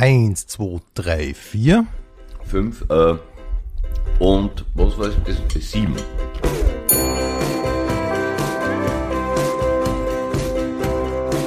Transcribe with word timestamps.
Eins, 0.00 0.46
zwei, 0.46 0.80
drei, 0.94 1.34
vier. 1.34 1.84
Fünf, 2.44 2.88
äh, 2.88 3.16
und 4.20 4.64
was 4.74 4.96
war 4.96 5.08
das? 5.08 5.36
das 5.52 5.72
sieben. 5.72 5.96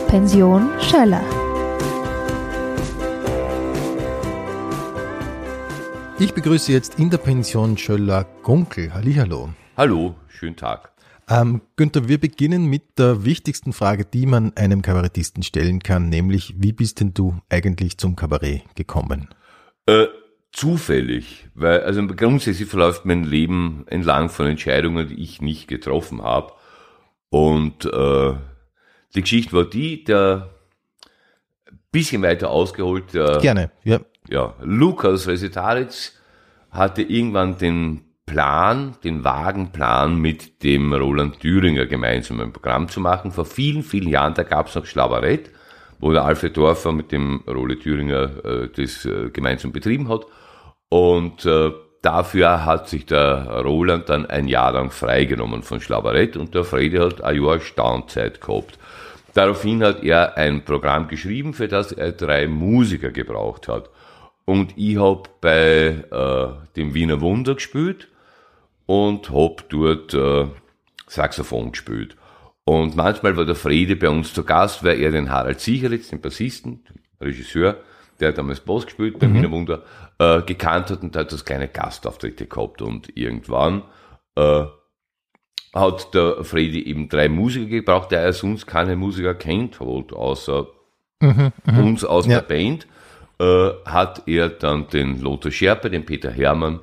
Pension 0.10 0.70
Schöller. 0.82 1.24
Ich 6.20 6.33
begrüße 6.33 6.74
jetzt 6.74 6.99
in 6.99 7.10
der 7.10 7.20
Pension 7.20 7.78
Schöller 7.78 8.26
Gunkel. 8.44 8.94
Hallihallo. 8.94 9.52
Hallo, 9.78 10.15
schönen 10.28 10.58
Tag. 10.58 10.92
Ähm, 11.32 11.62
Günther, 11.78 12.10
wir 12.10 12.20
beginnen 12.20 12.66
mit 12.66 13.00
der 13.00 13.24
wichtigsten 13.24 13.72
Frage, 13.72 14.04
die 14.04 14.26
man 14.26 14.52
einem 14.58 14.82
Kabarettisten 14.82 15.44
stellen 15.44 15.79
kann, 15.79 16.09
nämlich 16.09 16.55
wie 16.58 16.73
bist 16.73 17.00
denn 17.00 17.14
du 17.14 17.40
eigentlich 17.50 17.98
zum 17.98 18.18
Kabarett 18.18 18.64
gekommen? 18.76 19.30
Äh, 19.86 20.08
zufällig, 20.52 21.48
weil 21.54 21.84
also 21.84 22.05
grundsätzlich 22.05 22.68
verläuft 22.68 23.05
mein 23.05 23.24
Leben 23.24 23.86
entlang 23.88 24.28
von 24.28 24.48
Entscheidungen, 24.48 25.08
die 25.08 25.24
ich 25.24 25.41
nicht 25.41 25.70
getroffen 25.70 26.22
habe. 26.22 26.52
Und 27.30 27.86
äh, 27.86 28.34
die 29.16 29.22
Geschichte 29.22 29.54
war 29.54 29.63
die, 29.63 30.04
der 30.04 30.50
bisschen 31.94 32.22
weiter 32.24 32.50
ausgeholt, 32.50 33.13
der, 33.13 33.38
Gerne, 33.38 33.72
ja. 33.86 34.02
ja, 34.27 34.54
Lukas 34.62 35.27
Resetaritz 35.27 36.13
hatte 36.72 37.04
irgendwann 37.04 37.58
den 37.58 38.11
Plan, 38.31 38.95
den 39.03 39.26
vagen 39.26 39.73
Plan 39.73 40.16
mit 40.16 40.63
dem 40.63 40.94
Roland 40.94 41.41
Thüringer 41.41 41.85
gemeinsam 41.85 42.40
ein 42.40 42.54
Programm 42.54 42.88
zu 42.88 43.02
machen. 43.02 43.34
Vor 43.34 43.44
vielen, 43.44 43.84
vielen 43.84 44.07
Jahren, 44.07 44.35
da 44.35 44.44
gab 44.44 44.67
es 44.67 44.76
noch 44.76 44.85
Schlabarett, 44.85 45.52
wo 45.99 46.13
der 46.13 46.23
Alfred 46.23 46.55
Dorfer 46.55 46.94
mit 46.94 47.12
dem 47.12 47.44
Rolle 47.45 47.77
Thüringer 47.77 48.45
äh, 48.45 48.70
das 48.73 49.04
äh, 49.04 49.31
gemeinsam 49.31 49.73
betrieben 49.73 50.07
hat. 50.07 50.21
Und 50.88 51.45
äh, 51.45 51.71
dafür 52.01 52.63
hat 52.63 52.88
sich 52.88 53.05
der 53.05 53.63
Roland 53.65 54.07
dann 54.07 54.26
ein 54.26 54.48
Jahr 54.48 54.71
lang 54.71 54.91
freigenommen 54.91 55.62
von 55.62 55.82
Schlabarett 55.82 56.38
und 56.38 56.55
der 56.55 56.63
Fredi 56.63 56.99
hat 56.99 57.21
ein 57.21 57.43
Jahr 57.43 57.60
Staunzeit 57.60 58.40
gehabt. 58.40 58.79
Daraufhin 59.34 59.84
hat 59.84 60.05
er 60.05 60.38
ein 60.38 60.63
Programm 60.63 61.10
geschrieben, 61.10 61.54
für 61.54 61.68
das 61.68 61.91
er 61.91 62.13
drei 62.13 62.48
Musiker 62.48 63.12
gebraucht 63.12 63.68
hat. 63.68 63.90
Und 64.45 64.71
ich 64.77 64.97
hab 64.97 65.41
bei 65.41 66.05
äh, 66.09 66.47
dem 66.77 66.93
Wiener 66.93 67.19
Wunder 67.19 67.55
gespielt 67.55 68.07
und 68.85 69.29
hab 69.31 69.69
dort 69.69 70.13
äh, 70.13 70.47
Saxophon 71.07 71.71
gespielt. 71.71 72.15
Und 72.63 72.95
manchmal 72.95 73.35
war 73.35 73.45
der 73.45 73.55
Fredi 73.55 73.95
bei 73.95 74.09
uns 74.09 74.33
zu 74.33 74.43
Gast, 74.43 74.83
weil 74.83 74.99
er 75.01 75.11
den 75.11 75.29
Harald 75.31 75.59
Siegeritz, 75.59 76.09
den 76.09 76.21
Bassisten, 76.21 76.83
den 76.89 76.99
Regisseur, 77.27 77.77
der 78.19 78.29
hat 78.29 78.38
damals 78.38 78.59
Bass 78.59 78.85
gespielt 78.85 79.17
beim 79.19 79.33
Wiener 79.33 79.51
Wunder, 79.51 79.83
äh, 80.19 80.41
gekannt 80.43 80.91
hat 80.91 81.01
und 81.01 81.15
hat 81.15 81.31
das 81.31 81.43
kleine 81.43 81.67
Gastauftritte 81.67 82.45
gehabt. 82.45 82.81
Und 82.81 83.17
irgendwann 83.17 83.81
äh, 84.35 84.65
hat 85.73 86.13
der 86.13 86.43
Fredi 86.43 86.83
eben 86.83 87.09
drei 87.09 87.29
Musiker 87.29 87.66
gebraucht, 87.66 88.11
der 88.11 88.21
er 88.21 88.33
sonst 88.33 88.67
keine 88.67 88.95
Musiker 88.95 89.33
kennt, 89.33 89.79
halt, 89.79 90.13
außer 90.13 90.67
uns 91.66 92.03
aus 92.05 92.27
Ja. 92.27 92.41
der 92.41 92.47
Band, 92.47 92.88
äh, 93.39 93.69
hat 93.85 94.23
er 94.27 94.49
dann 94.49 94.88
den 94.88 95.19
Lothar 95.21 95.51
Scherpe, 95.51 95.89
den 95.89 96.05
Peter 96.05 96.29
Hermann, 96.31 96.79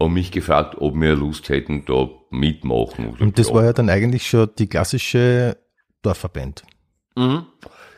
und 0.00 0.14
mich 0.14 0.30
gefragt, 0.32 0.76
ob 0.78 0.94
wir 0.98 1.14
Lust 1.14 1.48
hätten, 1.50 1.84
da 1.84 2.08
mitmachen. 2.30 3.14
Und 3.20 3.38
das 3.38 3.52
war 3.52 3.64
ja 3.64 3.72
dann 3.72 3.90
eigentlich 3.90 4.26
schon 4.26 4.48
die 4.58 4.66
klassische 4.66 5.58
Dorferband. 6.02 6.62
Mhm. 7.16 7.44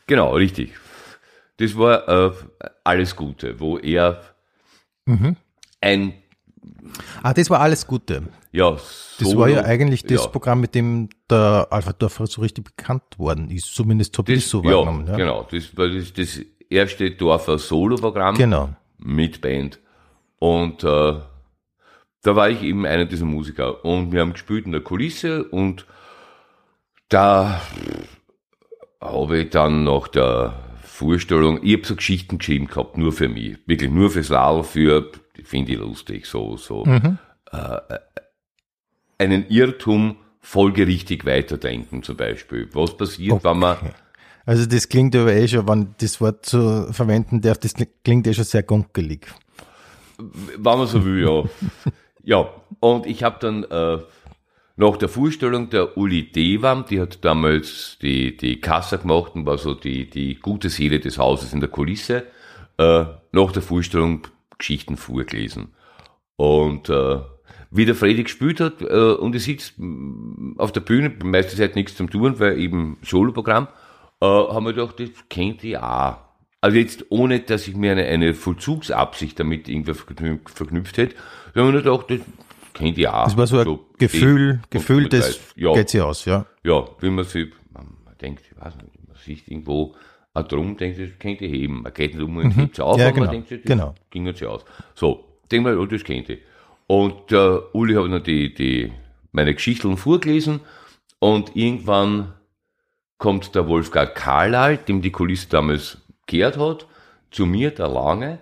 Genau, 0.06 0.34
richtig. 0.34 0.72
Das 1.58 1.76
war 1.78 2.08
äh, 2.08 2.32
alles 2.82 3.14
Gute, 3.14 3.60
wo 3.60 3.78
er 3.78 4.20
ein, 5.80 6.14
Ah, 7.22 7.32
das 7.34 7.50
war 7.50 7.60
alles 7.60 7.86
Gute. 7.86 8.22
ja, 8.52 8.70
Das 8.72 9.16
Solo- 9.18 9.40
war 9.40 9.48
ja 9.48 9.62
eigentlich 9.64 10.02
das 10.04 10.22
ja, 10.24 10.26
Programm, 10.28 10.60
mit 10.60 10.74
dem 10.74 11.08
der 11.30 11.66
Alfred 11.70 12.00
Dorfer 12.02 12.26
so 12.26 12.40
richtig 12.40 12.64
bekannt 12.64 13.02
worden 13.18 13.50
ist. 13.50 13.74
Zumindest 13.74 14.16
habe 14.18 14.32
ich 14.32 14.38
das, 14.38 14.44
das 14.44 14.50
so 14.50 14.62
ja, 14.64 14.70
wahrgenommen. 14.76 15.06
Ja, 15.06 15.16
genau. 15.16 15.46
Das 15.50 15.76
war 15.76 15.88
das, 15.88 16.12
das 16.12 16.40
erste 16.68 17.10
Dorfer 17.12 17.58
Solo-Programm 17.58 18.36
Genau. 18.36 18.70
mit 18.98 19.40
Band. 19.40 19.78
Und 20.38 20.82
äh, 20.84 21.14
da 22.22 22.36
war 22.36 22.48
ich 22.48 22.62
eben 22.62 22.86
einer 22.86 23.04
dieser 23.04 23.24
Musiker. 23.24 23.84
Und 23.84 24.12
wir 24.12 24.20
haben 24.20 24.32
gespielt 24.32 24.66
in 24.66 24.72
der 24.72 24.80
Kulisse 24.80 25.44
und 25.44 25.86
da 27.08 27.60
habe 29.00 29.38
ich 29.38 29.50
dann 29.50 29.84
nach 29.84 30.08
der 30.08 30.54
Vorstellung, 30.82 31.60
ich 31.62 31.74
habe 31.74 31.86
so 31.86 31.96
Geschichten 31.96 32.38
geschrieben 32.38 32.68
gehabt, 32.68 32.96
nur 32.96 33.12
für 33.12 33.28
mich. 33.28 33.58
Wirklich 33.66 33.90
nur 33.90 34.10
fürs 34.10 34.28
Lau, 34.28 34.62
für, 34.62 35.10
finde 35.42 35.72
ich 35.72 35.78
lustig, 35.78 36.26
so, 36.26 36.56
so. 36.56 36.84
Äh, 36.84 37.80
einen 39.18 39.46
Irrtum 39.48 40.16
folgerichtig 40.40 41.24
weiterdenken 41.26 42.02
zum 42.02 42.16
Beispiel. 42.16 42.68
Was 42.72 42.96
passiert, 42.96 43.42
wenn 43.44 43.58
man, 43.58 43.76
Also 44.44 44.66
das 44.66 44.88
klingt 44.88 45.14
aber 45.14 45.32
eh 45.32 45.46
schon, 45.46 45.68
wenn 45.68 45.94
das 45.98 46.20
Wort 46.20 46.46
so 46.46 46.92
verwenden 46.92 47.40
darf, 47.40 47.58
das 47.58 47.74
klingt 48.04 48.26
eh 48.26 48.34
schon 48.34 48.44
sehr 48.44 48.62
gunkelig. 48.62 49.26
wenn 50.18 50.62
man 50.62 50.86
so 50.86 51.04
will, 51.04 51.24
ja. 51.24 51.44
ja, 52.24 52.48
und 52.80 53.06
ich 53.06 53.22
habe 53.22 53.38
dann 53.40 53.64
äh, 53.64 54.02
nach 54.76 54.96
der 54.96 55.08
Vorstellung 55.08 55.70
der 55.70 55.96
Uli 55.96 56.32
Dewam, 56.32 56.84
die 56.88 57.00
hat 57.00 57.24
damals 57.24 57.98
die, 58.00 58.36
die 58.36 58.60
Kasse 58.60 58.98
gemacht 58.98 59.32
und 59.34 59.46
war 59.46 59.58
so 59.58 59.74
die, 59.74 60.08
die 60.08 60.36
gute 60.36 60.70
Seele 60.70 61.00
des 61.00 61.18
Hauses 61.18 61.52
in 61.52 61.60
der 61.60 61.68
Kulisse, 61.68 62.24
äh, 62.78 63.04
nach 63.32 63.52
der 63.52 63.62
Vorstellung 63.62 64.22
Geschichten 64.58 64.96
vorgelesen. 64.96 65.74
Und 66.36 66.88
äh, 66.88 67.20
wie 67.70 67.84
der 67.84 67.94
Freddy 67.94 68.24
gespielt 68.24 68.60
hat, 68.60 68.82
äh, 68.82 69.12
und 69.12 69.34
ich 69.34 69.44
sitze 69.44 69.72
mm, 69.76 70.56
auf 70.58 70.72
der 70.72 70.80
Bühne, 70.80 71.12
meiste 71.24 71.56
Zeit 71.56 71.74
nichts 71.74 71.96
zum 71.96 72.10
tun, 72.10 72.38
weil 72.38 72.58
eben 72.58 72.98
Soloprogramm, 73.02 73.68
äh, 74.20 74.26
haben 74.26 74.66
wir 74.66 74.72
gedacht, 74.72 75.00
das 75.00 75.10
kennt 75.28 75.64
ich 75.64 75.78
auch. 75.78 76.18
Also 76.62 76.78
jetzt 76.78 77.04
ohne, 77.10 77.40
dass 77.40 77.68
ich 77.68 77.76
mir 77.76 77.92
eine, 77.92 78.04
eine 78.04 78.32
Vollzugsabsicht 78.34 79.38
damit 79.38 79.68
irgendwie 79.68 79.92
verknüpft, 79.94 80.96
hätte, 80.96 81.16
sondern 81.54 81.74
nur 81.74 81.82
gedacht, 81.82 82.10
das 82.10 82.20
kennt 82.72 82.96
ich 82.96 83.08
auch. 83.08 83.24
Das 83.24 83.36
war 83.36 83.46
so 83.46 83.58
ein 83.58 83.78
Gefühl, 83.98 84.60
ich- 84.64 84.70
Gefühl, 84.70 85.04
und- 85.04 85.12
das 85.12 85.40
ja, 85.56 85.74
geht 85.74 85.90
sich 85.90 86.00
aus, 86.00 86.24
ja. 86.24 86.46
ja, 86.64 86.84
wie 87.00 87.10
man 87.10 87.24
sich, 87.24 87.48
man 87.74 87.86
denkt, 88.20 88.44
ich 88.50 88.56
weiß 88.58 88.76
nicht, 88.76 89.08
man 89.08 89.16
sieht 89.16 89.46
irgendwo 89.48 89.94
auch 90.34 90.42
drum, 90.48 90.76
denkt, 90.78 90.98
das 90.98 91.10
kennt 91.18 91.42
ich 91.42 91.52
heben. 91.52 91.82
Man 91.82 91.92
geht 91.92 92.14
nicht 92.14 92.22
um 92.24 92.36
und 92.38 92.52
hebt 92.56 92.74
es 92.74 92.80
auf, 92.80 92.96
Mhm. 92.96 93.02
Ja, 93.02 93.10
genau, 93.10 93.26
man 93.26 93.34
denkt, 93.34 93.50
das 93.50 93.58
genau. 93.64 93.94
ging 94.10 94.26
jetzt 94.26 94.42
aus. 94.44 94.64
So, 94.94 95.24
denk 95.50 95.64
mal, 95.64 95.76
oh, 95.76 95.84
das 95.84 96.04
kennt 96.04 96.30
ich. 96.30 96.38
Und 96.86 97.30
der 97.30 97.74
Uli 97.74 97.94
hat 97.94 98.04
dann 98.10 98.22
die, 98.22 98.54
die, 98.54 98.92
meine 99.32 99.52
Geschichten 99.52 99.96
vorgelesen 99.96 100.60
und 101.18 101.54
irgendwann 101.56 102.32
kommt 103.18 103.54
der 103.54 103.68
Wolfgang 103.68 104.14
Karlal, 104.14 104.76
dem 104.78 105.00
die 105.02 105.10
Kulisse 105.12 105.48
damals 105.48 105.98
gehört 106.26 106.58
hat, 106.58 106.86
zu 107.30 107.46
mir, 107.46 107.70
der 107.70 107.88
Lange, 107.88 108.38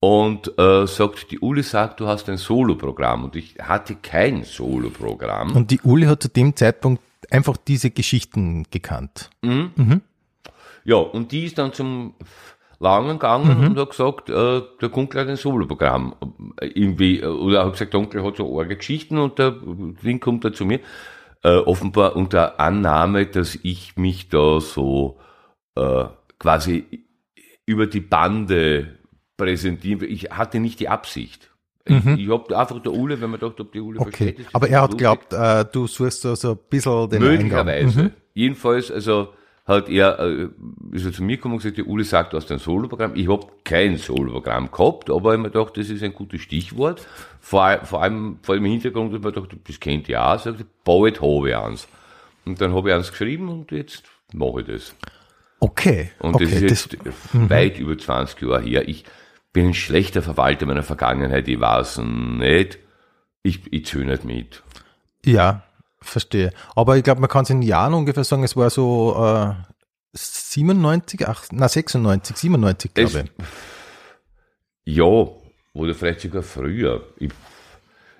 und 0.00 0.58
äh, 0.58 0.86
sagt, 0.86 1.30
die 1.30 1.38
Uli 1.38 1.62
sagt, 1.62 2.00
du 2.00 2.06
hast 2.06 2.28
ein 2.28 2.36
Soloprogramm. 2.36 3.24
Und 3.24 3.36
ich 3.36 3.56
hatte 3.58 3.94
kein 3.94 4.44
Soloprogramm. 4.44 5.56
Und 5.56 5.70
die 5.70 5.80
Uli 5.80 6.04
hat 6.04 6.22
zu 6.22 6.28
dem 6.28 6.54
Zeitpunkt 6.54 7.02
einfach 7.30 7.56
diese 7.56 7.90
Geschichten 7.90 8.64
gekannt. 8.70 9.30
Ja, 10.84 10.96
und 10.96 11.32
die 11.32 11.46
ist 11.46 11.56
dann 11.56 11.72
zum 11.72 12.14
Langen 12.80 13.18
gegangen 13.18 13.64
und 13.64 13.78
hat 13.78 13.90
gesagt, 13.90 14.28
äh, 14.28 14.60
der 14.80 14.88
Kunkel 14.90 15.22
hat 15.22 15.28
ein 15.28 15.36
Soloprogramm. 15.36 16.14
Irgendwie, 16.60 17.20
äh, 17.20 17.26
oder 17.26 17.64
hat 17.64 17.72
gesagt, 17.72 17.94
der 17.94 18.00
Onkel 18.00 18.22
hat 18.24 18.36
so 18.36 18.60
arge 18.60 18.76
Geschichten 18.76 19.16
und 19.16 19.38
der 19.38 19.54
Ding 20.02 20.20
kommt 20.20 20.44
da 20.44 20.52
zu 20.52 20.66
mir. 20.66 20.80
Äh, 21.42 21.56
offenbar 21.56 22.14
unter 22.14 22.60
Annahme, 22.60 23.24
dass 23.24 23.58
ich 23.62 23.96
mich 23.96 24.28
da 24.28 24.60
so 24.60 25.18
äh, 25.76 26.04
quasi 26.38 27.04
über 27.66 27.86
die 27.86 28.00
Bande 28.00 28.98
präsentiere. 29.36 30.06
Ich 30.06 30.24
hatte 30.30 30.60
nicht 30.60 30.80
die 30.80 30.88
Absicht. 30.88 31.50
Ich, 31.86 32.06
ich 32.06 32.28
hab 32.30 32.50
einfach 32.50 32.80
der 32.80 32.92
Ule, 32.92 33.20
wenn 33.20 33.30
man 33.30 33.40
dachte, 33.40 33.62
ob 33.62 33.72
die 33.72 33.80
Ule 33.80 34.00
Okay. 34.00 34.10
versteht. 34.10 34.38
ist 34.38 34.54
Aber 34.54 34.68
er 34.68 34.82
hat 34.82 34.92
geglaubt, 34.92 35.32
äh, 35.34 35.66
du 35.70 35.86
suchst 35.86 36.22
so, 36.22 36.34
so 36.34 36.52
ein 36.52 36.58
bisschen 36.70 37.10
den. 37.10 37.22
Möglicherweise. 37.22 38.12
Jedenfalls, 38.32 38.90
also 38.90 39.34
hat 39.66 39.88
er, 39.88 40.18
äh, 40.18 40.48
ist 40.92 41.04
er 41.04 41.12
zu 41.12 41.22
mir 41.22 41.36
gekommen 41.36 41.54
und 41.54 41.58
gesagt, 41.58 41.76
die 41.76 41.84
Uli 41.84 42.04
sagt, 42.04 42.32
du 42.32 42.36
hast 42.38 42.50
ein 42.52 42.58
Soloprogramm. 42.58 43.12
Ich 43.16 43.28
habe 43.28 43.46
kein 43.64 43.96
Soloprogramm 43.98 44.70
gehabt, 44.70 45.10
aber 45.10 45.34
ich 45.34 45.40
mir 45.40 45.50
gedacht, 45.50 45.76
das 45.76 45.90
ist 45.90 46.02
ein 46.02 46.14
gutes 46.14 46.40
Stichwort. 46.40 47.06
Vor, 47.40 47.80
vor 47.84 48.02
allem 48.02 48.38
vor 48.42 48.54
allem 48.54 48.64
im 48.64 48.72
Hintergrund, 48.72 49.12
ich 49.14 49.20
mir 49.22 49.32
gedacht, 49.32 49.56
das 49.66 49.78
kennt 49.80 50.08
ihr 50.08 50.22
auch. 50.24 50.38
Sagt, 50.38 50.64
bald 50.84 51.20
habe 51.20 51.50
ich 51.50 51.56
eins. 51.56 51.88
Und 52.46 52.60
dann 52.60 52.74
habe 52.74 52.90
ich 52.90 52.94
eins 52.94 53.10
geschrieben 53.10 53.48
und 53.48 53.70
jetzt 53.72 54.04
mache 54.32 54.60
ich 54.62 54.66
das. 54.66 54.94
Okay. 55.60 56.10
Und 56.18 56.34
okay. 56.34 56.44
das 56.44 56.52
ist 56.54 56.92
jetzt 56.92 57.04
weit 57.32 57.78
über 57.78 57.96
20 57.96 58.42
Jahre 58.42 58.62
her. 58.62 58.88
Ich 58.88 59.04
bin 59.52 59.68
ein 59.68 59.74
schlechter 59.74 60.22
Verwalter 60.22 60.66
meiner 60.66 60.82
Vergangenheit, 60.82 61.48
ich 61.48 61.60
weiß 61.60 61.98
nicht. 61.98 62.78
Ich, 63.42 63.72
ich 63.72 63.86
zähle 63.86 64.06
nicht 64.06 64.24
mit. 64.24 64.62
Ja, 65.24 65.62
verstehe. 66.00 66.52
Aber 66.74 66.96
ich 66.96 67.04
glaube, 67.04 67.20
man 67.20 67.30
kann 67.30 67.44
es 67.44 67.50
in 67.50 67.62
Jahren 67.62 67.94
ungefähr 67.94 68.24
sagen, 68.24 68.42
es 68.44 68.56
war 68.56 68.70
so 68.70 69.14
äh, 69.16 69.54
97, 70.12 71.26
ach, 71.26 71.44
na 71.50 71.68
96, 71.68 72.36
97, 72.36 72.90
Es- 72.94 73.12
glaube 73.12 73.28
ich. 73.28 73.44
Ja, 74.96 75.26
oder 75.72 75.94
vielleicht 75.94 76.20
sogar 76.20 76.42
früher. 76.42 77.02
Ich 77.18 77.30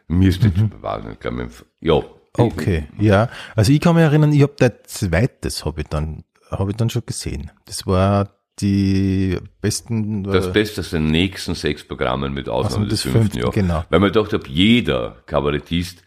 müsste, 0.09 0.49
mhm. 0.49 0.71
ich 1.13 1.21
glaube, 1.21 1.51
ja. 1.81 2.03
Okay, 2.37 2.89
ja. 2.99 3.29
Also 3.55 3.71
ich 3.73 3.81
kann 3.81 3.95
mich 3.95 4.05
erinnern, 4.05 4.33
ich 4.33 4.43
habe 4.43 4.55
der 4.59 4.83
zweites 4.85 5.65
habe 5.65 5.83
ich 5.83 5.89
dann, 5.89 6.25
habe 6.59 6.71
ich 6.71 6.77
dann 6.77 6.91
schon 6.91 7.05
gesehen. 7.07 7.51
Das 7.67 7.87
war 7.87 8.31
die 8.61 9.39
besten. 9.61 10.25
Das 10.25 10.47
äh, 10.47 10.51
Beste 10.51 10.81
aus 10.81 10.91
den 10.91 11.07
nächsten 11.07 11.55
sechs 11.55 11.87
Programmen 11.87 12.33
mit 12.33 12.49
Ausnahme 12.49 12.85
also 12.85 12.91
des 12.91 13.03
fünften 13.03 13.39
Jahr. 13.39 13.51
Genau. 13.51 13.85
Weil 13.91 14.01
man 14.01 14.13
dachte, 14.13 14.41
jeder 14.47 15.23
Kabarettist 15.27 16.03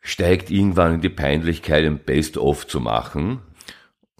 steigt 0.00 0.50
irgendwann 0.50 0.94
in 0.94 1.00
die 1.00 1.08
Peinlichkeit, 1.08 1.84
ein 1.84 1.98
Best-of 1.98 2.66
zu 2.66 2.80
machen. 2.80 3.40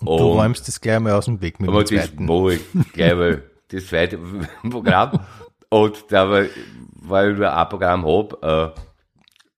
Und, 0.00 0.08
und 0.08 0.20
du 0.20 0.32
räumst 0.32 0.68
das 0.68 0.80
gleich 0.80 1.00
mal 1.00 1.12
aus 1.12 1.24
dem 1.24 1.40
Weg 1.40 1.60
mit 1.60 1.70
dem 1.70 1.86
zweiten. 1.86 2.26
Das 2.26 2.52
ich 2.54 2.92
gleich 2.92 3.14
mal 3.14 3.42
das 3.68 3.86
zweite 3.86 4.18
Programm. 4.70 5.20
Und 5.70 6.04
da 6.10 6.30
war, 6.30 6.44
weil 6.92 7.34
ich 7.34 7.46
ein 7.46 7.68
Programm 7.68 8.06
habe, 8.06 8.74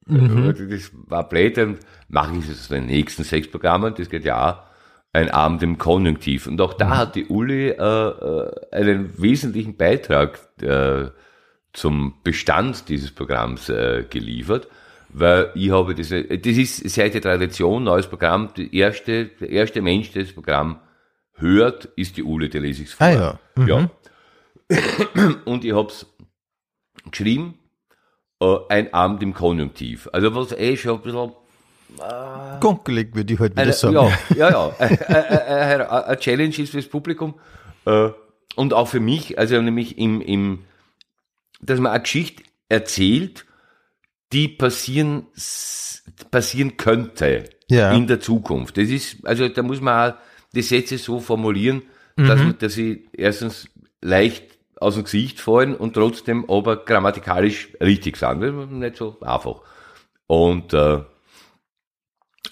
äh, 0.08 0.12
mhm. 0.12 0.54
das 0.70 0.90
war 1.06 1.28
blöd, 1.28 1.56
dann 1.56 1.78
mache 2.08 2.36
ich 2.36 2.48
es 2.48 2.62
aus 2.62 2.68
den 2.68 2.86
nächsten 2.86 3.22
sechs 3.22 3.50
Programmen, 3.50 3.94
das 3.94 4.10
geht 4.10 4.24
ja 4.24 4.50
auch 4.50 4.69
ein 5.12 5.30
Abend 5.30 5.62
im 5.62 5.78
Konjunktiv. 5.78 6.46
Und 6.46 6.60
auch 6.60 6.74
da 6.74 6.86
mhm. 6.86 6.96
hat 6.96 7.14
die 7.16 7.26
Uli 7.26 7.68
äh, 7.68 7.74
äh, 7.74 8.50
einen 8.70 9.20
wesentlichen 9.20 9.76
Beitrag 9.76 10.38
äh, 10.62 11.10
zum 11.72 12.14
Bestand 12.22 12.88
dieses 12.88 13.12
Programms 13.12 13.68
äh, 13.68 14.04
geliefert, 14.08 14.68
weil 15.08 15.50
ich 15.54 15.70
habe 15.70 15.94
das, 15.94 16.08
das 16.08 16.56
ist 16.56 16.88
seit 16.90 17.14
der 17.14 17.22
Tradition, 17.22 17.84
neues 17.84 18.06
Programm, 18.06 18.50
der 18.56 18.72
erste, 18.72 19.26
der 19.26 19.50
erste 19.50 19.82
Mensch, 19.82 20.12
der 20.12 20.22
das 20.22 20.32
Programm 20.32 20.80
hört, 21.34 21.86
ist 21.96 22.16
die 22.16 22.22
Uli, 22.22 22.48
der 22.48 22.60
lese 22.60 22.82
ich 22.82 22.94
vor. 22.94 23.06
Ah, 23.06 23.12
ja. 23.12 23.38
Mhm. 23.56 23.68
ja. 23.68 23.90
Und 25.44 25.64
ich 25.64 25.72
habe 25.72 25.88
es 25.88 26.06
geschrieben, 27.10 27.54
äh, 28.40 28.56
ein 28.68 28.94
Abend 28.94 29.22
im 29.22 29.34
Konjunktiv. 29.34 30.08
Also 30.12 30.34
was 30.34 30.52
eh 30.52 30.76
schon 30.76 30.96
ein 30.96 31.02
bisschen 31.02 31.32
äh, 31.98 32.60
Gonkelig 32.60 33.14
würde 33.14 33.34
ich 33.34 33.40
heute 33.40 33.52
wieder 33.54 33.62
eine, 33.62 33.72
sagen. 33.72 33.94
Ja, 33.94 34.12
ja, 34.36 34.50
ja. 34.50 36.02
Eine 36.04 36.18
Challenge 36.18 36.56
ist 36.58 36.70
fürs 36.70 36.86
Publikum 36.86 37.34
äh, 37.86 38.10
und 38.56 38.74
auch 38.74 38.88
für 38.88 39.00
mich, 39.00 39.38
also 39.38 39.60
nämlich 39.60 39.98
im, 39.98 40.20
im, 40.20 40.64
dass 41.60 41.80
man 41.80 41.92
eine 41.92 42.02
Geschichte 42.02 42.42
erzählt, 42.68 43.46
die 44.32 44.48
passieren, 44.48 45.26
passieren 46.30 46.76
könnte 46.76 47.44
ja. 47.68 47.92
in 47.92 48.06
der 48.06 48.20
Zukunft. 48.20 48.76
Das 48.76 48.88
ist, 48.88 49.24
also 49.24 49.48
da 49.48 49.62
muss 49.62 49.80
man 49.80 50.12
auch 50.12 50.16
die 50.54 50.62
Sätze 50.62 50.98
so 50.98 51.20
formulieren, 51.20 51.82
dass, 52.16 52.40
mhm. 52.40 52.58
dass 52.58 52.74
sie 52.74 53.08
erstens 53.12 53.68
leicht 54.02 54.58
aus 54.80 54.94
dem 54.94 55.04
Gesicht 55.04 55.40
fallen 55.40 55.76
und 55.76 55.94
trotzdem 55.94 56.48
aber 56.48 56.84
grammatikalisch 56.84 57.68
richtig 57.80 58.16
sind. 58.16 58.40
Das 58.40 58.54
ist 58.54 58.70
nicht 58.70 58.96
so 58.96 59.16
einfach. 59.20 59.60
Und 60.26 60.72
äh, 60.72 61.00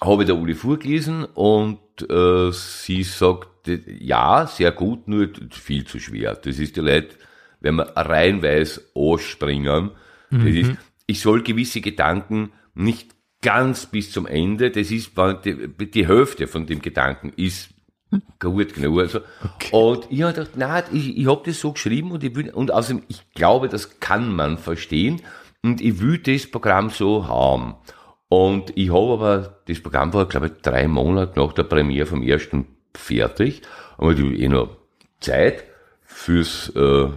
habe 0.01 0.23
ich 0.23 0.27
der 0.27 0.37
Uli 0.37 0.55
vorgelesen 0.55 1.25
und 1.25 1.79
äh, 2.09 2.53
sie 2.53 3.03
sagt, 3.03 3.69
ja, 4.01 4.47
sehr 4.47 4.73
gut, 4.73 5.09
nur 5.09 5.29
viel 5.51 5.85
zu 5.85 5.99
schwer. 5.99 6.35
Das 6.35 6.59
ist 6.59 6.77
die 6.77 6.81
Leute, 6.81 7.17
wenn 7.61 7.77
man 7.77 7.89
reihenweise 7.89 8.83
anspringen, 8.95 9.91
mhm. 10.31 10.45
das 10.45 10.55
ist, 10.55 10.73
ich 11.07 11.21
soll 11.21 11.43
gewisse 11.43 11.81
Gedanken 11.81 12.53
nicht 12.75 13.15
ganz 13.43 13.87
bis 13.87 14.13
zum 14.13 14.27
Ende, 14.27 14.71
das 14.71 14.91
ist, 14.91 15.13
die, 15.45 15.91
die 15.91 16.07
Hälfte 16.07 16.47
von 16.47 16.67
dem 16.67 16.83
Gedanken 16.83 17.33
ist 17.37 17.71
gut 18.39 18.75
genug. 18.75 19.01
Also. 19.01 19.21
Okay. 19.45 19.71
Und 19.73 20.07
ich 20.11 20.23
habe 20.23 20.33
gedacht, 20.33 20.57
nein, 20.57 20.85
ich, 20.93 21.17
ich 21.19 21.27
habe 21.27 21.43
das 21.45 21.61
so 21.61 21.73
geschrieben 21.73 22.13
und 22.13 22.25
ich 22.25 22.35
will, 22.35 22.51
und 22.51 22.73
außerdem, 22.73 23.03
ich 23.09 23.31
glaube, 23.35 23.69
das 23.69 24.01
kann 24.01 24.35
man 24.35 24.59
verstehen 24.59 25.23
und 25.63 25.81
ich 25.81 26.01
will 26.01 26.19
das 26.19 26.51
Programm 26.51 26.91
so 26.91 27.29
haben. 27.29 27.75
Und 28.29 28.77
ich 28.77 28.93
habe 28.93 29.13
aber, 29.13 29.59
das 29.67 29.81
Programm 29.81 30.13
war, 30.13 30.27
glaube 30.27 30.49
ich, 30.49 30.53
drei 30.63 30.87
Monate 30.87 31.39
nach 31.39 31.53
der 31.53 31.63
Premiere 31.63 32.07
vom 32.07 32.23
ersten 32.23 32.67
fertig. 32.95 33.63
Aber 33.97 34.13
ich 34.13 34.41
eh 34.41 34.49
noch 34.49 34.77
Zeit 35.21 35.65
fürs, 36.05 36.71
äh, 36.77 37.09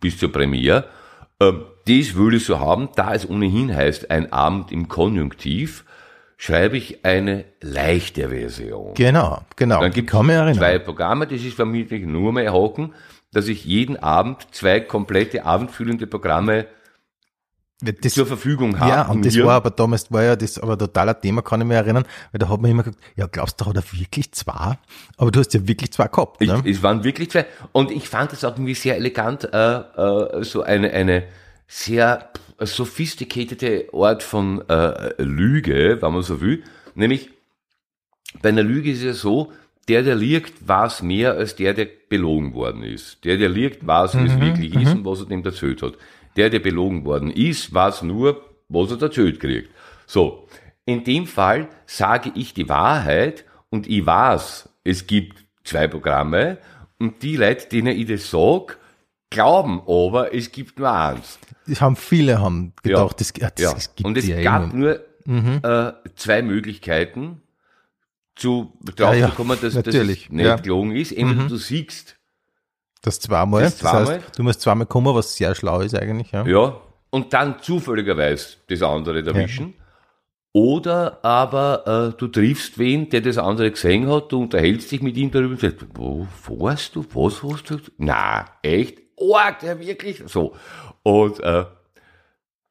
bis 0.00 0.18
zur 0.18 0.32
Premiere. 0.32 0.84
Äh, 1.38 1.52
das 1.86 2.14
würde 2.14 2.36
ich 2.36 2.44
so 2.44 2.60
haben, 2.60 2.88
da 2.96 3.14
es 3.14 3.28
ohnehin 3.28 3.74
heißt, 3.74 4.10
ein 4.10 4.32
Abend 4.32 4.72
im 4.72 4.88
Konjunktiv, 4.88 5.84
schreibe 6.36 6.76
ich 6.76 7.04
eine 7.04 7.44
leichte 7.60 8.28
Version. 8.28 8.94
Genau, 8.94 9.40
genau. 9.54 9.80
Dann 9.80 9.92
gibt 9.92 10.12
es 10.12 10.56
zwei 10.56 10.78
Programme, 10.78 11.26
das 11.26 11.42
ist 11.42 11.54
vermutlich 11.54 12.04
nur 12.04 12.32
mehr 12.32 12.52
Hocken, 12.52 12.92
dass 13.32 13.48
ich 13.48 13.64
jeden 13.64 13.96
Abend 13.96 14.46
zwei 14.50 14.80
komplette 14.80 15.44
abendfüllende 15.44 16.06
Programme 16.06 16.66
das, 17.80 18.14
zur 18.14 18.26
Verfügung 18.26 18.78
haben. 18.80 18.88
Ja, 18.88 19.08
und 19.08 19.24
das 19.24 19.38
war 19.38 19.54
aber 19.54 19.70
damals, 19.70 20.10
war 20.10 20.22
ja 20.22 20.36
das 20.36 20.58
aber 20.58 20.78
totaler 20.78 21.20
Thema, 21.20 21.42
kann 21.42 21.60
ich 21.60 21.66
mich 21.66 21.76
erinnern, 21.76 22.04
weil 22.32 22.38
da 22.38 22.48
hat 22.48 22.60
man 22.60 22.70
immer 22.70 22.82
gesagt, 22.82 23.02
ja, 23.16 23.26
glaubst 23.26 23.60
du, 23.60 23.66
hat 23.66 23.76
er 23.76 23.84
wirklich 23.92 24.32
zwei? 24.32 24.78
Aber 25.18 25.30
du 25.30 25.40
hast 25.40 25.52
ja 25.52 25.66
wirklich 25.68 25.92
zwei 25.92 26.08
gehabt, 26.08 26.40
ne? 26.40 26.62
Ich, 26.64 26.76
es 26.76 26.82
waren 26.82 27.04
wirklich 27.04 27.30
zwei. 27.30 27.46
Und 27.72 27.90
ich 27.90 28.08
fand 28.08 28.32
es 28.32 28.44
auch 28.44 28.52
irgendwie 28.52 28.74
sehr 28.74 28.96
elegant, 28.96 29.44
äh, 29.52 29.76
äh, 29.78 30.44
so 30.44 30.62
eine, 30.62 30.90
eine 30.90 31.24
sehr 31.68 32.30
sophisticatede 32.58 33.88
Art 33.92 34.22
von 34.22 34.66
äh, 34.68 35.22
Lüge, 35.22 35.98
wenn 36.00 36.12
man 36.12 36.22
so 36.22 36.40
will. 36.40 36.62
Nämlich, 36.94 37.30
bei 38.40 38.48
einer 38.48 38.62
Lüge 38.62 38.90
ist 38.90 38.98
es 38.98 39.04
ja 39.04 39.12
so, 39.12 39.52
der, 39.88 40.02
der 40.02 40.14
liegt, 40.14 40.66
weiß 40.66 41.02
mehr 41.02 41.34
als 41.34 41.56
der, 41.56 41.74
der 41.74 41.88
belogen 42.08 42.54
worden 42.54 42.82
ist. 42.82 43.24
Der, 43.24 43.36
der 43.36 43.48
liegt, 43.48 43.86
weiß, 43.86 44.14
wie 44.14 44.20
mhm, 44.20 44.26
es 44.26 44.40
wirklich 44.40 44.74
ist 44.74 44.94
mhm. 44.94 44.98
und 44.98 45.04
was 45.04 45.20
er 45.20 45.26
dem 45.26 45.44
erzählt 45.44 45.82
hat. 45.82 45.94
Der, 46.36 46.50
der 46.50 46.60
belogen 46.60 47.04
worden 47.04 47.30
ist, 47.30 47.72
weiß 47.72 48.02
nur, 48.02 48.42
was 48.68 48.90
er 48.90 49.02
erzählt 49.02 49.40
kriegt. 49.40 49.70
So. 50.06 50.46
In 50.84 51.02
dem 51.02 51.26
Fall 51.26 51.68
sage 51.86 52.30
ich 52.34 52.54
die 52.54 52.68
Wahrheit 52.68 53.44
und 53.70 53.88
ich 53.88 54.06
weiß, 54.06 54.68
es 54.84 55.06
gibt 55.06 55.44
zwei 55.64 55.88
Programme 55.88 56.58
und 56.98 57.22
die 57.22 57.36
Leute, 57.36 57.68
denen 57.68 57.96
ich 57.98 58.06
das 58.06 58.30
sage, 58.30 58.76
glauben 59.30 59.82
aber, 59.86 60.32
es 60.32 60.52
gibt 60.52 60.78
nur 60.78 60.92
eins. 60.92 61.38
Das 61.66 61.80
haben 61.80 61.96
viele 61.96 62.40
haben 62.40 62.72
gedacht, 62.82 63.10
ja, 63.10 63.16
das, 63.16 63.32
das, 63.32 63.52
ja. 63.58 63.92
gibt 63.96 64.06
Und 64.06 64.16
es 64.16 64.28
gab 64.44 64.72
immer. 64.72 64.74
nur 64.74 65.00
mhm. 65.24 65.60
äh, 65.62 65.92
zwei 66.14 66.42
Möglichkeiten, 66.42 67.42
zu 68.36 68.72
drauf 68.94 69.16
ja, 69.16 69.30
zu 69.30 69.34
kommen, 69.34 69.58
dass, 69.60 69.74
dass 69.74 69.94
es 69.94 70.06
nicht 70.06 70.62
gelogen 70.62 70.94
ist. 70.94 71.10
Entweder 71.12 71.44
mhm. 71.44 71.48
du 71.48 71.56
siegst 71.56 72.15
das 73.02 73.20
zweimal. 73.20 73.62
Das, 73.62 73.78
zweimal. 73.78 74.04
Das 74.04 74.14
heißt, 74.24 74.38
du 74.38 74.42
musst 74.42 74.60
zweimal 74.60 74.86
kommen, 74.86 75.14
was 75.14 75.36
sehr 75.36 75.54
schlau 75.54 75.80
ist 75.80 75.94
eigentlich. 75.94 76.32
Ja, 76.32 76.46
ja 76.46 76.80
und 77.10 77.32
dann 77.32 77.60
zufälligerweise 77.62 78.56
das 78.68 78.82
andere 78.82 79.24
erwischen. 79.24 79.68
Ja. 79.68 79.84
Oder 80.52 81.22
aber 81.22 82.12
äh, 82.14 82.18
du 82.18 82.28
triffst 82.28 82.78
wen, 82.78 83.10
der 83.10 83.20
das 83.20 83.36
andere 83.36 83.70
gesehen 83.70 84.08
hat, 84.08 84.32
du 84.32 84.40
unterhältst 84.40 84.90
dich 84.90 85.02
mit 85.02 85.16
ihm 85.16 85.30
darüber 85.30 85.50
und 85.50 85.60
sagst, 85.60 85.86
wo 85.94 86.26
warst 86.46 86.96
du, 86.96 87.04
was 87.12 87.42
hast 87.42 87.70
du? 87.70 87.78
Na, 87.98 88.46
echt? 88.62 88.98
Org, 89.16 89.62
ja 89.62 89.78
wirklich? 89.78 90.22
So. 90.26 90.56
Und 91.02 91.40
äh, 91.40 91.66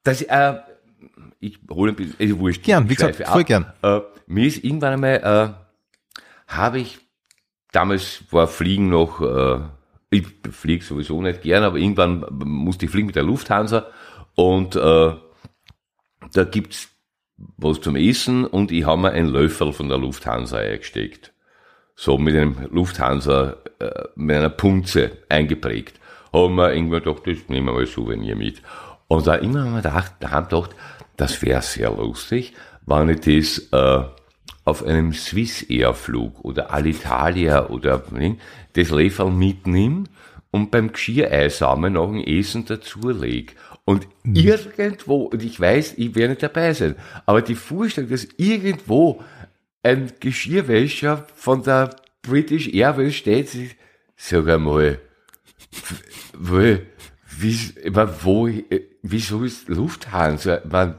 das, 0.03 0.23
äh, 0.23 0.55
ich 1.39 1.59
hole 1.69 1.91
ein 1.91 1.95
bisschen, 1.95 2.15
ist 2.17 2.39
wurscht. 2.39 2.63
Gern, 2.63 2.89
wie 2.89 2.95
gesagt, 2.95 3.15
voll 3.27 3.43
gern. 3.43 3.71
Äh, 3.83 4.01
mir 4.25 4.47
ist 4.47 4.63
irgendwann 4.63 4.93
einmal, 4.93 5.55
äh, 6.47 6.51
habe 6.51 6.79
ich, 6.79 6.99
damals 7.71 8.23
war 8.31 8.47
Fliegen 8.47 8.89
noch, 8.89 9.21
äh, 9.21 9.59
ich 10.09 10.25
fliege 10.51 10.83
sowieso 10.83 11.21
nicht 11.21 11.41
gern, 11.41 11.63
aber 11.63 11.77
irgendwann 11.77 12.25
musste 12.31 12.85
ich 12.85 12.91
fliegen 12.91 13.07
mit 13.07 13.15
der 13.15 13.23
Lufthansa 13.23 13.87
und 14.35 14.75
äh, 14.75 15.13
da 16.33 16.43
gibt's 16.43 16.89
was 17.57 17.81
zum 17.81 17.95
Essen 17.95 18.45
und 18.45 18.71
ich 18.71 18.85
habe 18.85 19.01
mir 19.01 19.11
ein 19.11 19.27
Löffel 19.27 19.73
von 19.73 19.89
der 19.89 19.97
Lufthansa 19.97 20.57
eingesteckt. 20.57 21.33
So 21.95 22.17
mit 22.17 22.35
einem 22.35 22.67
Lufthansa, 22.71 23.57
äh, 23.79 24.03
mit 24.15 24.35
einer 24.37 24.49
Punze 24.49 25.17
eingeprägt. 25.29 25.99
Haben 26.33 26.55
wir 26.55 26.73
irgendwann 26.73 27.03
gedacht, 27.03 27.27
das 27.27 27.49
nehmen 27.49 27.67
wir 27.67 27.73
mal 27.73 27.85
Souvenir 27.85 28.35
mit. 28.35 28.61
Und 29.07 29.27
da 29.27 29.35
immer 29.35 29.63
haben 29.63 29.73
wir 29.73 29.81
gedacht, 29.81 30.13
da 30.19 30.31
haben 30.31 30.49
gedacht, 30.49 30.75
das 31.17 31.41
wäre 31.41 31.61
sehr 31.61 31.91
lustig, 31.91 32.53
wenn 32.85 33.09
ich 33.09 33.21
das 33.21 33.69
äh, 33.71 34.03
auf 34.65 34.83
einem 34.83 35.13
Swiss 35.13 35.61
Air 35.61 35.93
Flug 35.93 36.43
oder 36.43 36.73
Alitalia 36.73 37.69
oder 37.69 38.03
das 38.73 38.89
Löffel 38.89 39.29
mitnehme 39.29 40.05
und 40.51 40.71
beim 40.71 40.91
Geschirreisamen 40.91 41.93
noch 41.93 42.11
ein 42.11 42.23
Essen 42.23 42.65
dazulege. 42.65 43.53
Und 43.85 44.07
mhm. 44.23 44.35
irgendwo, 44.35 45.25
und 45.25 45.43
ich 45.43 45.59
weiß, 45.59 45.93
ich 45.97 46.15
werde 46.15 46.29
nicht 46.29 46.43
dabei 46.43 46.73
sein, 46.73 46.95
aber 47.27 47.43
die 47.43 47.55
Vorstellung, 47.55 48.09
dass 48.09 48.27
irgendwo 48.37 49.23
ein 49.83 50.11
Geschirrwäscher 50.19 51.27
von 51.35 51.61
der 51.61 51.95
British 52.23 52.67
Airways 52.69 53.15
steht, 53.15 53.49
sag 54.15 54.47
einmal, 54.47 54.99
wo, 56.33 56.77
wie, 57.37 57.59
wo, 58.23 58.49
wieso 59.03 59.43
ist 59.43 59.69
Lufthansa? 59.69 60.61
Man, 60.67 60.95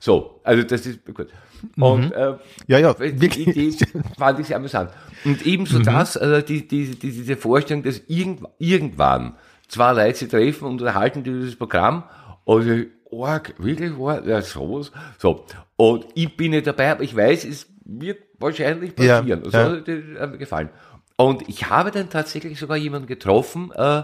so, 0.00 0.40
also 0.42 0.62
das 0.64 0.86
ist 0.86 1.04
gut. 1.04 1.28
Und 1.76 2.06
mhm. 2.06 2.12
äh, 2.12 2.34
ja, 2.66 2.78
ja, 2.78 2.98
wirklich. 2.98 3.44
Die 3.46 3.68
Idee 3.68 3.86
fand 4.18 4.40
ich 4.40 4.46
sehr 4.46 4.56
amüsant. 4.56 4.90
Und 5.24 5.44
ebenso 5.46 5.78
mhm. 5.78 5.84
das, 5.84 6.16
also 6.16 6.40
die, 6.46 6.66
die, 6.66 6.90
die, 6.90 7.10
diese 7.10 7.36
Vorstellung, 7.36 7.82
dass 7.82 8.02
irgend, 8.06 8.42
irgendwann 8.58 9.34
zwei 9.68 9.92
Leute 9.92 10.18
sich 10.18 10.28
treffen 10.28 10.66
und 10.66 10.82
erhalten 10.82 11.22
dieses 11.22 11.56
Programm. 11.56 12.04
Und 12.44 12.68
ich, 12.68 12.88
arg, 13.12 13.54
wirklich, 13.58 13.92
arg, 13.98 14.26
ja, 14.26 14.42
sowas. 14.42 14.92
So. 15.18 15.46
Und 15.76 16.06
ich 16.14 16.36
bin 16.36 16.52
nicht 16.52 16.66
dabei, 16.66 16.92
aber 16.92 17.02
ich 17.02 17.14
weiß, 17.14 17.44
es 17.44 17.66
wird 17.84 18.18
wahrscheinlich 18.38 18.94
passieren. 18.94 19.26
Ja, 19.26 19.36
und 19.36 19.44
so 19.44 19.58
ja. 19.58 19.64
hat 19.64 19.86
mir 19.86 20.26
mir 20.26 20.38
gefallen. 20.38 20.70
Und 21.16 21.48
ich 21.48 21.68
habe 21.70 21.90
dann 21.90 22.10
tatsächlich 22.10 22.58
sogar 22.58 22.76
jemanden 22.76 23.06
getroffen, 23.06 23.70
äh, 23.74 24.02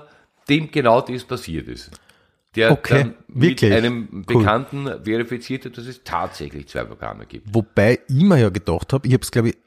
dem 0.48 0.70
genau 0.70 1.00
das 1.00 1.24
passiert 1.24 1.68
ist. 1.68 1.90
Der 2.56 2.72
Okay, 2.72 2.98
dann 2.98 3.14
mit 3.28 3.42
wirklich? 3.60 3.72
einem 3.72 4.08
Cool. 4.12 4.38
Bekannten 4.38 4.86
verifiziert 5.04 5.64
hat, 5.66 5.78
dass 5.78 5.86
es 5.86 6.02
tatsächlich 6.02 6.66
zwei 6.68 6.84
Programme 6.84 7.26
gibt. 7.26 7.54
Wobei 7.54 8.00
ich 8.08 8.22
mir 8.22 8.38
ja 8.38 8.48
gedacht 8.48 8.92
habe, 8.92 9.06
ich 9.06 9.12
habe 9.14 9.22
es 9.22 9.30
glaube 9.30 9.50
ich 9.50 9.58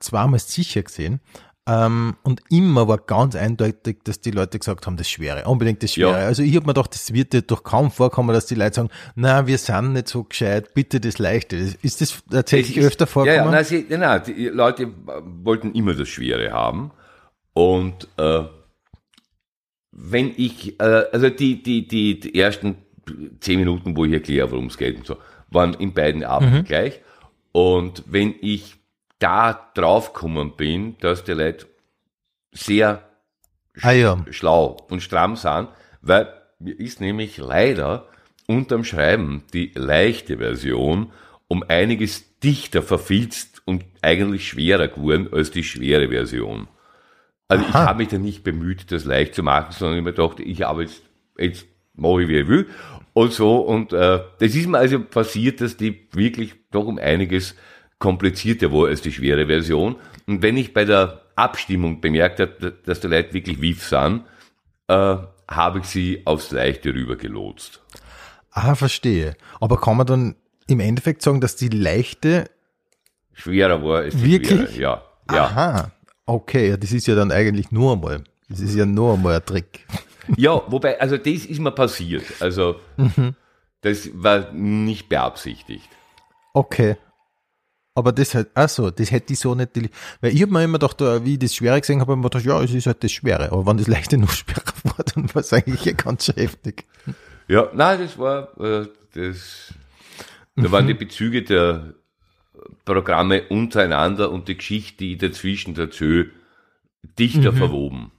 zweimal 0.00 0.38
sicher 0.38 0.82
gesehen, 0.82 1.20
ähm, 1.68 2.14
und 2.22 2.42
immer 2.48 2.86
war 2.86 2.98
ganz 2.98 3.34
eindeutig, 3.34 3.96
dass 4.04 4.20
die 4.20 4.30
Leute 4.30 4.56
gesagt 4.58 4.86
haben, 4.86 4.96
das 4.96 5.08
Schwere, 5.10 5.48
unbedingt 5.48 5.82
das 5.82 5.94
Schwere. 5.94 6.10
Ja. 6.20 6.26
Also 6.26 6.42
ich 6.44 6.54
habe 6.54 6.64
mir 6.64 6.74
gedacht, 6.74 6.94
das 6.94 7.12
wird 7.12 7.32
dir 7.32 7.42
doch 7.42 7.64
kaum 7.64 7.90
vorkommen, 7.90 8.32
dass 8.32 8.46
die 8.46 8.54
Leute 8.54 8.74
sagen, 8.76 8.90
na, 9.16 9.48
wir 9.48 9.58
sind 9.58 9.94
nicht 9.94 10.06
so 10.06 10.22
gescheit, 10.22 10.74
bitte 10.74 11.00
das 11.00 11.18
Leichte. 11.18 11.56
Ist 11.56 12.00
das 12.00 12.22
tatsächlich 12.30 12.76
ist- 12.76 12.86
öfter 12.86 13.08
vorgekommen? 13.08 13.46
Ja, 13.46 13.50
ja, 13.50 13.56
nein, 13.56 13.64
sie, 13.64 13.84
nein, 13.88 13.98
nein, 14.00 14.22
die 14.26 14.46
Leute 14.46 14.92
wollten 15.42 15.72
immer 15.72 15.94
das 15.94 16.08
Schwere 16.08 16.52
haben. 16.52 16.92
Und 17.52 18.06
äh, 18.16 18.44
wenn 19.98 20.32
ich, 20.36 20.78
äh, 20.78 21.04
also 21.10 21.30
die, 21.30 21.62
die, 21.62 21.88
die, 21.88 22.20
die 22.20 22.38
ersten 22.38 22.76
zehn 23.40 23.60
Minuten, 23.60 23.96
wo 23.96 24.04
ich 24.04 24.12
erkläre, 24.12 24.50
worum 24.50 24.66
es 24.66 24.76
geht 24.76 24.96
und 24.96 25.06
so, 25.06 25.16
waren 25.48 25.74
in 25.74 25.94
beiden 25.94 26.22
Abenden 26.22 26.64
gleich. 26.64 27.00
Und 27.52 28.04
wenn 28.06 28.34
ich 28.40 28.76
da 29.18 29.70
draufgekommen 29.74 30.56
bin, 30.56 30.96
dass 31.00 31.24
die 31.24 31.32
Leute 31.32 31.66
sehr 32.52 33.08
ah 33.80 33.92
ja, 33.92 34.24
schlau 34.30 34.76
und 34.90 35.02
stramm 35.02 35.36
sind, 35.36 35.68
weil 36.02 36.28
mir 36.58 36.78
ist 36.78 37.00
nämlich 37.00 37.38
leider 37.38 38.08
unterm 38.46 38.84
Schreiben 38.84 39.44
die 39.54 39.72
leichte 39.74 40.38
Version 40.38 41.12
um 41.48 41.62
einiges 41.68 42.38
dichter 42.40 42.82
verfilzt 42.82 43.62
und 43.64 43.84
eigentlich 44.02 44.48
schwerer 44.48 44.88
geworden 44.88 45.28
als 45.32 45.50
die 45.50 45.64
schwere 45.64 46.08
Version. 46.08 46.68
Also 47.48 47.64
ich 47.64 47.74
Aha. 47.74 47.86
habe 47.86 47.98
mich 47.98 48.08
da 48.08 48.18
nicht 48.18 48.42
bemüht, 48.42 48.90
das 48.90 49.04
leicht 49.04 49.34
zu 49.34 49.42
machen, 49.42 49.72
sondern 49.72 49.98
ich 49.98 50.04
mir 50.04 50.12
dachte, 50.12 50.42
ich 50.42 50.62
habe 50.62 50.82
jetzt, 51.38 51.66
mache 51.94 52.22
ich, 52.22 52.28
wie 52.28 52.38
ich 52.40 52.48
will. 52.48 52.66
Und 53.12 53.32
so, 53.32 53.58
und 53.58 53.92
äh, 53.92 54.20
das 54.38 54.54
ist 54.54 54.66
mir 54.66 54.78
also 54.78 55.00
passiert, 55.00 55.60
dass 55.60 55.76
die 55.76 56.08
wirklich 56.12 56.54
doch 56.70 56.86
um 56.86 56.98
einiges 56.98 57.54
komplizierter 57.98 58.72
war 58.72 58.88
als 58.88 59.00
die 59.00 59.12
schwere 59.12 59.46
Version. 59.46 59.96
Und 60.26 60.42
wenn 60.42 60.56
ich 60.56 60.74
bei 60.74 60.84
der 60.84 61.22
Abstimmung 61.36 62.00
bemerkt 62.00 62.40
habe, 62.40 62.74
dass 62.84 63.00
die 63.00 63.06
Leute 63.06 63.32
wirklich 63.32 63.60
wief 63.60 63.82
sind, 63.84 64.24
äh, 64.88 65.16
habe 65.48 65.78
ich 65.78 65.84
sie 65.86 66.22
aufs 66.26 66.50
Leichte 66.50 66.92
rübergelotst. 66.92 67.80
ah, 68.50 68.74
verstehe. 68.74 69.36
Aber 69.60 69.80
kann 69.80 69.96
man 69.96 70.06
dann 70.06 70.36
im 70.66 70.80
Endeffekt 70.80 71.22
sagen, 71.22 71.40
dass 71.40 71.56
die 71.56 71.68
leichte, 71.68 72.50
Schwerer 73.32 73.82
war 73.84 73.98
als 73.98 74.16
die 74.16 74.24
Wirklich? 74.24 74.70
schwere. 74.74 74.80
Ja, 74.80 75.02
ja. 75.30 75.44
aha, 75.44 75.92
okay, 76.26 76.70
ja, 76.70 76.76
das 76.76 76.92
ist 76.92 77.06
ja 77.06 77.14
dann 77.14 77.32
eigentlich 77.32 77.70
nur 77.70 77.94
einmal, 77.94 78.24
das 78.48 78.60
ist 78.60 78.74
ja 78.74 78.84
nur 78.84 79.14
einmal 79.14 79.36
ein 79.36 79.44
Trick. 79.44 79.86
Ja, 80.36 80.62
wobei, 80.66 81.00
also 81.00 81.16
das 81.16 81.46
ist 81.46 81.60
mir 81.60 81.70
passiert. 81.70 82.24
Also 82.40 82.76
das 83.80 84.10
war 84.14 84.52
nicht 84.52 85.08
beabsichtigt. 85.08 85.88
Okay. 86.52 86.96
Aber 87.94 88.12
das 88.12 88.34
halt, 88.34 88.48
ach 88.54 88.68
so, 88.68 88.90
das 88.90 89.10
hätte 89.10 89.32
ich 89.32 89.38
so 89.38 89.54
nicht, 89.54 89.70
weil 90.20 90.34
ich 90.34 90.42
habe 90.42 90.52
mir 90.52 90.64
immer 90.64 90.78
gedacht, 90.78 91.00
wie 91.24 91.34
ich 91.34 91.38
das 91.38 91.54
Schwere 91.54 91.80
gesehen 91.80 92.00
habe, 92.00 92.12
habe 92.12 92.20
ich 92.20 92.24
mir 92.24 92.30
gedacht, 92.30 92.44
ja, 92.44 92.62
es 92.62 92.74
ist 92.74 92.86
halt 92.86 93.02
das 93.02 93.10
Schwere. 93.12 93.52
Aber 93.52 93.64
wenn 93.64 93.78
das 93.78 93.86
Leichte 93.86 94.18
noch 94.18 94.30
schwerer 94.32 94.72
war, 94.84 95.04
dann 95.14 95.34
war 95.34 95.40
es 95.40 95.52
eigentlich 95.52 95.86
eh 95.86 95.94
ganz 95.94 96.26
schön 96.26 96.34
heftig. 96.34 96.84
Ja, 97.48 97.70
nein, 97.72 98.00
das 98.00 98.18
war 98.18 98.60
äh, 98.60 98.86
das. 99.14 99.72
Da 100.56 100.72
waren 100.72 100.86
die 100.86 100.94
Bezüge 100.94 101.42
der 101.42 101.94
Programme 102.84 103.42
untereinander 103.48 104.30
und 104.30 104.48
die 104.48 104.56
Geschichte, 104.56 104.98
die 104.98 105.16
dazwischen 105.18 105.74
dazu 105.74 106.24
dichter 107.18 107.52
verwoben. 107.52 108.12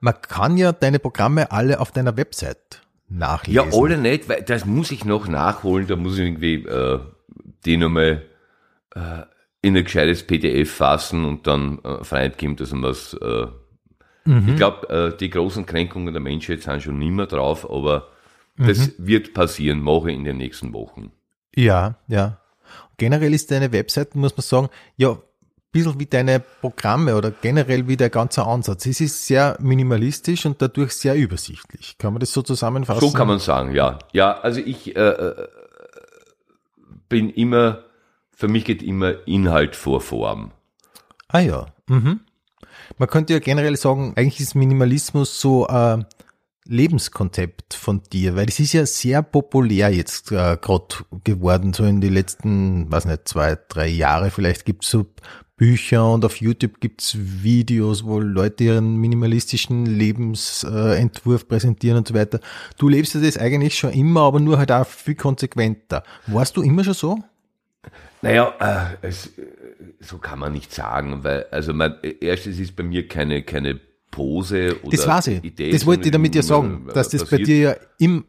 Man 0.00 0.14
kann 0.22 0.56
ja 0.56 0.72
deine 0.72 0.98
Programme 0.98 1.50
alle 1.52 1.80
auf 1.80 1.92
deiner 1.92 2.16
Website 2.16 2.82
Ja, 3.08 3.16
nachlesen. 3.18 3.72
alle 3.72 3.98
nicht, 3.98 4.28
weil 4.28 4.42
das 4.42 4.64
muss 4.64 4.90
ich 4.90 5.04
noch 5.04 5.28
nachholen, 5.28 5.86
da 5.86 5.96
muss 5.96 6.14
ich 6.18 6.24
irgendwie 6.24 6.54
äh, 6.64 7.00
die 7.64 7.76
nochmal 7.76 8.22
äh, 8.94 9.22
in 9.62 9.76
ein 9.76 9.84
gescheites 9.84 10.26
PDF 10.26 10.72
fassen 10.74 11.24
und 11.26 11.46
dann 11.46 11.80
äh, 11.84 12.02
freigeben, 12.04 12.56
dass 12.56 12.72
man 12.72 12.90
es. 12.90 13.14
Äh, 13.14 13.46
Ich 14.26 14.56
glaube, 14.56 14.88
äh, 14.88 15.16
die 15.16 15.28
großen 15.30 15.66
Kränkungen 15.66 16.12
der 16.12 16.22
Menschheit 16.22 16.62
sind 16.62 16.82
schon 16.82 16.98
nimmer 16.98 17.26
drauf, 17.26 17.68
aber 17.70 18.08
das 18.56 18.92
wird 18.98 19.32
passieren, 19.32 19.80
mache 19.80 20.10
ich 20.10 20.16
in 20.16 20.24
den 20.24 20.36
nächsten 20.36 20.72
Wochen. 20.74 21.10
Ja, 21.56 21.96
ja. 22.08 22.39
Generell 23.00 23.32
ist 23.32 23.50
deine 23.50 23.72
Website, 23.72 24.14
muss 24.14 24.36
man 24.36 24.42
sagen, 24.42 24.68
ja, 24.98 25.12
ein 25.12 25.18
bisschen 25.72 25.98
wie 25.98 26.04
deine 26.04 26.38
Programme 26.38 27.16
oder 27.16 27.30
generell 27.30 27.88
wie 27.88 27.96
der 27.96 28.10
ganze 28.10 28.44
Ansatz. 28.44 28.84
Es 28.84 29.00
ist 29.00 29.26
sehr 29.26 29.56
minimalistisch 29.58 30.44
und 30.44 30.60
dadurch 30.60 30.92
sehr 30.92 31.14
übersichtlich. 31.14 31.96
Kann 31.96 32.12
man 32.12 32.20
das 32.20 32.30
so 32.30 32.42
zusammenfassen? 32.42 33.00
So 33.00 33.16
kann 33.16 33.26
man 33.26 33.38
sagen, 33.38 33.74
ja. 33.74 33.98
Ja, 34.12 34.38
also 34.40 34.60
ich 34.60 34.94
äh, 34.96 35.00
äh, 35.00 35.48
bin 37.08 37.30
immer, 37.30 37.84
für 38.32 38.48
mich 38.48 38.66
geht 38.66 38.82
immer 38.82 39.26
Inhalt 39.26 39.76
vor 39.76 40.02
Form. 40.02 40.50
Ah 41.28 41.40
ja. 41.40 41.68
Mhm. 41.86 42.20
Man 42.98 43.08
könnte 43.08 43.32
ja 43.32 43.38
generell 43.38 43.78
sagen, 43.78 44.12
eigentlich 44.16 44.40
ist 44.40 44.54
Minimalismus 44.54 45.40
so 45.40 45.66
ein 45.66 46.04
Lebenskonzept 46.70 47.74
von 47.74 48.00
dir, 48.12 48.36
weil 48.36 48.48
es 48.48 48.60
ist 48.60 48.72
ja 48.72 48.86
sehr 48.86 49.22
populär 49.22 49.90
jetzt 49.90 50.30
äh, 50.30 50.56
gerade 50.60 50.94
geworden, 51.24 51.72
so 51.72 51.84
in 51.84 52.00
die 52.00 52.08
letzten, 52.08 52.90
weiß 52.90 53.06
nicht, 53.06 53.28
zwei, 53.28 53.58
drei 53.68 53.88
Jahre. 53.88 54.30
Vielleicht 54.30 54.64
gibt's 54.64 54.88
so 54.88 55.06
Bücher 55.56 56.10
und 56.10 56.24
auf 56.24 56.36
YouTube 56.36 56.80
gibt's 56.80 57.16
Videos, 57.18 58.04
wo 58.04 58.20
Leute 58.20 58.64
ihren 58.64 58.96
minimalistischen 58.96 59.84
Lebensentwurf 59.84 60.96
Entwurf 60.96 61.48
präsentieren 61.48 61.98
und 61.98 62.08
so 62.08 62.14
weiter. 62.14 62.40
Du 62.78 62.88
lebst 62.88 63.16
das 63.16 63.36
eigentlich 63.36 63.76
schon 63.76 63.92
immer, 63.92 64.22
aber 64.22 64.38
nur 64.38 64.56
halt 64.56 64.70
auch 64.70 64.86
viel 64.86 65.16
konsequenter. 65.16 66.04
Warst 66.28 66.56
du 66.56 66.62
immer 66.62 66.84
schon 66.84 66.94
so? 66.94 67.18
Naja, 68.22 68.54
äh, 68.60 69.06
es, 69.06 69.26
äh, 69.38 69.42
so 69.98 70.18
kann 70.18 70.38
man 70.38 70.52
nicht 70.52 70.72
sagen, 70.72 71.24
weil, 71.24 71.46
also 71.50 71.74
mein, 71.74 71.94
erstens 72.20 72.58
ist 72.58 72.76
bei 72.76 72.82
mir 72.82 73.08
keine, 73.08 73.42
keine 73.42 73.80
Pose 74.10 74.76
oder 74.82 74.96
Das 74.96 75.06
weiß 75.06 75.26
ich. 75.28 75.44
Idee, 75.44 75.70
das 75.72 75.86
wollte 75.86 76.04
ich 76.06 76.10
damit 76.10 76.34
ja 76.34 76.42
sagen, 76.42 76.86
äh, 76.88 76.92
dass 76.92 77.08
das 77.10 77.22
bei 77.24 77.30
passiert. 77.38 77.48
dir 77.48 77.58
ja 77.58 77.76
im, 77.98 78.24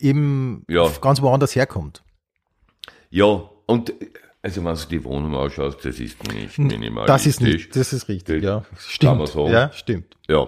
eben 0.00 0.64
Ja. 0.68 0.88
ganz 1.00 1.20
woanders 1.22 1.54
herkommt. 1.54 2.02
Ja, 3.10 3.24
und 3.66 3.90
äh, 3.90 3.94
also 4.42 4.64
wenn 4.64 4.74
du 4.74 4.80
die 4.90 5.04
Wohnung 5.04 5.34
ausschaust, 5.34 5.84
das 5.84 5.98
ist 5.98 6.22
nicht 6.32 6.58
minimalistisch. 6.58 7.06
Das 7.06 7.26
ist 7.26 7.40
nicht, 7.40 7.76
das 7.76 7.92
ist 7.92 8.08
richtig, 8.08 8.42
ja. 8.44 8.64
Stimmt. 8.78 9.34
Ja, 9.34 9.72
stimmt. 9.72 10.16
Ja, 10.28 10.46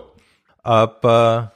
Aber 0.63 1.53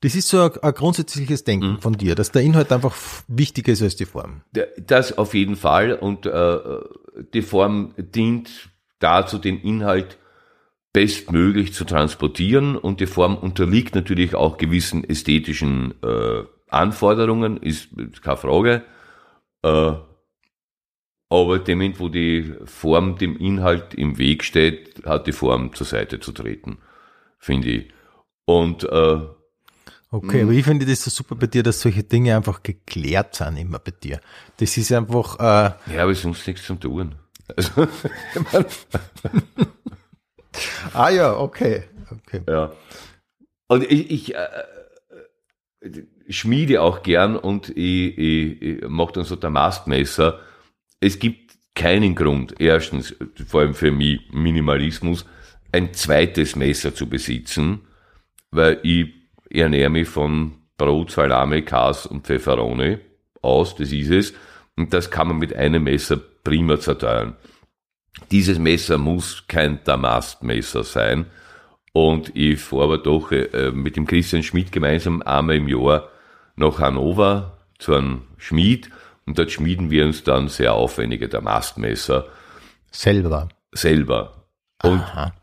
das 0.00 0.14
ist 0.14 0.28
so 0.28 0.40
ein, 0.42 0.50
ein 0.62 0.74
grundsätzliches 0.74 1.44
Denken 1.44 1.72
Mhm. 1.72 1.80
von 1.80 1.92
dir, 1.94 2.14
dass 2.14 2.30
der 2.30 2.42
Inhalt 2.42 2.72
einfach 2.72 2.96
wichtiger 3.26 3.72
ist 3.72 3.82
als 3.82 3.96
die 3.96 4.06
Form. 4.06 4.42
Das 4.78 5.16
auf 5.18 5.34
jeden 5.34 5.56
Fall 5.56 5.92
und 5.94 6.24
äh, 6.26 6.58
die 7.34 7.42
Form 7.42 7.94
dient 7.98 8.70
dazu, 9.00 9.38
den 9.38 9.60
Inhalt 9.60 10.18
bestmöglich 10.92 11.74
zu 11.74 11.84
transportieren 11.84 12.76
und 12.76 13.00
die 13.00 13.06
Form 13.06 13.36
unterliegt 13.36 13.94
natürlich 13.94 14.34
auch 14.34 14.56
gewissen 14.56 15.04
ästhetischen 15.04 15.94
äh, 16.02 16.44
Anforderungen, 16.70 17.56
ist 17.58 17.88
keine 18.22 18.36
Frage. 18.36 18.84
Äh, 19.62 19.92
aber 21.30 21.58
dem 21.58 21.78
Moment, 21.78 22.00
wo 22.00 22.08
die 22.08 22.54
Form 22.64 23.18
dem 23.18 23.36
Inhalt 23.36 23.94
im 23.94 24.16
Weg 24.16 24.44
steht, 24.44 25.04
hat 25.04 25.26
die 25.26 25.32
Form 25.32 25.74
zur 25.74 25.86
Seite 25.86 26.20
zu 26.20 26.32
treten, 26.32 26.78
finde 27.38 27.68
ich. 27.68 27.88
Und 28.46 28.84
äh, 28.84 29.20
Okay, 30.10 30.42
aber 30.42 30.52
ich 30.52 30.64
finde 30.64 30.86
das 30.86 31.04
so 31.04 31.10
super 31.10 31.34
bei 31.34 31.48
dir, 31.48 31.62
dass 31.62 31.82
solche 31.82 32.02
Dinge 32.02 32.34
einfach 32.34 32.62
geklärt 32.62 33.34
sind 33.34 33.58
immer 33.58 33.78
bei 33.78 33.90
dir. 33.90 34.22
Das 34.56 34.74
ist 34.78 34.90
einfach, 34.90 35.38
äh, 35.38 35.94
ja, 35.94 36.02
aber 36.02 36.14
sonst 36.14 36.46
nichts 36.46 36.64
zum 36.64 36.80
Tun. 36.80 37.14
Also, 37.54 37.70
ah 40.92 41.10
ja, 41.10 41.36
okay, 41.36 41.84
okay. 42.10 42.42
Ja. 42.48 42.72
Und 43.68 43.84
ich, 43.84 44.10
ich 44.10 44.34
äh, 44.34 44.48
äh, 45.80 46.02
schmiede 46.28 46.82
auch 46.82 47.02
gern 47.02 47.36
und 47.36 47.70
ich, 47.70 48.18
ich, 48.18 48.62
ich 48.62 48.88
mache 48.88 49.12
dann 49.12 49.24
so 49.24 49.36
Damastmesser. 49.36 50.40
Es 51.00 51.18
gibt 51.18 51.54
keinen 51.74 52.14
Grund, 52.14 52.54
erstens, 52.58 53.14
vor 53.46 53.60
allem 53.60 53.74
für 53.74 53.92
mich 53.92 54.20
Minimalismus, 54.32 55.24
ein 55.70 55.94
zweites 55.94 56.56
Messer 56.56 56.94
zu 56.94 57.08
besitzen, 57.08 57.82
weil 58.50 58.80
ich 58.82 59.14
ernähre 59.50 59.90
mich 59.90 60.08
von 60.08 60.54
Brot, 60.76 61.10
Salami, 61.10 61.62
Kas 61.62 62.06
und 62.06 62.26
Pfefferoni 62.26 62.98
aus, 63.42 63.76
das 63.76 63.92
ist 63.92 64.10
es. 64.10 64.34
Und 64.76 64.92
das 64.94 65.10
kann 65.10 65.28
man 65.28 65.38
mit 65.38 65.54
einem 65.54 65.84
Messer 65.84 66.16
prima 66.16 66.78
zerteilen. 66.78 67.34
Dieses 68.30 68.58
Messer 68.58 68.98
muss 68.98 69.44
kein 69.48 69.80
Damastmesser 69.84 70.84
sein. 70.84 71.26
Und 71.92 72.34
ich 72.36 72.60
fahre 72.60 72.84
aber 72.84 72.98
doch 72.98 73.32
äh, 73.32 73.70
mit 73.72 73.96
dem 73.96 74.06
Christian 74.06 74.42
Schmidt 74.42 74.70
gemeinsam 74.72 75.22
einmal 75.22 75.56
im 75.56 75.68
Jahr 75.68 76.08
nach 76.56 76.78
Hannover 76.78 77.58
zu 77.78 77.94
einem 77.94 78.22
Schmied 78.36 78.90
und 79.26 79.38
dort 79.38 79.50
schmieden 79.50 79.90
wir 79.90 80.04
uns 80.04 80.24
dann 80.24 80.48
sehr 80.48 80.74
aufwendige 80.74 81.28
Damastmesser 81.28 82.26
Selber. 82.90 83.48
selber. 83.72 84.44
Und 84.82 85.00
Aha. 85.00 85.34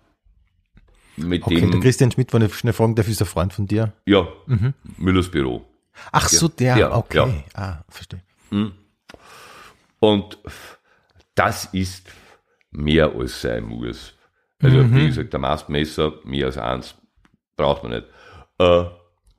mit 1.18 1.44
Okay, 1.44 1.62
der 1.62 1.70
dem, 1.70 1.82
Christian 1.82 2.12
Schmidt, 2.12 2.34
ich 2.34 2.56
schnell 2.56 2.74
fragen 2.74 2.96
darf, 2.96 3.08
ist 3.08 3.22
ein 3.22 3.28
Freund 3.28 3.54
von 3.54 3.68
dir. 3.68 3.94
ja, 4.06 4.28
Müllers 4.98 5.30
Büro. 5.30 5.66
Ach 6.12 6.28
so, 6.28 6.48
der, 6.48 6.78
ja, 6.78 6.96
okay. 6.96 7.44
Ah, 7.54 7.78
verstehe. 7.90 8.22
Und 10.00 10.38
das 11.36 11.66
ist 11.74 12.08
mehr 12.76 13.12
als 13.18 13.42
sein 13.42 13.64
muss. 13.66 14.14
Also, 14.62 14.78
wie 14.94 15.08
gesagt, 15.08 15.34
der 15.34 15.40
Mastmesser, 15.40 16.14
mehr 16.24 16.48
als 16.48 16.58
eins, 16.58 16.96
braucht 17.58 17.84
man 17.84 17.92
nicht. 17.94 18.06
Äh, 18.60 18.86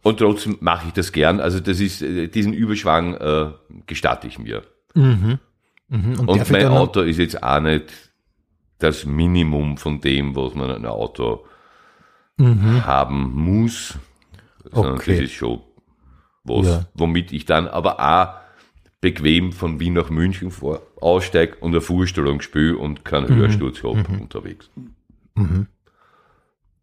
und 0.03 0.19
trotzdem 0.19 0.59
mache 0.61 0.89
ich 0.89 0.93
das 0.93 1.11
gern. 1.13 1.41
Also, 1.41 1.59
das 1.61 1.81
ist, 1.81 2.03
äh, 2.03 2.29
diesen 2.29 2.53
Überschwang 2.53 3.15
äh, 3.15 3.51
gestatte 3.87 4.27
ich 4.27 4.39
mir. 4.39 4.63
Mhm, 4.95 5.39
und 5.89 6.29
Und 6.29 6.43
ich 6.43 6.51
mein 6.51 6.67
Auto 6.69 7.01
ist 7.01 7.19
jetzt 7.19 7.43
auch 7.43 7.61
nicht 7.61 7.93
das 8.79 9.05
Minimum 9.07 9.77
von 9.79 10.01
dem, 10.01 10.35
was 10.37 10.55
man 10.55 10.69
in 10.71 10.77
einem 10.77 10.87
Auto 10.87 11.45
haben 12.39 13.31
muss, 13.33 13.99
sondern 14.71 14.93
Mhm. 14.95 14.99
Okay. 14.99 15.13
das 15.13 15.21
ist 15.25 15.33
schon 15.33 15.61
was, 16.45 16.67
Ja. 16.67 16.87
womit 16.95 17.33
ich 17.33 17.45
dann 17.47 17.67
aber 17.69 17.99
auch 17.99 18.46
bequem 19.01 19.53
von 19.53 19.79
Wien 19.81 19.93
nach 19.95 20.11
München 20.11 20.51
vor, 20.51 20.83
aussteige 21.01 21.57
und 21.57 21.73
eine 21.73 21.81
Vorstellung 21.81 22.41
spiele 22.41 22.77
und 22.79 23.05
keinen 23.05 23.31
Mhm. 23.33 23.37
Hörsturz 23.41 23.83
habe 23.83 24.05
unterwegs. 24.21 24.71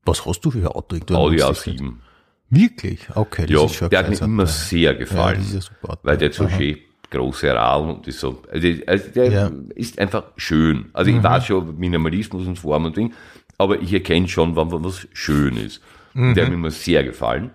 Was 0.05 0.25
hast 0.25 0.41
du 0.41 0.51
für 0.51 0.59
ein 0.59 0.67
Auto? 0.67 0.95
Audi 1.15 1.37
nutzt 1.37 1.49
das 1.49 1.67
A7. 1.67 1.93
Wirklich? 2.49 3.07
Okay, 3.15 3.43
das 3.43 3.51
Ja, 3.51 3.65
ist 3.65 3.75
schon 3.75 3.89
der 3.89 3.99
hat 3.99 4.09
mir 4.09 4.21
immer 4.21 4.45
sehr 4.45 4.93
gefallen. 4.95 5.43
ja 5.53 5.61
super. 5.61 5.97
weil 6.03 6.17
der 6.17 6.31
so 6.31 6.47
schön 6.47 6.77
große 7.09 7.53
Rahmen 7.53 7.95
und 7.97 8.07
ist 8.07 8.19
so, 8.19 8.41
also, 8.51 8.67
also 8.87 9.09
der 9.11 9.31
Ja. 9.31 9.51
ist 9.75 9.99
einfach 9.99 10.23
schön. 10.35 10.89
Also 10.93 11.11
ich 11.11 11.21
weiß 11.21 11.45
schon 11.45 11.77
Minimalismus 11.77 12.47
und 12.47 12.57
Form 12.57 12.85
und 12.85 12.97
Ding, 12.97 13.13
aber 13.59 13.79
ich 13.81 13.93
erkenne 13.93 14.27
schon, 14.27 14.55
wann 14.55 14.71
was 14.83 15.07
schön 15.13 15.55
ist. 15.57 15.81
Und 16.15 16.35
Der 16.35 16.43
hat 16.45 16.49
mir 16.51 16.57
immer 16.57 16.71
sehr 16.71 17.03
gefallen. 17.03 17.51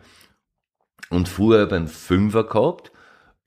Und 1.10 1.28
vorher 1.28 1.66
beim 1.66 1.86
Fünfer 1.88 2.44
gehabt, 2.44 2.92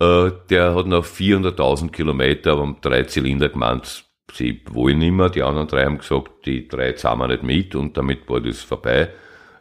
äh, 0.01 0.31
der 0.49 0.73
hat 0.73 0.87
noch 0.87 1.05
400.000 1.05 1.91
Kilometer, 1.91 2.53
aber 2.53 2.75
drei 2.81 3.03
Zylinder 3.03 3.49
gemeint, 3.49 4.03
sie 4.33 4.61
wollen 4.71 4.97
nicht 4.97 5.11
mehr. 5.11 5.29
Die 5.29 5.43
anderen 5.43 5.67
drei 5.67 5.85
haben 5.85 5.99
gesagt, 5.99 6.45
die 6.45 6.67
drei 6.67 6.93
zahlen 6.93 7.19
wir 7.19 7.27
nicht 7.27 7.43
mit 7.43 7.75
und 7.75 7.95
damit 7.95 8.27
war 8.27 8.41
das 8.41 8.61
vorbei. 8.61 9.09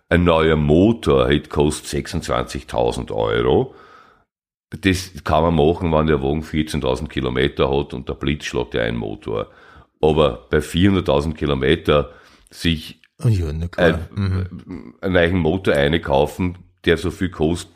Ein 0.08 0.24
neuer 0.24 0.56
Motor 0.56 1.28
hätte 1.28 1.50
kostet 1.50 2.06
26.000 2.06 3.12
Euro. 3.12 3.74
Das 4.70 5.12
kann 5.24 5.42
man 5.42 5.54
machen, 5.56 5.92
wenn 5.92 6.06
der 6.06 6.22
Wagen 6.22 6.42
14.000 6.42 7.08
Kilometer 7.08 7.70
hat 7.70 7.92
und 7.92 8.08
der 8.08 8.14
Blitz 8.14 8.44
schlägt 8.44 8.74
ja 8.74 8.82
einen 8.82 8.96
Motor. 8.96 9.48
Aber 10.00 10.46
bei 10.48 10.58
400.000 10.58 11.34
Kilometer 11.34 12.10
sich 12.50 13.00
Ja, 13.22 13.52
na 13.52 13.68
klar. 13.68 14.08
ein, 14.16 14.94
einen 15.00 15.12
neuen 15.12 15.38
Motor 15.38 15.74
einkaufen, 15.74 16.58
der 16.84 16.96
so 16.96 17.10
viel 17.10 17.30
kostet 17.30 17.70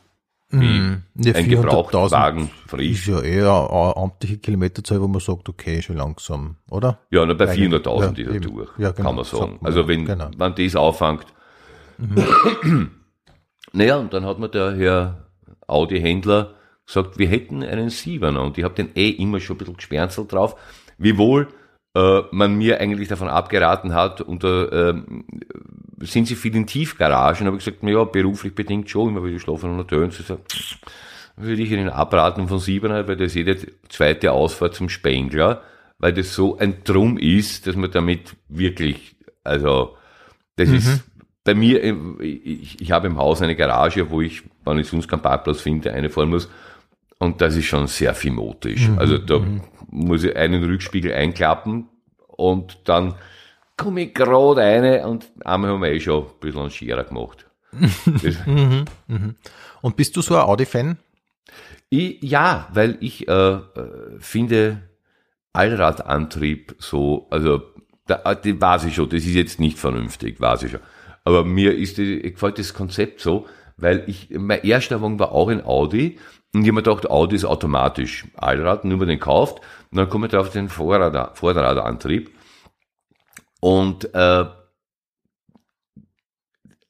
wie 0.61 0.79
Mhm. 0.79 1.03
Ja, 1.17 1.35
ein 1.35 1.45
400.000 1.47 1.49
Gebrauchtwagen 1.49 2.43
ist 2.45 2.51
frisch. 2.71 3.09
ja 3.09 3.21
eher 3.21 3.51
eine 3.71 3.97
amtliche 3.97 4.39
Kilometerzahl, 4.39 5.01
wo 5.01 5.09
man 5.09 5.21
sagt, 5.21 5.49
okay, 5.49 5.83
schon 5.83 5.97
langsam, 5.97 6.57
oder? 6.71 6.99
Ja, 7.11 7.25
na, 7.27 7.35
bei 7.35 7.49
Eigentlich, 7.49 7.83
400.000 7.83 8.19
ja, 8.21 8.29
ist 8.29 8.35
er 8.35 8.41
durch, 8.41 8.69
Ja, 8.79 8.91
genau, 8.93 9.09
kann 9.09 9.17
man 9.17 9.25
sagen. 9.25 9.59
man, 9.61 9.67
Also 9.67 9.89
wenn, 9.89 10.05
genau. 10.05 10.31
wenn 10.37 10.55
das 10.55 10.77
auffängt. 10.77 11.27
naja, 13.73 13.97
und 13.99 14.13
dann 14.13 14.25
hat 14.25 14.39
mir 14.39 14.49
der 14.49 14.75
Herr 14.77 15.27
Audi-Händler 15.67 16.55
gesagt, 16.87 17.19
wir 17.19 17.29
hätten 17.29 17.63
einen 17.63 17.91
Siebener 17.91 18.43
und 18.43 18.59
ich 18.59 18.65
habe 18.65 18.75
den 18.75 18.91
eh 18.95 19.11
immer 19.11 19.41
schon 19.41 19.57
ein 19.57 19.59
bisschen 19.59 19.77
gespernzelt 19.77 20.33
drauf, 20.33 20.57
wiewohl 20.99 21.49
äh, 21.97 22.23
man 22.33 22.57
mir 22.57 22.81
eigentlich 22.81 23.09
davon 23.09 23.29
abgeraten 23.29 23.95
hat, 23.95 24.21
unter, 24.21 24.91
ähm, 24.91 25.25
sind 26.01 26.27
Sie 26.29 26.35
viel 26.35 26.55
in 26.57 26.67
Tiefgaragen? 26.67 27.47
habe 27.47 27.57
ich 27.59 27.65
gesagt, 27.65 27.83
ja, 27.83 28.05
beruflich 28.05 28.55
bedingt 28.55 28.91
schon, 28.91 29.11
immer 29.11 29.25
wieder 29.25 29.39
schlafen 29.39 29.79
und. 29.79 29.93
Und 29.93 30.13
sie 30.13 30.23
sagt, 30.23 30.77
würde 31.37 31.63
ich 31.63 31.71
Ihnen 31.71 31.89
abraten 31.89 32.49
von 32.49 32.59
Siebener, 32.59 33.07
weil 33.09 33.17
das 33.17 33.35
jede 33.35 33.57
zweite 33.89 34.33
Ausfahrt 34.33 34.75
zum 34.75 34.89
Spengler, 34.89 35.63
weil 35.99 36.13
das 36.13 36.35
so 36.35 36.59
ein 36.59 36.85
Drum 36.85 37.19
ist, 37.19 37.67
dass 37.67 37.77
man 37.77 37.91
damit 37.91 38.37
wirklich, 38.49 39.17
also 39.43 39.97
das 40.57 40.69
ist 40.69 41.05
bei 41.43 41.55
mir, 41.55 41.83
im- 41.83 42.19
ich, 42.21 42.81
ich 42.81 42.93
habe 42.93 43.09
im 43.09 43.17
Haus 43.19 43.43
eine 43.43 43.57
Garage, 43.57 44.11
wo 44.11 44.21
ich, 44.21 44.43
wenn 44.65 44.79
ich 44.79 44.87
sonst 44.89 45.09
keinen 45.09 45.23
Parkplatz 45.23 45.61
finde, 45.61 45.93
eine 45.93 46.09
fahren 46.09 46.31
muss. 46.31 46.49
Und 47.19 47.41
das 47.41 47.57
ist 47.57 47.67
schon 47.67 47.87
sehr 47.87 48.15
fimotisch. 48.15 48.89
Also 48.97 49.19
da 49.19 49.41
muss 49.91 50.25
ich 50.25 50.37
einen 50.37 50.63
Rückspiegel 50.65 51.13
einklappen 51.13 51.89
und 52.29 52.79
dann 52.85 53.15
komme 53.77 54.03
ich 54.03 54.15
gerade 54.15 54.63
eine 54.63 55.07
und 55.07 55.27
einmal 55.45 55.71
haben 55.71 55.83
wir 55.83 55.91
eh 55.91 56.01
schon 56.01 56.25
ein 56.25 56.31
bisschen 56.41 56.61
einen 56.61 56.71
Scherer 56.71 57.05
gemacht. 57.05 57.47
Das, 58.05 58.37
Und 59.83 59.97
bist 59.97 60.17
du 60.17 60.23
so 60.23 60.37
ein 60.37 60.43
Audi-Fan? 60.43 60.97
Ja, 61.91 62.69
weil 62.73 62.97
ich 63.01 63.29
äh, 63.29 63.33
äh, 63.33 63.61
finde 64.19 64.83
Allradantrieb 65.53 66.75
so, 66.79 67.27
also 67.31 67.63
da, 68.07 68.23
äh, 68.25 68.37
die 68.43 68.61
weiß 68.61 68.85
ich 68.85 68.95
schon, 68.95 69.09
das 69.09 69.25
ist 69.25 69.35
jetzt 69.35 69.61
nicht 69.61 69.79
vernünftig, 69.79 70.41
weiß 70.41 70.65
ich 70.65 70.73
schon. 70.73 70.81
Aber 71.25 71.45
mir 71.45 71.75
ist 71.77 71.99
die, 71.99 72.21
gefällt 72.21 72.59
das 72.59 72.75
Konzept 72.75 73.21
so, 73.21 73.47
weil 73.77 74.05
ich, 74.07 74.31
mein 74.31 74.63
erster 74.63 75.01
Wagen 75.03 75.19
war 75.19 75.33
auch 75.33 75.49
ein 75.49 75.65
Audi 75.65 76.19
und 76.53 76.63
ich 76.63 76.69
habe 76.69 76.75
mir 76.75 76.83
gedacht, 76.83 77.09
Audi 77.09 77.37
ist 77.37 77.45
automatisch 77.45 78.27
Allrad, 78.35 78.85
nur 78.85 78.93
wenn 78.93 78.99
man 79.01 79.09
den 79.09 79.21
kauft 79.21 79.61
und 79.91 79.99
dann 79.99 80.09
komme 80.09 80.27
ich 80.27 80.35
auf 80.35 80.51
den 80.51 80.69
Vorrad, 80.69 81.37
Vorderradantrieb 81.37 82.31
und 83.65 84.15
äh, 84.15 84.45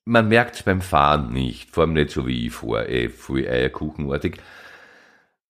man 0.05 0.29
merkt 0.29 0.57
es 0.57 0.65
beim 0.65 0.81
Fahren 0.81 1.33
nicht, 1.33 1.71
vor 1.71 1.85
allem 1.85 1.93
nicht 1.93 2.11
so 2.11 2.27
wie 2.27 2.49
ich 2.49 2.53
fahre, 2.53 2.89
eh, 2.89 3.09
voll 3.11 3.47
eierkuchenartig. 3.47 4.39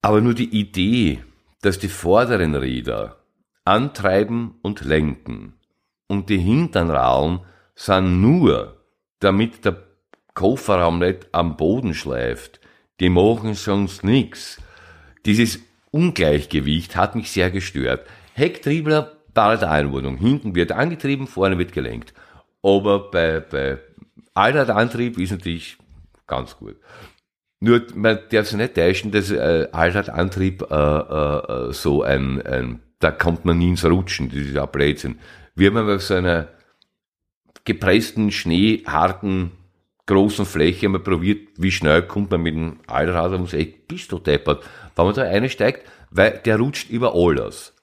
Aber 0.02 0.20
nur 0.20 0.34
die 0.34 0.54
Idee, 0.54 1.24
dass 1.62 1.78
die 1.78 1.88
vorderen 1.88 2.54
Räder 2.54 3.24
antreiben 3.64 4.56
und 4.60 4.82
lenken 4.82 5.54
und 6.08 6.28
die 6.28 6.36
hinteren 6.36 6.90
Rauen 6.90 7.40
sind 7.74 8.20
nur, 8.20 8.84
damit 9.20 9.64
der 9.64 9.82
Kofferraum 10.34 10.98
nicht 10.98 11.28
am 11.32 11.56
Boden 11.56 11.94
schleift. 11.94 12.60
Die 13.00 13.08
machen 13.08 13.54
sonst 13.54 14.04
nichts. 14.04 14.60
Dieses 15.24 15.60
Ungleichgewicht 15.90 16.96
hat 16.96 17.14
mich 17.14 17.30
sehr 17.30 17.50
gestört. 17.50 18.06
Hecktriebler 18.34 19.13
war 19.34 19.56
der 19.56 19.70
Einwohnung. 19.70 20.16
Hinten 20.16 20.54
wird 20.54 20.72
angetrieben, 20.72 21.26
vorne 21.26 21.58
wird 21.58 21.72
gelenkt. 21.72 22.14
Aber 22.62 23.10
bei, 23.10 23.40
bei 23.40 23.78
Allradantrieb 24.34 25.18
ist 25.18 25.32
natürlich 25.32 25.76
ganz 26.26 26.56
gut. 26.56 26.76
Nur, 27.60 27.82
man 27.94 28.18
darf 28.30 28.48
sich 28.48 28.58
nicht 28.58 28.74
täuschen, 28.74 29.10
dass 29.10 29.30
äh, 29.30 29.68
Allradantrieb 29.72 30.62
äh, 30.70 30.74
äh, 30.74 31.68
äh, 31.68 31.72
so 31.72 32.02
ein, 32.02 32.42
ein, 32.42 32.80
da 32.98 33.10
kommt 33.10 33.44
man 33.44 33.58
nie 33.58 33.70
ins 33.70 33.84
Rutschen, 33.84 34.28
das 34.28 34.38
ist 34.38 34.54
ja 34.54 34.66
Blödsinn. 34.66 35.18
Wie 35.54 35.70
man 35.70 35.88
auf 35.88 36.02
so 36.02 36.14
einer 36.14 36.48
gepressten, 37.64 38.30
schneeharten, 38.30 39.52
großen 40.06 40.44
Fläche 40.44 40.88
mal 40.88 40.98
probiert, 40.98 41.48
wie 41.56 41.70
schnell 41.70 42.02
kommt 42.02 42.30
man 42.30 42.42
mit 42.42 42.54
dem 42.54 42.80
Allrad 42.86 43.32
und 43.32 43.42
muss 43.42 43.54
echt, 43.54 43.88
bist 43.88 44.12
du 44.12 44.18
deppert. 44.18 44.64
Wenn 44.96 45.06
man 45.06 45.14
da 45.14 45.22
einsteigt, 45.22 45.88
weil 46.10 46.40
der 46.44 46.58
rutscht 46.58 46.90
über 46.90 47.14
alles. 47.14 47.73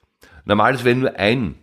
Normalerweise, 0.44 0.84
wenn 0.84 1.00
nur 1.00 1.16
ein 1.16 1.54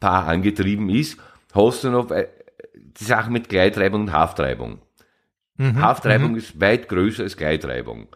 Paar 0.00 0.26
angetrieben 0.28 0.88
ist, 0.90 1.18
hast 1.52 1.84
du 1.84 1.90
noch 1.90 2.10
äh, 2.10 2.28
die 2.74 3.04
Sache 3.04 3.30
mit 3.30 3.48
Gleitreibung 3.48 4.02
und 4.02 4.12
Haftreibung. 4.12 4.80
Mhm. 5.56 5.80
Haftreibung 5.80 6.36
ist 6.36 6.60
weit 6.60 6.88
größer 6.88 7.22
als 7.24 7.36
Gleitreibung. 7.36 8.08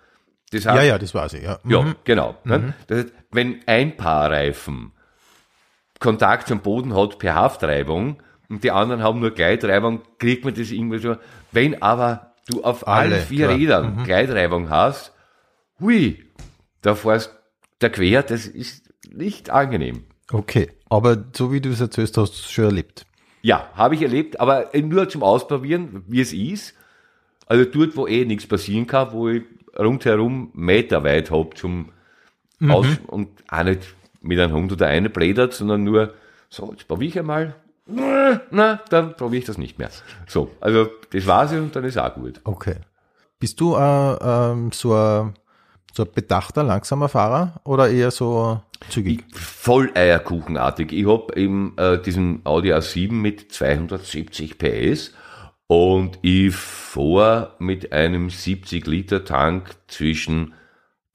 Das 0.51 0.67
heißt, 0.67 0.77
Ja, 0.77 0.83
ja, 0.83 0.99
das 0.99 1.15
weiß 1.15 1.35
ich, 1.35 1.43
ja. 1.45 1.59
ja, 1.65 1.83
Mhm. 1.83 1.95
genau. 2.05 2.37
Ne? 2.45 2.75
Das 2.87 2.99
heißt, 3.05 3.13
wenn 3.31 3.61
ein 3.67 3.97
Paar 3.97 4.31
Reifen 4.31 4.93
Kontakt 6.01 6.47
zum 6.49 6.61
Boden 6.61 6.95
hat 6.97 7.19
per 7.19 7.35
Haftreibung 7.35 8.23
und 8.49 8.63
die 8.65 8.71
anderen 8.71 9.03
haben 9.03 9.19
nur 9.21 9.33
Gleitreibung, 9.33 10.03
kriegt 10.19 10.45
man 10.45 10.55
das 10.55 10.71
irgendwie 10.71 10.99
so. 10.99 11.17
Wenn 11.53 11.83
aber 11.83 12.35
du 12.49 12.63
auf 12.63 12.87
Alle, 12.87 13.17
allen 13.17 13.27
vier 13.27 13.47
klar. 13.47 13.57
Mhm. 13.57 13.61
Rädern 13.61 14.05
Gleitreibung 14.05 14.71
hast, 14.71 15.13
hui, 15.81 16.25
da 16.83 16.95
fährst 16.95 17.35
der 17.81 17.91
quer, 17.91 18.23
das 18.23 18.47
ist 18.47 18.88
nicht 19.13 19.51
angenehm. 19.51 20.05
Okay, 20.31 20.71
aber 20.89 21.25
so 21.35 21.53
wie 21.53 21.61
du 21.61 21.71
es 21.71 21.81
erzählst, 21.81 22.17
hast 22.17 22.33
du 22.33 22.37
es 22.37 22.51
schon 22.51 22.65
erlebt. 22.65 23.07
Ja, 23.43 23.71
habe 23.75 23.95
ich 23.95 24.03
erlebt, 24.03 24.41
aber 24.41 24.71
nur 24.75 25.09
zum 25.09 25.23
Ausprobieren, 25.23 26.05
wie 26.07 26.21
es 26.21 26.33
ist. 26.33 26.75
Also 27.47 27.65
dort, 27.65 27.97
wo 27.97 28.07
eh 28.07 28.25
nichts 28.25 28.47
passieren 28.47 28.87
kann, 28.87 29.13
wo 29.13 29.29
ich 29.29 29.45
rundherum 29.79 30.51
Meter 30.55 31.05
weit 31.05 31.31
hab 31.31 31.57
zum 31.57 31.93
Aus 32.69 32.87
und 33.07 33.29
auch 33.49 33.63
nicht 33.63 33.95
mit 34.21 34.39
einem 34.39 34.53
Hund 34.53 34.73
oder 34.73 34.89
eine 34.89 35.09
blädert, 35.09 35.55
sondern 35.55 35.85
nur 35.85 36.15
so, 36.51 36.71
jetzt 36.73 36.89
probiere 36.89 37.09
ich 37.09 37.19
einmal 37.19 37.55
na, 37.89 38.81
dann 38.91 39.17
probiere 39.17 39.41
ich 39.41 39.47
das 39.47 39.59
nicht 39.59 39.79
mehr. 39.79 39.91
So, 40.27 40.51
also 40.61 40.89
das 41.11 41.27
war's 41.27 41.53
und 41.53 41.75
dann 41.75 41.85
ist 41.85 41.97
auch 41.97 42.15
gut. 42.15 42.41
Okay. 42.45 42.77
Bist 43.39 43.61
du 43.61 43.77
äh, 43.77 44.15
ähm, 44.21 44.73
so, 44.73 44.95
ein, 44.95 45.35
so 45.95 46.05
ein 46.05 46.13
bedachter, 46.15 46.63
langsamer 46.63 47.09
Fahrer 47.09 47.61
oder 47.65 47.89
eher 47.89 48.11
so 48.11 48.61
zügig? 48.89 49.25
Voll 49.33 49.91
eierkuchenartig. 49.95 50.93
Ich 50.93 51.07
hab 51.07 51.37
eben 51.37 51.77
äh, 51.77 52.01
diesen 52.01 52.41
Audi 52.45 52.73
A7 52.73 53.13
mit 53.13 53.53
270 53.53 54.59
PS 54.59 55.15
und 55.67 56.19
ich 56.23 56.55
fahr 56.55 57.55
mit 57.59 57.93
einem 57.93 58.31
70 58.31 58.87
Liter 58.87 59.25
Tank 59.25 59.77
zwischen 59.87 60.55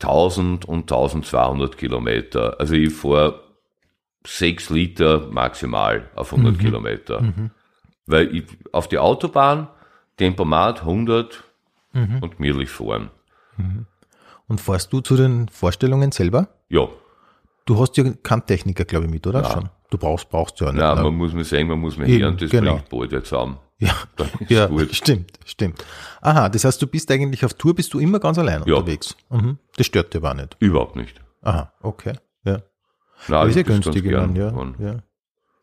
1000 0.02 0.66
und 0.66 0.82
1200 0.84 1.78
Kilometer. 1.78 2.60
Also 2.60 2.76
ich 2.76 2.94
fahr 2.94 3.40
6 4.26 4.70
Liter 4.70 5.28
maximal 5.32 6.10
auf 6.16 6.34
100 6.34 6.60
Kilometer. 6.60 7.34
Weil 8.06 8.36
ich 8.36 8.44
auf 8.72 8.88
die 8.88 9.00
Autobahn, 9.00 9.70
Tempomat 10.18 10.82
100 10.82 11.44
und 11.94 12.38
gemütlich 12.38 12.70
fahren. 12.70 13.10
Und 14.48 14.62
fährst 14.62 14.94
du 14.94 15.02
zu 15.02 15.16
den 15.16 15.48
Vorstellungen 15.50 16.12
selber? 16.12 16.50
Ja, 16.70 16.90
Du 17.66 17.80
hast 17.80 17.96
ja 17.98 18.04
keinen 18.24 18.46
Techniker, 18.46 18.86
glaube 18.86 19.06
ich, 19.06 19.12
mit, 19.12 19.26
oder? 19.26 19.44
Schon. 19.46 19.70
Du 19.90 19.98
brauchst, 19.98 20.30
brauchst 20.30 20.60
ja 20.60 20.72
nicht. 20.72 20.82
nein, 20.82 20.98
ne? 20.98 21.04
man 21.04 21.16
muss 21.16 21.34
mir 21.34 21.44
sagen, 21.44 21.68
man 21.68 21.80
muss 21.80 21.98
mir 21.98 22.08
hören, 22.08 22.36
das 22.38 22.50
genau. 22.50 22.74
bringt 22.74 22.90
bald 22.90 23.12
jetzt 23.12 23.30
zusammen. 23.30 23.58
Ja, 23.80 23.96
ja 24.50 24.66
gut. 24.68 24.94
stimmt, 24.94 25.32
stimmt. 25.46 25.86
Aha, 26.22 26.50
das 26.50 26.66
heißt, 26.66 26.82
du 26.82 26.88
bist 26.88 27.10
eigentlich 27.12 27.44
auf 27.46 27.54
Tour, 27.54 27.76
bist 27.76 27.94
du 27.94 28.00
immer 28.00 28.20
ganz 28.20 28.38
allein 28.38 28.64
Ja. 28.66 28.76
unterwegs. 28.76 29.16
Mhm. 29.30 29.58
Das 29.78 29.86
stört 29.86 30.14
dir 30.14 30.18
aber 30.20 30.34
nicht. 30.34 30.58
Überhaupt 30.60 30.96
nicht. 30.96 31.22
Aha, 31.42 31.72
okay. 31.82 32.14
Ja. 32.44 32.62
Aber 33.30 33.48
ist 33.48 33.56
ja 33.56 33.64
günstig, 33.64 34.04
gern 34.04 34.36
ja, 34.36 34.52
ja. 34.80 35.04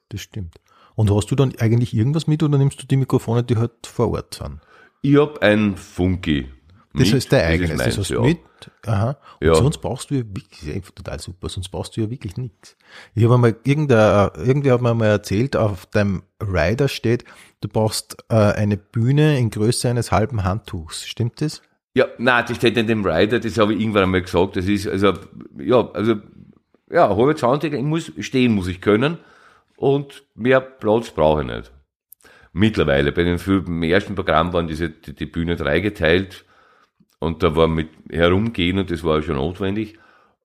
Das 0.09 0.21
stimmt. 0.21 0.57
Und 0.95 1.11
hast 1.11 1.31
du 1.31 1.35
dann 1.35 1.55
eigentlich 1.59 1.95
irgendwas 1.95 2.27
mit 2.27 2.43
oder 2.43 2.59
nimmst 2.59 2.83
du 2.83 2.87
die 2.87 2.97
Mikrofone, 2.97 3.43
die 3.43 3.57
halt 3.57 3.87
vor 3.87 4.11
Ort 4.11 4.35
sind? 4.35 4.61
Ich 5.03 5.17
hab 5.17 5.43
ein 5.43 5.77
Funky. 5.77 6.49
Das 6.93 7.07
mit. 7.07 7.15
ist 7.15 7.33
dein 7.33 7.45
eigenes, 7.45 7.71
meins, 7.71 7.85
das 7.85 7.99
hast 7.99 8.11
du 8.11 8.15
ja. 8.15 8.21
mit. 8.23 8.39
Aha. 8.87 9.17
Und 9.41 9.47
Ja. 9.47 9.55
sonst 9.55 9.79
brauchst 9.79 10.11
du 10.11 10.17
ja 10.17 10.21
wirklich, 10.27 10.59
das 10.61 10.69
ist 10.89 10.97
total 10.97 11.21
super, 11.21 11.49
sonst 11.49 11.69
brauchst 11.69 11.97
du 11.97 12.01
ja 12.01 12.11
wirklich 12.11 12.37
nichts. 12.37 12.77
Ich 13.15 13.23
habe 13.25 13.35
einmal, 13.35 13.55
irgendein, 13.65 14.31
irgendwer 14.45 14.75
hat 14.75 14.81
mir 14.83 14.95
mal 14.95 15.07
erzählt, 15.07 15.55
auf 15.57 15.87
deinem 15.87 16.23
Rider 16.43 16.89
steht, 16.89 17.25
du 17.61 17.69
brauchst 17.69 18.17
äh, 18.29 18.35
eine 18.35 18.77
Bühne 18.77 19.39
in 19.39 19.51
Größe 19.51 19.89
eines 19.89 20.11
halben 20.11 20.43
Handtuchs. 20.43 21.07
Stimmt 21.07 21.41
das? 21.41 21.63
Ja, 21.95 22.07
nein, 22.19 22.45
das 22.49 22.57
steht 22.57 22.77
in 22.77 22.87
dem 22.89 23.05
Rider, 23.07 23.39
das 23.39 23.57
habe 23.59 23.73
ich 23.75 23.81
irgendwann 23.81 24.05
einmal 24.05 24.23
gesagt. 24.23 24.57
Das 24.57 24.67
ist, 24.67 24.89
also, 24.89 25.13
ja, 25.59 25.89
also, 25.93 26.17
ja, 26.91 27.09
halbe 27.17 27.37
Zahntiger, 27.37 27.79
ich 27.79 27.85
muss, 27.85 28.11
stehen 28.19 28.53
muss 28.53 28.67
ich 28.67 28.81
können 28.81 29.19
und 29.77 30.25
mehr 30.35 30.61
Platz 30.61 31.11
brauche 31.11 31.43
ich 31.43 31.47
nicht. 31.47 31.71
Mittlerweile, 32.53 33.13
bei 33.13 33.23
den 33.23 33.39
vielen- 33.39 33.67
im 33.67 33.83
ersten 33.85 34.17
Programm 34.17 34.53
waren 34.53 34.67
diese, 34.67 34.91
die, 34.91 35.15
die 35.15 35.27
Bühne 35.27 35.55
dreigeteilt 35.55 36.45
und 37.21 37.43
da 37.45 37.55
war 37.55 37.69
mit 37.69 37.91
herumgehen 38.11 38.79
und 38.79 38.91
das 38.91 39.05
war 39.05 39.23
schon 39.23 39.37
notwendig, 39.37 39.99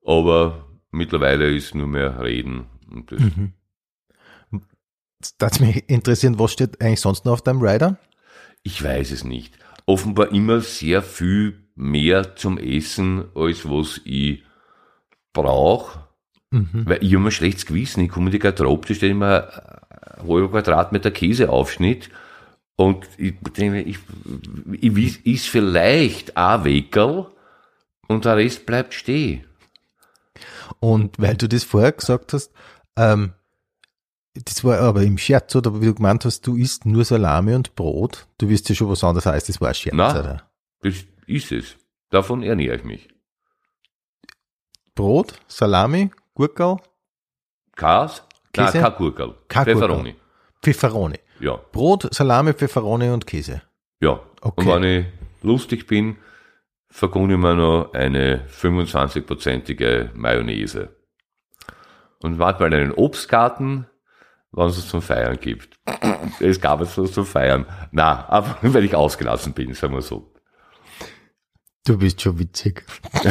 aber 0.06 0.68
mittlerweile 0.92 1.50
ist 1.50 1.74
nur 1.74 1.88
mehr 1.88 2.22
reden 2.22 2.66
und 2.92 3.12
das, 3.12 3.22
Das 5.20 5.38
darf 5.38 5.60
mich 5.60 5.90
interessieren, 5.90 6.38
was 6.38 6.52
steht 6.52 6.80
eigentlich 6.82 7.02
sonst 7.02 7.26
noch 7.26 7.34
auf 7.34 7.42
deinem 7.42 7.62
Rider? 7.62 7.98
Ich 8.62 8.84
weiß 8.84 9.12
es 9.12 9.24
nicht. 9.24 9.58
Offenbar 9.88 10.32
immer 10.32 10.62
sehr 10.62 11.02
viel 11.02 11.66
mehr 11.76 12.36
zum 12.36 12.58
Essen, 12.58 13.26
als 13.34 13.68
was 13.68 14.02
ich 14.06 14.44
brauche. 15.34 16.00
Weil 16.86 17.04
ich 17.04 17.14
habe 17.16 17.26
ein 17.26 17.32
schlechtes 17.32 17.66
Gewissen. 17.66 18.04
Ich 18.04 18.10
komme 18.10 18.28
in 18.28 18.32
die 18.32 18.40
Garderobe, 18.40 18.88
da 18.88 18.94
steht 18.94 19.12
immer 19.12 19.50
ein 20.18 20.28
halber 20.28 20.50
Quadratmeter 20.50 21.12
Käseaufschnitt. 21.12 22.10
Und 22.78 23.08
ich 23.18 23.36
denke, 23.58 23.82
ich, 23.82 24.00
ich 24.72 24.96
wiss- 24.96 25.18
is 25.24 25.46
vielleicht 25.48 26.36
ein 26.36 26.64
Weckerl 26.66 27.32
und 28.08 28.26
der 28.26 28.36
Rest 28.38 28.66
bleibt 28.66 28.94
stehen. 28.94 29.46
Und 30.80 31.18
weil 31.20 31.36
du 31.38 31.48
das 31.48 31.64
vorher 31.64 31.94
gesagt 31.94 32.34
hast, 32.34 32.52
ähm, 32.98 33.34
das 34.34 34.64
war 34.66 34.80
aber 34.80 35.04
im 35.04 35.18
Scherz, 35.18 35.56
oder 35.56 35.80
wie 35.80 35.86
du 35.86 35.96
gemeint 35.96 36.26
hast, 36.26 36.46
du 36.46 36.58
isst 36.58 36.86
nur 36.86 37.06
Salami 37.06 37.54
und 37.54 37.76
Brot. 37.76 38.28
Du 38.38 38.50
wirst 38.50 38.68
ja 38.68 38.76
schon 38.76 38.90
was 38.90 39.04
anderes 39.04 39.26
heißt, 39.26 39.48
das 39.48 39.62
war 39.62 39.70
ein 39.70 39.76
Scherz, 39.76 39.96
Na. 39.96 40.20
oder? 40.20 40.50
Das 40.82 40.96
ist 41.28 41.52
es. 41.54 41.78
Davon 42.10 42.44
ernähre 42.44 42.76
ich 42.76 42.84
mich. 42.84 43.08
Brot, 44.94 45.34
Salami, 45.48 46.12
Gurkel, 46.34 46.78
Kas? 47.76 48.24
Nein, 48.56 48.72
Käse? 48.72 48.94
Gurkel. 48.98 49.36
Kein 49.48 49.66
Gurkel. 49.66 49.74
Pfefferoni. 49.76 50.16
Pfefferoni. 50.62 51.20
Ja. 51.46 51.60
Brot, 51.72 52.12
Salami, 52.12 52.54
Pfefferoni 52.54 53.10
und 53.10 53.28
Käse. 53.28 53.62
Ja. 54.02 54.20
Okay. 54.42 54.62
Und 54.62 54.82
wenn 54.82 54.84
ich 54.84 55.06
lustig 55.44 55.86
bin, 55.86 56.18
vergunne 56.90 57.34
ich 57.34 57.40
mir 57.40 57.54
noch 57.54 57.94
eine 57.94 58.48
25-prozentige 58.48 60.10
Mayonnaise. 60.16 60.90
Und 62.24 62.40
manchmal 62.40 62.74
einen 62.74 62.92
Obstgarten, 62.92 63.86
wenn 64.54 64.66
es 64.68 64.88
zum 64.88 65.02
Feiern 65.04 65.38
gibt. 65.40 65.78
Es 66.40 66.60
gab 66.60 66.82
es 66.82 66.98
was 66.98 67.12
zum 67.12 67.26
Feiern. 67.26 67.66
Na, 67.92 68.28
aber 68.28 68.58
weil 68.74 68.84
ich 68.84 68.96
ausgelassen 68.96 69.54
bin, 69.54 69.76
sagen 69.76 69.94
wir 69.94 70.02
so. 70.02 70.34
Du 71.86 72.00
bist 72.00 72.22
schon 72.22 72.40
witzig. 72.40 72.84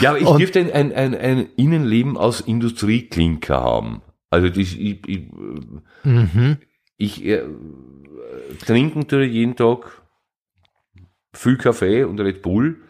Ja, 0.00 0.10
aber 0.10 0.18
ich 0.20 0.26
Und- 0.26 0.38
dürfte 0.38 0.60
ein, 0.60 0.70
ein, 0.72 0.92
ein, 0.92 1.14
ein 1.14 1.48
Innenleben 1.56 2.16
aus 2.16 2.40
Industrieklinker 2.40 3.60
haben. 3.60 4.02
Also 4.34 4.48
das, 4.48 4.72
ich, 4.72 5.08
ich, 5.08 5.32
Mhm. 6.02 6.58
ich 6.96 7.24
äh, 7.24 7.42
trinken 8.66 9.06
tue 9.06 9.24
jeden 9.24 9.54
Tag 9.54 10.02
viel 11.32 11.56
Kaffee 11.56 12.02
und 12.04 12.20
Red 12.20 12.42
Bull. 12.42 12.80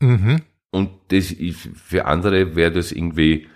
Mhm. 0.00 0.42
Und 0.70 0.90
das 1.08 1.32
ist, 1.32 1.68
für 1.74 2.04
andere 2.04 2.54
wäre 2.54 2.70
das 2.70 2.92
irgendwie, 2.92 3.48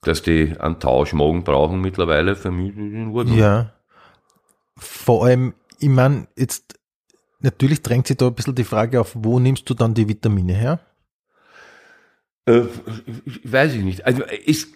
dass 0.00 0.22
die 0.22 0.54
einen 0.58 0.80
Tauschmagen 0.80 1.44
brauchen 1.44 1.80
mittlerweile, 1.80 2.36
für 2.36 2.50
mich 2.50 2.74
in 2.76 3.08
Ordnung. 3.08 3.36
Ja. 3.36 3.74
Vor 4.76 5.26
allem, 5.26 5.54
ich 5.78 5.88
meine, 5.88 6.28
jetzt, 6.36 6.78
natürlich 7.40 7.82
drängt 7.82 8.06
sich 8.06 8.16
da 8.16 8.28
ein 8.28 8.34
bisschen 8.34 8.54
die 8.54 8.64
Frage 8.64 9.00
auf, 9.00 9.12
wo 9.14 9.38
nimmst 9.38 9.68
du 9.68 9.74
dann 9.74 9.92
die 9.92 10.08
Vitamine 10.08 10.54
her? 10.54 10.80
Äh, 12.46 12.62
weiß 13.44 13.74
ich 13.74 13.82
nicht. 13.84 14.06
Also 14.06 14.22
ist, 14.24 14.74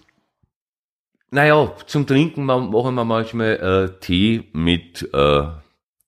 naja, 1.31 1.73
zum 1.87 2.07
Trinken 2.07 2.45
ma- 2.45 2.59
machen 2.59 2.95
wir 2.95 3.05
manchmal 3.05 3.57
äh, 3.97 4.01
Tee 4.01 4.45
mit 4.53 5.09
äh, 5.13 5.43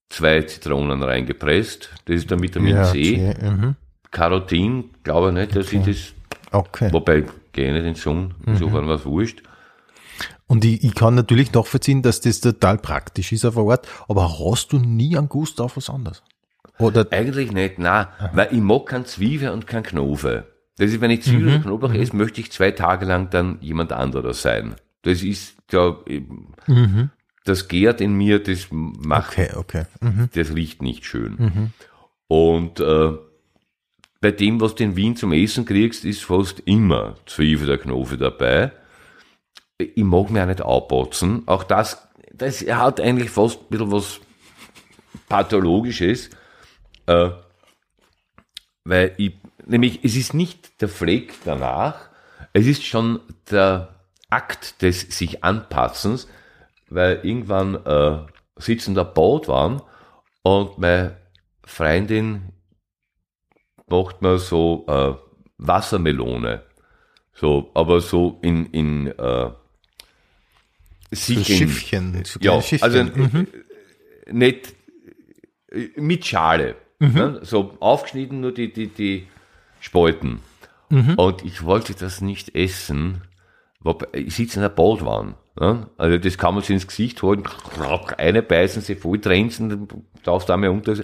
zwei 0.09 0.43
Zitronen 0.43 1.03
reingepresst. 1.03 1.91
Das 2.07 2.17
ist 2.17 2.31
der 2.31 2.41
Vitamin 2.41 2.85
C. 2.85 3.33
okay, 3.35 3.49
Mhm. 3.51 3.77
Carotin, 4.11 4.91
glaube 5.03 5.29
ich 5.29 5.35
nicht, 5.35 5.57
dass 5.57 5.73
ich 5.73 5.85
das, 5.85 6.15
okay. 6.53 6.89
wobei 6.93 7.25
gehe 7.53 7.67
ich 7.67 7.73
nicht 7.73 7.79
in 7.81 7.85
den 7.85 7.95
Song, 7.95 8.35
insofern 8.47 8.85
Mhm. 8.87 8.89
was 8.89 9.05
wurscht. 9.05 9.43
Und 10.47 10.65
ich, 10.65 10.83
ich 10.83 10.95
kann 10.95 11.15
natürlich 11.15 11.53
nachvollziehen, 11.53 12.01
dass 12.01 12.23
das 12.23 12.41
total 12.41 12.79
praktisch 12.79 13.33
ist 13.33 13.45
auf 13.45 13.55
der 13.57 13.65
Art, 13.65 13.87
aber 14.09 14.39
hast 14.39 14.73
du 14.73 14.79
nie 14.79 15.17
einen 15.19 15.29
Gust 15.29 15.61
auf 15.61 15.77
was 15.77 15.91
anderes? 15.91 16.23
Oder, 16.79 17.07
Eigentlich 17.11 17.53
nicht, 17.53 17.79
nein, 17.79 18.07
weil 18.33 18.49
ich 18.53 18.61
mag 18.61 18.87
kein 18.87 19.05
Zwiebel 19.05 19.51
und 19.51 19.67
kein 19.67 19.83
Knofe. 19.83 20.47
Das 20.79 20.91
ist, 20.91 21.01
wenn 21.01 21.11
ich 21.11 21.23
Zwiebel 21.25 21.57
und 21.57 21.63
Knoblauch 21.65 21.93
esse, 21.93 22.15
möchte 22.17 22.41
ich 22.41 22.53
zwei 22.53 22.71
Tage 22.71 23.05
lang 23.05 23.29
dann 23.31 23.59
jemand 23.61 23.93
anderer 23.93 24.33
sein. 24.33 24.77
Das 25.03 25.23
ist 25.23 25.57
ja, 25.71 25.97
eben- 26.07 26.55
das 27.45 27.69
gärt 27.69 28.01
in 28.01 28.15
mir, 28.15 28.43
das 28.43 28.67
macht, 28.71 29.33
okay, 29.33 29.51
okay. 29.57 29.85
Mhm. 30.01 30.29
das 30.35 30.55
riecht 30.55 30.83
nicht 30.83 31.05
schön. 31.07 31.73
Und 32.27 32.81
äh, 32.81 33.13
bei 34.21 34.33
dem, 34.33 34.61
was 34.61 34.75
du 34.75 34.85
in 34.85 34.97
Wien 34.97 35.17
zum 35.17 35.33
Essen 35.33 35.65
kriegst, 35.65 36.05
ist 36.05 36.25
fast 36.25 36.61
immer 36.61 37.17
Zwiebel 37.27 37.69
oder 37.69 37.79
Knofe 37.79 38.19
dabei. 38.19 38.73
Ich 39.79 39.97
mag 40.03 40.31
mir 40.31 40.43
auch 40.43 40.47
nicht 40.49 40.61
aufbotzen. 40.61 41.45
Auch 41.47 41.63
das, 41.63 42.07
das 42.33 42.61
hat 42.63 43.01
eigentlich 43.01 43.31
fast 43.31 43.61
ein 43.61 43.67
bisschen 43.71 43.93
was 43.93 44.21
Pathologisches. 45.29 46.31
Äh, 47.07 47.31
weil 48.85 49.15
ich, 49.19 49.35
nämlich, 49.67 50.01
es 50.05 50.17
ist 50.17 50.35
nicht 50.35 50.81
der 50.81 50.89
Fleck 50.89 51.35
danach, 51.45 52.09
es 52.53 52.67
ist 52.67 52.85
schon 52.85 53.21
der 53.51 53.95
Akt 54.31 54.83
des 54.83 55.01
sich 55.17 55.43
Anpassens, 55.45 56.29
weil 56.89 57.21
irgendwann 57.23 57.75
äh, 57.87 58.19
sitzen 58.57 58.95
da 58.95 59.05
Boot 59.05 59.49
waren 59.49 59.83
und 60.43 60.79
meine 60.79 61.17
Freundin 61.65 62.53
macht 63.89 64.21
mir 64.23 64.39
so 64.39 64.85
äh, 64.89 65.15
Wassermelone. 65.59 66.63
So, 67.33 67.71
aber 67.75 68.01
so 68.01 68.39
in, 68.43 68.67
in 68.67 69.07
äh, 69.07 69.51
So 71.11 71.17
sich 71.35 71.49
in- 71.51 71.57
Schiffchen. 71.57 72.25
So 72.25 72.41
ja, 72.41 72.51
kleine 72.51 72.63
Schiffchen. 72.63 72.83
also 72.83 73.05
mhm. 73.05 73.47
äh, 74.27 74.33
nicht 74.33 74.75
äh, 75.71 75.89
mit 75.97 76.27
Schale. 76.27 76.77
Ne? 77.01 77.39
So 77.45 77.77
aufgeschnitten 77.79 78.41
nur 78.41 78.53
die, 78.53 78.73
die, 78.73 78.89
die 78.89 79.29
Spalten. 79.81 80.41
Und 80.91 81.45
ich 81.45 81.63
wollte 81.63 81.95
das 81.95 82.21
nicht 82.21 82.57
essen. 82.57 83.23
Ich 84.13 84.35
sitze 84.35 84.57
in 84.57 84.63
der 84.63 84.69
Baldwahn. 84.69 85.35
Ja, 85.61 85.89
also 85.97 86.19
das 86.19 86.39
kann 86.39 86.55
man 86.55 86.63
sich 86.63 86.71
ins 86.71 86.87
Gesicht 86.87 87.21
holen, 87.23 87.43
eine 88.17 88.43
beißen, 88.43 88.81
sie 88.83 88.95
voll 88.95 89.21
trenzen, 89.21 89.69
dann 89.71 89.89
darfst 90.23 90.49
du 90.49 90.53
einmal 90.53 90.71
unter. 90.71 90.95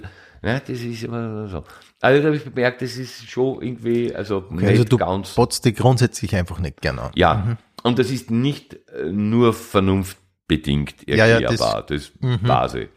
Ja, 0.41 0.59
das 0.59 0.69
ist 0.79 1.03
immer 1.03 1.47
so. 1.49 1.63
Also 1.99 2.21
da 2.21 2.27
habe 2.27 2.37
ich 2.37 2.43
bemerkt, 2.45 2.81
das 2.81 2.95
ist 2.95 3.29
schon 3.29 3.61
irgendwie, 3.61 4.15
also 4.15 4.37
Okay, 4.37 4.55
nicht 4.55 4.69
also 4.69 4.83
du 4.85 4.97
ganz. 4.97 5.33
botzt 5.33 5.65
dich 5.65 5.75
grundsätzlich 5.75 6.35
einfach 6.35 6.59
nicht 6.59 6.81
gerne. 6.81 7.11
Ja, 7.15 7.57
und 7.83 7.99
das 7.99 8.11
ist 8.11 8.31
nicht 8.31 8.75
äh, 8.91 9.11
nur 9.11 9.53
vernunftbedingt 9.53 11.05
Ja, 11.07 11.25
ja, 11.25 11.39
erklärbar, 11.39 11.83
das, 11.85 12.11
weiß 12.21 12.75
ich. 12.75 12.89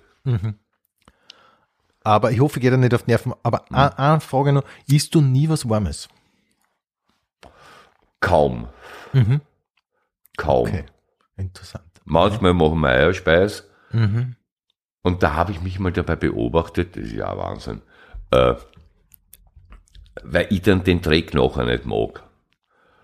Aber 2.04 2.30
ich 2.30 2.40
hoffe, 2.40 2.58
ich 2.58 2.62
gehe 2.62 2.70
dir 2.70 2.76
nicht 2.76 2.94
auf 2.94 3.02
die 3.02 3.10
Nerven. 3.10 3.34
Aber 3.42 3.64
Mhm. 3.68 3.76
eine, 3.76 3.98
eine 3.98 4.20
Frage 4.20 4.52
noch, 4.52 4.64
isst 4.86 5.14
du 5.14 5.20
nie 5.20 5.48
was 5.48 5.68
Warmes? 5.68 6.08
Kaum. 8.20 8.68
Kaum. 10.38 10.68
Okay, 10.68 10.84
interessant. 11.36 11.84
Manchmal 12.06 12.54
machen 12.54 12.80
wir 12.80 12.88
Eierspeis. 12.88 13.68
Mhm. 13.92 14.36
Und 15.02 15.22
da 15.22 15.34
habe 15.34 15.52
ich 15.52 15.60
mich 15.60 15.78
mal 15.78 15.92
dabei 15.92 16.16
beobachtet, 16.16 16.96
das 16.96 17.04
ist 17.04 17.12
ja 17.12 17.36
Wahnsinn, 17.36 17.82
äh, 18.30 18.54
weil 20.22 20.46
ich 20.50 20.62
dann 20.62 20.84
den 20.84 21.02
Dreck 21.02 21.34
nachher 21.34 21.66
nicht 21.66 21.84
mag. 21.84 22.22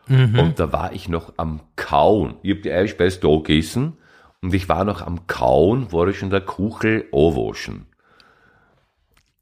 Mhm. 0.06 0.38
Und 0.38 0.60
da 0.60 0.72
war 0.72 0.92
ich 0.92 1.08
noch 1.08 1.34
am 1.36 1.60
Kauen. 1.76 2.36
Ich 2.42 2.52
habe 2.52 2.62
die 2.62 2.72
Eierspeis 2.72 3.20
da 3.20 3.28
gegessen 3.28 3.98
und 4.42 4.54
ich 4.54 4.68
war 4.68 4.84
noch 4.84 5.02
am 5.02 5.26
Kauen, 5.26 5.92
war 5.92 6.08
ich 6.08 6.18
schon 6.18 6.30
der 6.30 6.40
Kuchel 6.40 7.06
anwaschen. 7.12 7.86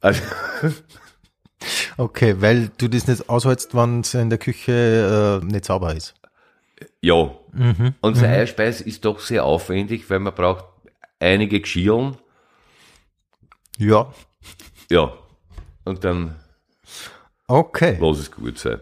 Also, 0.00 0.22
Okay, 1.96 2.40
weil 2.40 2.70
du 2.78 2.88
das 2.88 3.06
nicht 3.06 3.28
aushältst, 3.28 3.74
wenn 3.74 4.00
es 4.00 4.14
in 4.14 4.30
der 4.30 4.38
Küche 4.38 5.40
äh, 5.42 5.44
nicht 5.44 5.64
sauber 5.64 5.94
ist. 5.94 6.14
Ja. 7.00 7.30
Und 8.00 8.14
so 8.16 8.24
Eierspeis 8.24 8.80
ist 8.80 9.04
doch 9.04 9.18
sehr 9.20 9.44
aufwendig, 9.44 10.08
weil 10.10 10.18
man 10.20 10.34
braucht 10.34 10.64
einige 11.20 11.60
Geschirren. 11.60 12.16
Ja. 13.78 14.12
Ja. 14.90 15.12
Und 15.84 16.04
dann 16.04 16.36
Okay. 17.48 17.98
lass 18.00 18.18
es 18.18 18.30
gut 18.30 18.58
sein. 18.58 18.80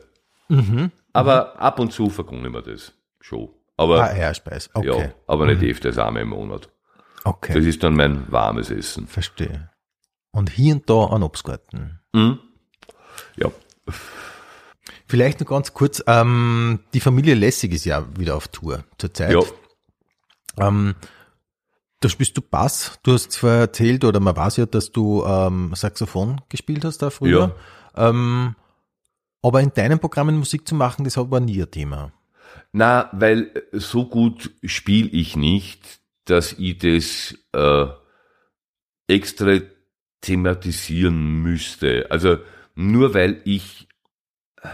Aber 1.13 1.61
ab 1.61 1.79
und 1.79 1.93
zu 1.93 2.11
vergunne 2.11 2.51
mir 2.51 2.63
das 2.63 2.93
schon. 3.21 3.49
Aber, 3.77 4.03
Ah, 4.05 4.09
Eierspeis. 4.09 4.69
Okay. 4.75 4.87
ja, 4.87 5.13
aber 5.27 5.47
nicht 5.47 5.63
öfters 5.63 5.97
einmal 5.99 6.23
im 6.23 6.29
Monat. 6.31 6.69
Okay. 7.25 7.55
Das 7.55 7.65
ist 7.65 7.83
dann 7.83 7.95
mein 7.95 8.31
warmes 8.31 8.71
Essen. 8.71 9.07
Verstehe. 9.07 9.71
Und 10.33 10.51
hier 10.51 10.75
und 10.75 10.89
da 10.89 11.07
ein 11.07 11.23
Obstgarten. 11.23 12.01
Ja. 12.15 13.51
Vielleicht 15.11 15.41
noch 15.41 15.49
ganz 15.49 15.75
kurz, 15.75 16.01
ähm, 16.07 16.79
die 16.95 17.01
Familie 17.01 17.35
Lessig 17.35 17.73
ist 17.73 17.85
ja 17.85 18.07
wieder 18.17 18.37
auf 18.37 18.47
Tour 18.47 18.85
zurzeit. 18.97 19.33
Ja. 19.33 20.69
Ähm, 20.69 20.95
da 21.99 22.09
spielst 22.09 22.37
du 22.37 22.43
Bass. 22.43 23.01
Du 23.03 23.15
hast 23.15 23.33
zwar 23.33 23.57
erzählt, 23.57 24.05
oder 24.05 24.21
man 24.21 24.37
weiß 24.37 24.59
ja, 24.59 24.67
dass 24.67 24.93
du 24.93 25.25
ähm, 25.25 25.73
Saxophon 25.75 26.41
gespielt 26.49 26.85
hast 26.85 26.99
da 26.99 27.11
früher. 27.11 27.57
Ähm, 27.97 28.55
aber 29.43 29.61
in 29.61 29.73
deinen 29.75 29.99
Programmen 29.99 30.39
Musik 30.39 30.69
zu 30.69 30.77
machen, 30.77 31.05
das 31.05 31.17
war 31.17 31.41
nie 31.41 31.61
ein 31.61 31.71
Thema. 31.73 32.13
Na, 32.71 33.11
weil 33.13 33.65
so 33.73 34.07
gut 34.07 34.53
spiele 34.63 35.09
ich 35.09 35.35
nicht, 35.35 35.99
dass 36.25 36.53
ich 36.53 36.79
das 36.79 37.35
äh, 37.53 37.87
extra 39.09 39.59
thematisieren 40.21 41.43
müsste. 41.43 42.07
Also 42.11 42.39
nur 42.77 43.13
weil 43.13 43.41
ich 43.45 43.89
äh, 44.63 44.69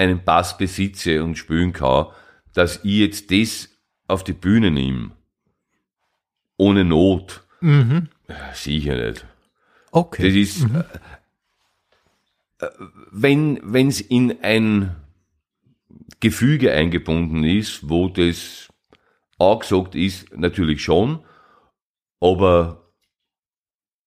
einen 0.00 0.24
Bass 0.24 0.56
besitze 0.56 1.22
und 1.22 1.36
spielen 1.36 1.72
kann, 1.72 2.06
dass 2.54 2.84
ich 2.84 2.98
jetzt 2.98 3.30
das 3.30 3.68
auf 4.08 4.24
die 4.24 4.32
Bühne 4.32 4.70
nehme, 4.70 5.12
ohne 6.56 6.84
Not, 6.84 7.46
Mhm. 7.60 8.08
sicher 8.54 8.96
nicht. 8.96 9.20
Das 9.20 9.26
Okay. 9.92 10.40
ist, 10.40 10.64
äh, 10.64 10.84
äh, 12.64 12.70
wenn 13.10 13.88
es 13.88 14.00
in 14.00 14.42
ein 14.42 14.96
Gefüge 16.20 16.72
eingebunden 16.72 17.44
ist, 17.44 17.88
wo 17.88 18.08
das 18.08 18.68
angesagt 19.38 19.94
ist, 19.94 20.36
natürlich 20.36 20.82
schon, 20.82 21.20
aber 22.20 22.90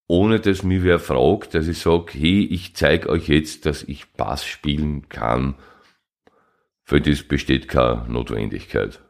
ohne 0.08 0.40
dass 0.40 0.64
mir 0.64 0.84
wer 0.84 1.00
fragt, 1.00 1.54
dass 1.54 1.68
ich 1.68 1.80
sage, 1.80 2.14
hey, 2.14 2.46
ich 2.46 2.76
zeige 2.76 3.10
euch 3.10 3.30
jetzt, 3.30 3.66
dass 3.66 3.84
ich 3.84 4.12
Bass 4.14 4.46
spielen 4.46 5.10
kann, 5.10 5.56
für 6.84 7.02
das 7.02 7.24
besteht 7.24 7.68
keine 7.68 8.06
Notwendigkeit. 8.08 9.02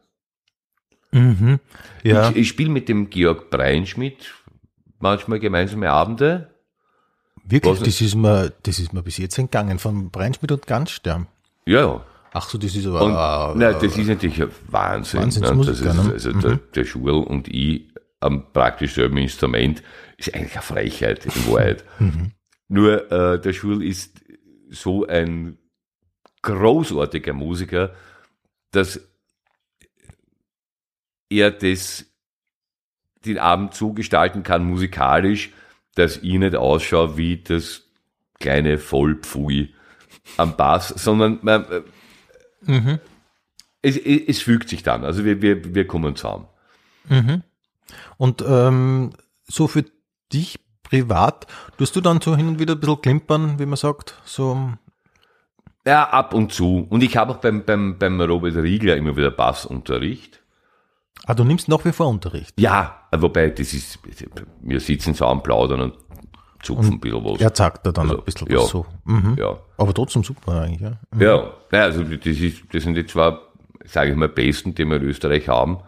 Mhm. 1.12 1.60
Ja. 2.04 2.30
Ich, 2.30 2.36
ich 2.38 2.48
spiele 2.50 2.70
mit 2.70 2.90
dem 2.90 3.10
Georg 3.10 3.50
Breinschmidt 3.50 4.34
manchmal 5.00 5.40
gemeinsame 5.40 5.90
Abende. 5.92 6.50
Wirklich, 7.46 7.74
Was- 7.80 7.84
das 7.84 8.02
ist 8.02 8.16
mir, 8.16 8.52
das 8.64 8.80
ist 8.80 8.94
mir 8.94 9.04
bis 9.04 9.18
jetzt 9.18 9.38
entgangen, 9.38 9.78
von 9.80 10.10
Breinschmidt 10.10 10.52
und 10.52 10.66
Ganzstern. 10.66 11.28
Ja, 11.66 11.82
ja. 11.82 12.06
Ach 12.36 12.50
so, 12.50 12.58
das 12.58 12.76
ist 12.76 12.88
aber, 12.88 13.04
Und, 13.04 13.12
äh, 13.62 13.64
nein, 13.64 13.76
das 13.80 13.96
ist 13.96 14.08
natürlich 14.08 14.42
ein 14.42 14.50
Wahnsinn. 14.70 15.20
Wahnsinnsmusiker, 15.22 15.94
ne? 15.94 16.04
ne? 16.06 16.10
Das 16.14 16.26
ist, 16.26 16.34
also 16.36 16.48
der, 16.50 16.58
der 16.58 16.84
Schul 16.86 17.12
und 17.12 17.48
ich 17.48 17.90
am 18.22 18.52
praktisch 18.52 18.96
selben 18.96 19.18
Instrument 19.18 19.84
ist 20.18 20.34
eigentlich 20.34 20.54
eine 20.54 20.62
Frechheit 20.64 21.26
in 21.28 21.32
Wahrheit. 21.52 21.84
Nur 22.70 23.12
äh, 23.12 23.40
der 23.40 23.54
Schul 23.54 23.84
ist 23.84 24.20
so 24.72 25.06
ein 25.06 25.60
großartiger 26.44 27.34
Musiker, 27.34 27.96
dass 28.72 29.00
er 31.30 31.52
das 31.52 32.06
den 33.26 33.40
Abend 33.40 33.74
so 33.74 33.94
gestalten 33.94 34.44
kann 34.44 34.66
musikalisch, 34.66 35.52
dass 35.96 36.18
ich 36.18 36.34
nicht 36.34 36.56
ausschaue 36.56 37.18
wie 37.18 37.38
das 37.38 37.84
kleine 38.40 38.78
Vollpfui 38.78 39.74
am 40.38 40.56
Bass, 40.58 40.90
sondern 40.90 41.40
man, 41.42 41.66
äh, 41.72 41.82
es, 43.82 43.98
es, 43.98 44.22
es 44.28 44.42
fügt 44.42 44.70
sich 44.70 44.84
dann. 44.84 45.04
Also 45.06 45.24
wir, 45.26 45.42
wir, 45.42 45.74
wir 45.74 45.88
kommen 45.88 46.16
zusammen. 46.16 46.48
Und 48.18 48.44
ähm, 48.48 49.12
so 49.46 49.68
für 49.68 49.86
dich 50.32 50.60
privat, 50.84 51.48
tust 51.78 51.96
du 51.96 52.02
dann 52.02 52.22
so 52.22 52.36
hin 52.36 52.48
und 52.48 52.60
wieder 52.60 52.76
ein 52.76 52.80
bisschen 52.80 53.02
klimpern, 53.02 53.60
wie 53.60 53.66
man 53.66 53.78
sagt, 53.78 54.22
so, 54.26 54.74
Ja, 55.86 56.10
ab 56.10 56.34
und 56.34 56.54
zu. 56.54 56.86
Und 56.90 57.04
ich 57.04 57.18
habe 57.18 57.32
auch 57.34 57.38
beim, 57.38 57.66
beim, 57.66 57.98
beim 57.98 58.22
Robert 58.22 58.56
Riegler 58.56 58.96
immer 58.96 59.16
wieder 59.18 59.32
Bassunterricht. 59.32 60.42
ah, 61.26 61.34
du 61.34 61.44
nimmst 61.44 61.68
nach 61.68 61.84
wie 61.86 61.92
vor 61.92 62.08
Unterricht. 62.08 62.60
Ja, 62.60 63.02
wobei 63.12 63.50
das 63.50 63.74
ist, 63.74 64.00
wir 64.62 64.80
sitzen 64.80 65.14
so 65.14 65.26
am 65.26 65.44
Plaudern 65.44 65.82
und 65.82 65.94
zupfen 66.62 66.94
ein 66.94 67.00
bisschen 67.02 67.24
was. 67.26 67.42
Er 67.42 67.54
sagt 67.54 67.86
da 67.86 67.92
dann 67.92 68.06
Also, 68.10 68.20
ein 68.20 68.24
bisschen 68.26 68.48
ja. 68.50 68.58
was 68.60 68.70
so. 68.70 68.86
Mhm. 69.04 69.36
Ja. 69.38 69.58
Aber 69.78 69.94
trotzdem 69.94 70.24
super 70.24 70.62
eigentlich, 70.62 70.82
ja. 70.82 70.94
Ja, 71.20 71.52
ja 71.72 71.84
also 71.84 72.04
das, 72.04 72.26
ist, 72.26 72.64
das 72.72 72.84
sind 72.84 72.96
die 72.96 73.06
zwei, 73.06 73.38
sage 73.84 74.12
ich 74.12 74.16
mal, 74.16 74.30
besten, 74.30 74.74
die 74.74 74.86
wir 74.86 74.96
in 74.96 75.04
Österreich 75.04 75.50
haben. 75.50 75.80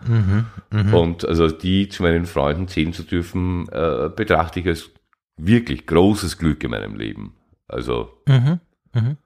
Und 0.94 1.24
also 1.26 1.48
die 1.50 1.88
zu 1.88 2.04
meinen 2.04 2.26
Freunden 2.26 2.68
zählen 2.68 2.92
zu 2.92 3.04
dürfen, 3.04 3.70
äh, 3.70 4.10
betrachte 4.14 4.60
ich 4.60 4.68
als 4.68 4.90
wirklich 5.38 5.86
großes 5.88 6.38
Glück 6.38 6.64
in 6.66 6.72
meinem 6.72 6.96
Leben. 6.96 7.36
Also 7.70 8.10
Mhm. 8.28 8.60
Mhm. 8.94 9.18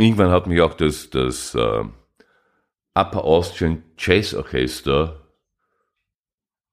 Irgendwann 0.00 0.30
hat 0.30 0.46
mich 0.46 0.60
auch 0.60 0.74
das, 0.74 1.10
das 1.10 1.54
äh, 1.54 1.84
Upper 2.94 3.24
Austrian 3.24 3.82
Jazz 3.98 4.34
Orchester 4.34 5.20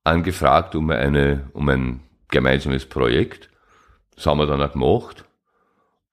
angefragt 0.03 0.75
um 0.75 0.89
eine, 0.89 1.49
um 1.53 1.67
ein 1.69 2.01
gemeinsames 2.29 2.85
Projekt. 2.85 3.49
Das 4.15 4.25
haben 4.25 4.39
wir 4.39 4.47
dann 4.47 4.61
auch 4.61 4.71
gemacht. 4.71 5.25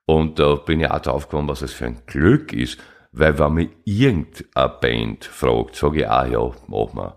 Und 0.06 0.38
da 0.38 0.56
bin 0.56 0.80
ich 0.80 0.90
auch 0.90 1.00
drauf 1.00 1.28
gekommen, 1.28 1.48
was 1.48 1.60
das 1.60 1.72
für 1.72 1.86
ein 1.86 2.02
Glück 2.06 2.52
ist. 2.52 2.78
Weil 3.12 3.38
wenn 3.38 3.54
mich 3.54 3.70
irgendeine 3.84 4.68
Band 4.80 5.24
fragt, 5.24 5.76
sage 5.76 6.00
ich, 6.00 6.08
ah 6.08 6.26
ja, 6.26 6.50
machen 6.66 6.96
wir. 6.96 7.16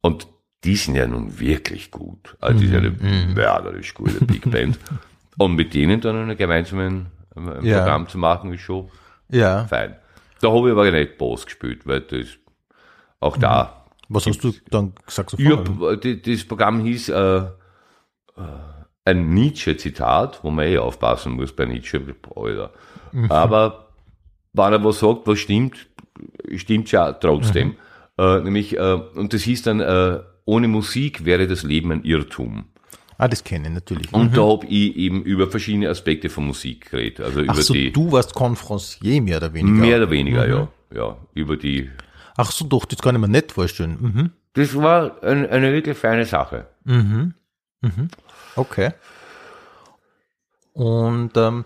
Und 0.00 0.26
die 0.64 0.76
sind 0.76 0.94
ja 0.94 1.06
nun 1.06 1.38
wirklich 1.38 1.90
gut. 1.90 2.36
Also 2.40 2.60
die 2.60 2.68
sind 2.68 2.78
eine 2.78 3.34
mörderisch 3.34 3.94
gute 3.94 4.24
Big 4.24 4.50
Band. 4.50 4.78
Und 5.38 5.54
mit 5.54 5.74
denen 5.74 6.00
dann 6.00 6.16
einen 6.16 6.36
gemeinsamen 6.36 7.06
ähm, 7.36 7.48
ein 7.48 7.64
Ja. 7.64 7.78
Programm 7.78 8.08
zu 8.08 8.18
machen, 8.18 8.52
ist 8.52 8.62
schon 8.62 8.90
Ja. 9.32 9.64
fein. 9.66 9.96
Da 10.40 10.50
habe 10.52 10.68
ich 10.68 10.72
aber 10.72 10.90
nicht 10.90 11.18
Bass 11.18 11.44
gespielt, 11.46 11.86
weil 11.86 12.00
das 12.02 12.26
auch 13.20 13.36
da. 13.36 13.84
Was 14.08 14.26
hast 14.26 14.42
du 14.44 14.52
dann 14.70 14.92
gesagt? 15.06 15.34
Ich 15.38 15.48
hab, 15.50 16.00
die- 16.02 16.20
das 16.20 16.44
Programm 16.44 16.80
hieß 16.84 17.08
äh, 17.10 17.36
äh, 17.38 17.42
ein 19.04 19.34
Nietzsche-Zitat, 19.34 20.40
wo 20.42 20.50
man 20.50 20.66
eh 20.66 20.78
aufpassen 20.78 21.32
muss 21.32 21.52
bei 21.54 21.64
Nietzsche. 21.64 22.00
Alter. 22.36 22.70
Aber 23.28 23.88
wenn 24.52 24.72
er 24.72 24.84
was 24.84 24.98
sagt, 25.00 25.26
was 25.26 25.38
stimmt, 25.38 25.86
stimmt 26.56 26.90
ja 26.92 27.12
trotzdem. 27.12 27.76
Äh, 28.18 28.40
nämlich, 28.40 28.76
äh, 28.76 28.92
und 29.14 29.32
das 29.32 29.42
hieß 29.42 29.62
dann, 29.62 29.80
äh, 29.80 30.20
ohne 30.44 30.68
Musik 30.68 31.24
wäre 31.24 31.46
das 31.46 31.62
Leben 31.62 31.92
ein 31.92 32.04
Irrtum. 32.04 32.64
Ah, 33.22 33.28
das 33.28 33.44
kenne 33.44 33.68
ich 33.68 33.74
natürlich. 33.74 34.12
Und 34.12 34.36
da 34.36 34.42
habe 34.42 34.66
ich 34.66 34.96
eben 34.96 35.22
über 35.22 35.46
verschiedene 35.48 35.88
Aspekte 35.88 36.28
von 36.28 36.44
Musik 36.44 36.90
geredet. 36.90 37.20
Also 37.20 37.38
Ach 37.46 37.54
über 37.54 37.62
so, 37.62 37.72
die 37.72 37.92
du 37.92 38.10
warst 38.10 38.34
Konferencier 38.34 39.22
mehr 39.22 39.36
oder 39.36 39.54
weniger. 39.54 39.76
mehr 39.76 39.96
oder 39.98 40.10
weniger, 40.10 40.48
ja. 40.48 40.68
Ja, 40.92 41.16
über 41.32 41.56
die 41.56 41.88
Ach 42.36 42.50
so, 42.50 42.64
doch, 42.64 42.84
das 42.84 42.98
kann 42.98 43.14
ich 43.14 43.20
mir 43.20 43.28
nicht 43.28 43.52
vorstellen. 43.52 43.96
Mhm. 44.00 44.30
Das 44.54 44.74
war 44.76 45.22
ein, 45.22 45.48
eine 45.48 45.72
wirklich 45.72 45.96
feine 45.96 46.24
Sache. 46.24 46.66
Mhm. 46.82 47.34
Mhm. 47.82 48.08
Okay. 48.56 48.90
Und 50.72 51.30
ähm, 51.36 51.64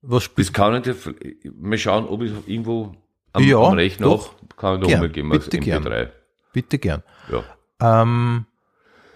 was 0.00 0.22
spielst 0.22 0.50
Das 0.50 0.54
kann 0.54 0.82
ich 0.82 1.50
mal 1.54 1.76
schauen, 1.76 2.06
ob 2.06 2.22
ich 2.22 2.32
irgendwo 2.46 2.96
am, 3.34 3.42
Ja, 3.44 3.58
am 3.58 3.74
Rechner 3.74 4.06
doch. 4.06 4.28
auch, 4.30 4.56
kann 4.56 4.76
ich 4.76 4.80
da 4.82 4.86
Gern, 4.86 5.04
umgeben 5.04 5.32
als 5.32 5.44
bitte 5.44 5.58
gern. 5.58 5.84
MP3. 5.84 6.08
Bitte 6.54 6.78
gern. 6.78 7.02
Ja. 7.30 8.02
Ähm, 8.02 8.46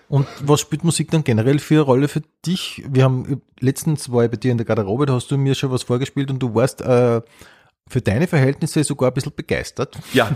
und 0.09 0.27
was 0.43 0.61
spielt 0.61 0.85
Musik 0.85 1.11
dann 1.11 1.25
generell 1.25 1.59
für 1.59 1.75
eine 1.75 1.83
Rolle 1.83 2.09
für 2.09 2.23
dich? 2.45 2.83
Wir 2.89 3.05
haben 3.05 3.43
letztens 3.61 4.11
war 4.13 4.25
ich 4.25 4.31
bei 4.31 4.37
dir 4.37 4.53
in 4.53 4.59
der 4.59 4.67
Garderobe, 4.67 5.07
da 5.07 5.15
hast 5.15 5.31
du 5.31 5.37
mir 5.37 5.55
schon 5.55 5.71
was 5.71 5.83
vorgespielt 5.83 6.31
und 6.31 6.39
du 6.41 6.55
warst 6.55 6.81
äh, 6.81 7.21
für 7.89 8.01
deine 8.01 8.27
Verhältnisse 8.27 8.83
sogar 8.85 9.11
ein 9.11 9.15
bisschen 9.15 9.33
begeistert. 9.35 9.97
Ja, 10.13 10.31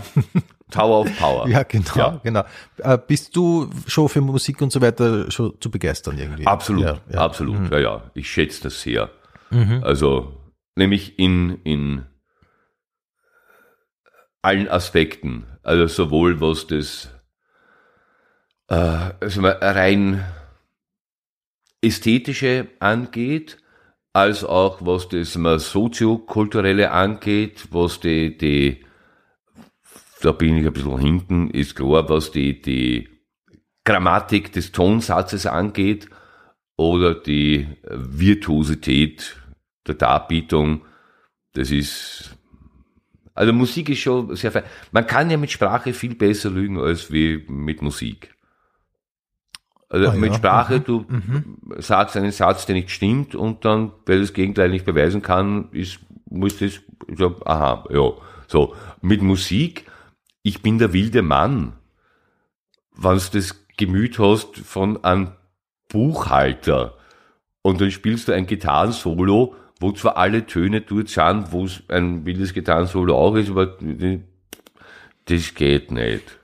Tower 0.71 1.01
of 1.01 1.17
Power. 1.19 1.47
Ja, 1.49 1.63
genau, 1.63 1.95
Ja. 1.95 2.19
genau. 2.23 2.43
Äh, 2.77 2.97
bist 3.05 3.35
du 3.35 3.69
schon 3.87 4.07
für 4.07 4.21
Musik 4.21 4.61
und 4.61 4.71
so 4.71 4.79
weiter 4.81 5.29
schon 5.29 5.53
zu 5.59 5.69
begeistern 5.69 6.17
irgendwie? 6.17 6.47
Absolut, 6.47 6.83
Ja, 6.83 6.97
ja. 7.11 7.19
absolut. 7.19 7.69
Ja, 7.71 7.79
ja, 7.79 8.11
ich 8.13 8.29
schätze 8.31 8.63
das 8.63 8.81
sehr. 8.81 9.09
Also, 9.81 10.31
nämlich 10.77 11.19
in, 11.19 11.59
in 11.65 12.05
allen 14.41 14.69
Aspekten. 14.69 15.45
Also 15.63 15.87
sowohl 15.87 16.39
was 16.41 16.67
das 16.67 17.09
also 18.71 19.41
rein 19.41 20.23
ästhetische 21.81 22.67
angeht, 22.79 23.57
als 24.13 24.43
auch 24.43 24.85
was 24.85 25.09
das 25.09 25.33
soziokulturelle 25.33 26.91
angeht, 26.91 27.67
was 27.71 27.99
die, 27.99 28.37
die, 28.37 28.85
da 30.21 30.31
bin 30.31 30.57
ich 30.57 30.65
ein 30.65 30.73
bisschen 30.73 30.99
hinten, 30.99 31.49
ist 31.49 31.75
klar, 31.75 32.07
was 32.09 32.31
die, 32.31 32.61
die 32.61 33.09
Grammatik 33.83 34.51
des 34.53 34.71
Tonsatzes 34.71 35.45
angeht 35.45 36.07
oder 36.77 37.15
die 37.15 37.67
Virtuosität 37.83 39.37
der 39.87 39.95
Darbietung. 39.95 40.85
Das 41.53 41.71
ist, 41.71 42.37
also 43.33 43.51
Musik 43.51 43.89
ist 43.89 43.99
schon 43.99 44.35
sehr 44.35 44.51
fein. 44.51 44.63
Man 44.91 45.07
kann 45.07 45.29
ja 45.29 45.37
mit 45.37 45.51
Sprache 45.51 45.93
viel 45.93 46.15
besser 46.15 46.49
lügen 46.51 46.79
als 46.79 47.11
wie 47.11 47.43
mit 47.47 47.81
Musik. 47.81 48.33
Also 49.91 50.09
Ah, 50.09 50.13
mit 50.13 50.31
ja. 50.31 50.37
Sprache, 50.37 50.79
du 50.79 51.05
sagst 51.79 52.15
einen 52.15 52.31
Satz, 52.31 52.65
der 52.65 52.75
nicht 52.75 52.91
stimmt 52.91 53.35
und 53.35 53.65
dann, 53.65 53.91
weil 54.05 54.15
du 54.17 54.21
das 54.21 54.33
Gegenteil 54.33 54.69
nicht 54.69 54.85
beweisen 54.85 55.21
kann, 55.21 55.67
ist, 55.73 55.99
muss 56.29 56.57
das, 56.59 56.79
so, 57.17 57.35
aha, 57.43 57.83
ja, 57.89 58.11
so. 58.47 58.73
Mit 59.01 59.21
Musik, 59.21 59.85
ich 60.43 60.61
bin 60.61 60.79
der 60.79 60.93
wilde 60.93 61.21
Mann. 61.21 61.73
Wenn 62.95 63.17
du 63.17 63.23
das 63.33 63.65
Gemüt 63.75 64.17
hast 64.17 64.57
von 64.59 65.03
einem 65.03 65.31
Buchhalter 65.89 66.95
und 67.61 67.81
dann 67.81 67.91
spielst 67.91 68.29
du 68.29 68.31
ein 68.31 68.47
Gitarrensolo, 68.47 69.55
wo 69.81 69.91
zwar 69.91 70.15
alle 70.15 70.45
Töne 70.45 70.81
dort 70.81 71.09
sind, 71.09 71.51
wo 71.51 71.65
es 71.65 71.83
ein 71.89 72.25
wildes 72.25 72.53
Gitarrensolo 72.53 73.13
auch 73.17 73.35
ist, 73.35 73.49
aber 73.49 73.77
das 75.25 75.53
geht 75.53 75.91
nicht. 75.91 76.39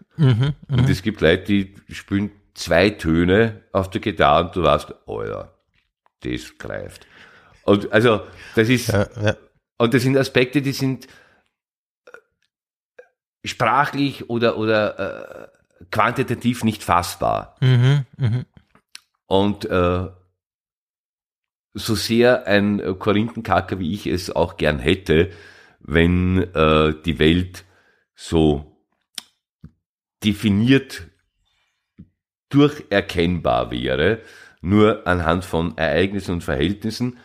Und 0.68 0.90
es 0.90 1.02
gibt 1.02 1.22
Leute, 1.22 1.46
die 1.46 1.74
spielen 1.92 2.32
zwei 2.58 2.90
Töne 2.90 3.64
auf 3.72 3.90
der 3.90 4.02
Gitarre 4.02 4.46
und 4.46 4.56
du 4.56 4.64
weißt, 4.64 4.94
Alter, 5.06 5.54
das 6.22 6.58
greift. 6.58 7.08
Und 7.64 7.92
also, 7.94 8.22
das 8.56 8.68
ist, 8.68 8.88
Ja, 8.88 9.08
ja. 9.22 9.38
und 9.78 9.94
das 9.94 10.02
sind 10.02 10.18
Aspekte, 10.18 10.62
die 10.62 10.72
sind 10.72 11.06
äh, 11.06 13.48
sprachlich 13.48 14.30
oder, 14.30 14.58
oder 14.58 15.00
äh, 15.00 15.48
quantitativ 15.92 16.64
nicht 16.64 16.84
fassbar. 16.84 17.56
Mhm, 17.62 18.06
mhm. 18.18 18.46
Und 19.28 19.66
äh, 19.66 20.08
so 21.74 21.94
sehr 21.94 22.48
ein 22.48 22.98
Korinthenkacker, 22.98 23.78
wie 23.78 23.94
ich 23.94 24.08
es 24.08 24.36
auch 24.36 24.58
gern 24.58 24.80
hätte, 24.80 25.30
wenn 25.80 26.42
äh, 26.56 26.96
die 27.06 27.20
Welt 27.20 27.66
so 28.16 28.82
definiert 30.24 31.08
durcherkennbar 32.50 33.72
wäre, 33.72 34.20
nur 34.62 35.08
anhand 35.08 35.46
von 35.46 35.78
Ereignissen 35.78 36.34
und 36.34 36.44
Verhältnissen. 36.44 37.18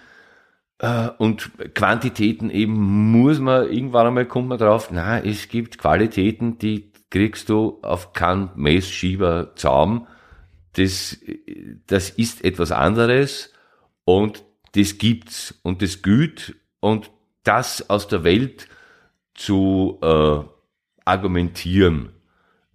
Äh, 0.79 1.09
und 1.19 1.51
Quantitäten 1.75 2.51
eben 2.51 2.75
muss 3.13 3.39
man, 3.39 3.71
irgendwann 3.71 4.09
einmal 4.09 4.27
kommt 4.27 4.49
man 4.49 4.59
drauf, 4.59 4.89
na, 4.91 5.19
es 5.21 5.49
gibt 5.49 5.79
Qualitäten, 5.79 6.59
die 6.59 6.93
kriegst 7.11 7.49
du 7.49 7.79
auf 7.83 8.13
keinen 8.13 8.51
Messschieber 8.57 9.53
Zaum. 9.55 10.07
Das, 10.75 11.19
das 11.87 12.11
ist 12.11 12.45
etwas 12.45 12.73
anderes 12.73 13.53
und 14.05 14.45
das 14.75 14.97
gibt's 14.97 15.59
und 15.63 15.83
das 15.83 16.01
güt 16.01 16.57
und 16.81 17.11
das 17.45 17.91
aus 17.91 18.09
der 18.09 18.25
Welt 18.25 18.69
zu 19.35 19.99
äh, 20.03 20.41
argumentieren, 21.05 22.11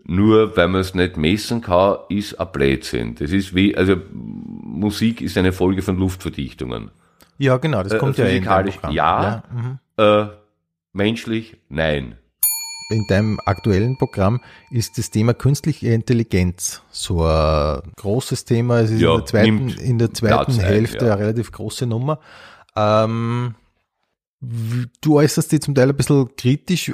nur 0.09 0.55
weil 0.55 0.69
man 0.69 0.81
es 0.81 0.95
nicht 0.95 1.17
messen 1.17 1.61
kann, 1.61 1.97
ist 2.09 2.39
ein 2.39 2.47
Blödsinn. 2.53 3.15
Das 3.15 3.31
ist 3.31 3.53
wie, 3.53 3.75
also 3.75 3.97
Musik 4.13 5.21
ist 5.21 5.37
eine 5.37 5.51
Folge 5.51 5.81
von 5.81 5.97
Luftverdichtungen. 5.97 6.91
ja, 7.37 7.57
genau, 7.57 7.83
das 7.83 7.91
Äh, 7.93 7.97
kommt 7.99 8.17
ja 8.17 8.25
in 8.25 8.29
deinem 8.29 8.65
physikalisch 8.65 8.75
Programm. 8.77 8.93
ja. 8.95 9.43
mhm. 9.51 9.79
Äh, 9.97 10.27
menschlich, 10.93 11.57
nein. 11.69 12.15
In 12.89 13.03
deinem 13.09 13.37
aktuellen 13.45 13.97
Programm 13.97 14.39
ist 14.71 14.97
das 14.97 15.11
Thema 15.11 15.33
künstliche 15.33 15.89
Intelligenz 15.89 16.81
so 16.89 17.25
ein 17.25 17.81
großes 17.97 18.45
Thema. 18.45 18.79
Es 18.79 18.91
ist 18.91 19.01
Ja, 19.01 19.11
in 19.11 19.17
der 19.17 19.25
zweiten, 19.25 19.69
in 19.69 19.99
der 19.99 20.13
zweiten 20.13 20.33
Platz 20.33 20.57
ein, 20.57 20.63
Hälfte 20.65 21.05
ja. 21.07 21.13
eine 21.15 21.21
relativ 21.21 21.51
große 21.51 21.85
Nummer. 21.85 22.19
Ähm, 22.77 23.55
du 24.39 25.17
äußerst 25.17 25.51
dich 25.51 25.61
zum 25.61 25.75
Teil 25.75 25.89
ein 25.89 25.97
bisschen 25.97 26.33
kritisch. 26.37 26.93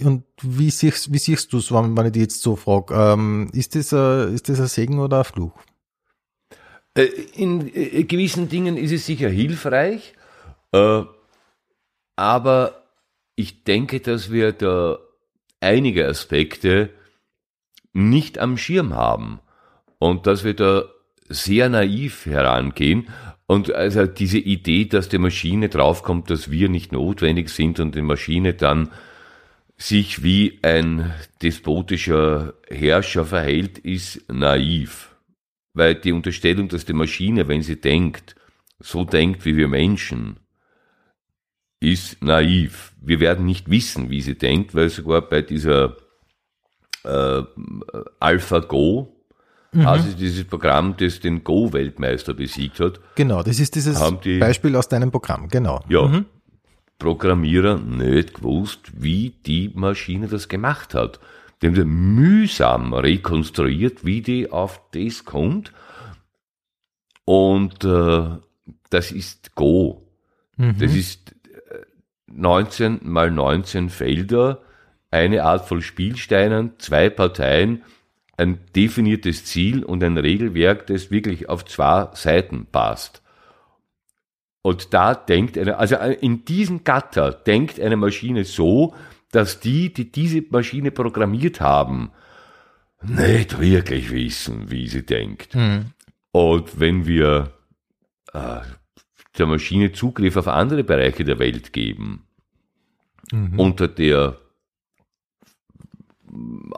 Und 0.00 0.24
wie 0.42 0.70
siehst, 0.70 1.12
wie 1.12 1.18
siehst 1.18 1.52
du 1.52 1.58
es, 1.58 1.70
wenn, 1.70 1.96
wenn 1.96 2.06
ich 2.06 2.12
dich 2.12 2.22
jetzt 2.22 2.42
so 2.42 2.56
frage? 2.56 2.94
Ähm, 2.94 3.48
ist, 3.52 3.76
das 3.76 3.92
ein, 3.92 4.34
ist 4.34 4.48
das 4.48 4.60
ein 4.60 4.66
Segen 4.66 4.98
oder 4.98 5.18
ein 5.18 5.24
Fluch? 5.24 5.52
Äh, 6.96 7.04
In 7.34 7.70
äh, 7.74 8.02
gewissen 8.04 8.48
Dingen 8.48 8.76
ist 8.76 8.92
es 8.92 9.06
sicher 9.06 9.28
hilfreich, 9.28 10.14
äh, 10.72 11.02
aber 12.16 12.82
ich 13.36 13.64
denke, 13.64 14.00
dass 14.00 14.30
wir 14.30 14.52
da 14.52 14.98
einige 15.60 16.06
Aspekte 16.06 16.90
nicht 17.92 18.38
am 18.38 18.56
Schirm 18.56 18.94
haben 18.94 19.40
und 19.98 20.26
dass 20.26 20.44
wir 20.44 20.54
da 20.54 20.84
sehr 21.28 21.68
naiv 21.68 22.26
herangehen 22.26 23.08
und 23.46 23.72
also 23.72 24.06
diese 24.06 24.38
Idee, 24.38 24.86
dass 24.86 25.08
die 25.08 25.18
Maschine 25.18 25.68
draufkommt, 25.68 26.30
dass 26.30 26.50
wir 26.50 26.68
nicht 26.68 26.92
notwendig 26.92 27.48
sind 27.48 27.80
und 27.80 27.94
die 27.94 28.02
Maschine 28.02 28.54
dann 28.54 28.90
sich 29.76 30.22
wie 30.22 30.60
ein 30.62 31.12
despotischer 31.42 32.54
Herrscher 32.68 33.24
verhält, 33.24 33.78
ist 33.78 34.30
naiv. 34.32 35.14
Weil 35.72 35.96
die 35.96 36.12
Unterstellung, 36.12 36.68
dass 36.68 36.84
die 36.84 36.92
Maschine, 36.92 37.48
wenn 37.48 37.62
sie 37.62 37.80
denkt, 37.80 38.36
so 38.78 39.04
denkt 39.04 39.44
wie 39.44 39.56
wir 39.56 39.66
Menschen, 39.68 40.38
ist 41.80 42.22
naiv. 42.22 42.92
Wir 43.00 43.18
werden 43.20 43.44
nicht 43.44 43.68
wissen, 43.68 44.08
wie 44.10 44.20
sie 44.20 44.36
denkt, 44.38 44.74
weil 44.74 44.88
sogar 44.88 45.22
bei 45.22 45.42
dieser 45.42 45.96
äh, 47.04 47.42
AlphaGo, 48.20 49.10
also 49.76 50.12
dieses 50.16 50.44
Programm, 50.44 50.96
das 50.96 51.18
den 51.18 51.42
Go-Weltmeister 51.42 52.32
besiegt 52.32 52.78
hat, 52.78 53.00
Genau, 53.16 53.42
das 53.42 53.58
ist 53.58 53.74
dieses 53.74 54.00
die- 54.22 54.38
Beispiel 54.38 54.76
aus 54.76 54.88
deinem 54.88 55.10
Programm, 55.10 55.48
genau. 55.48 55.82
ja, 55.88 56.22
Programmierer 56.98 57.78
nicht 57.78 58.34
gewusst, 58.34 58.92
wie 58.96 59.34
die 59.46 59.70
Maschine 59.74 60.28
das 60.28 60.48
gemacht 60.48 60.94
hat. 60.94 61.20
Haben 61.62 61.74
sie 61.74 61.84
mühsam 61.84 62.92
rekonstruiert, 62.92 64.04
wie 64.04 64.20
die 64.20 64.50
auf 64.50 64.80
das 64.92 65.24
kommt. 65.24 65.72
Und 67.24 67.84
äh, 67.84 68.38
das 68.90 69.12
ist 69.12 69.54
Go. 69.54 70.06
Das 70.78 70.94
ist 70.94 71.32
äh, 71.32 71.80
19 72.26 73.00
mal 73.02 73.30
19 73.30 73.90
Felder, 73.90 74.62
eine 75.10 75.44
Art 75.44 75.66
von 75.66 75.82
Spielsteinen, 75.82 76.72
zwei 76.78 77.08
Parteien, 77.10 77.82
ein 78.36 78.58
definiertes 78.74 79.44
Ziel 79.44 79.84
und 79.84 80.02
ein 80.02 80.18
Regelwerk, 80.18 80.86
das 80.86 81.10
wirklich 81.10 81.48
auf 81.48 81.64
zwei 81.64 82.08
Seiten 82.14 82.66
passt. 82.66 83.22
Und 84.66 84.94
da 84.94 85.14
denkt 85.14 85.58
eine, 85.58 85.76
also 85.76 85.96
in 85.96 86.46
diesem 86.46 86.84
Gatter 86.84 87.32
denkt 87.32 87.78
eine 87.78 87.96
Maschine 87.96 88.44
so, 88.44 88.94
dass 89.30 89.60
die, 89.60 89.92
die 89.92 90.10
diese 90.10 90.42
Maschine 90.48 90.90
programmiert 90.90 91.60
haben, 91.60 92.12
nicht 93.02 93.60
wirklich 93.60 94.10
wissen, 94.10 94.70
wie 94.70 94.88
sie 94.88 95.04
denkt. 95.04 95.54
Und 96.32 96.80
wenn 96.80 97.06
wir 97.06 97.52
äh, 98.32 98.60
der 99.36 99.46
Maschine 99.46 99.92
Zugriff 99.92 100.38
auf 100.38 100.48
andere 100.48 100.82
Bereiche 100.82 101.24
der 101.24 101.38
Welt 101.38 101.74
geben, 101.74 102.26
unter 103.58 103.86
der 103.86 104.38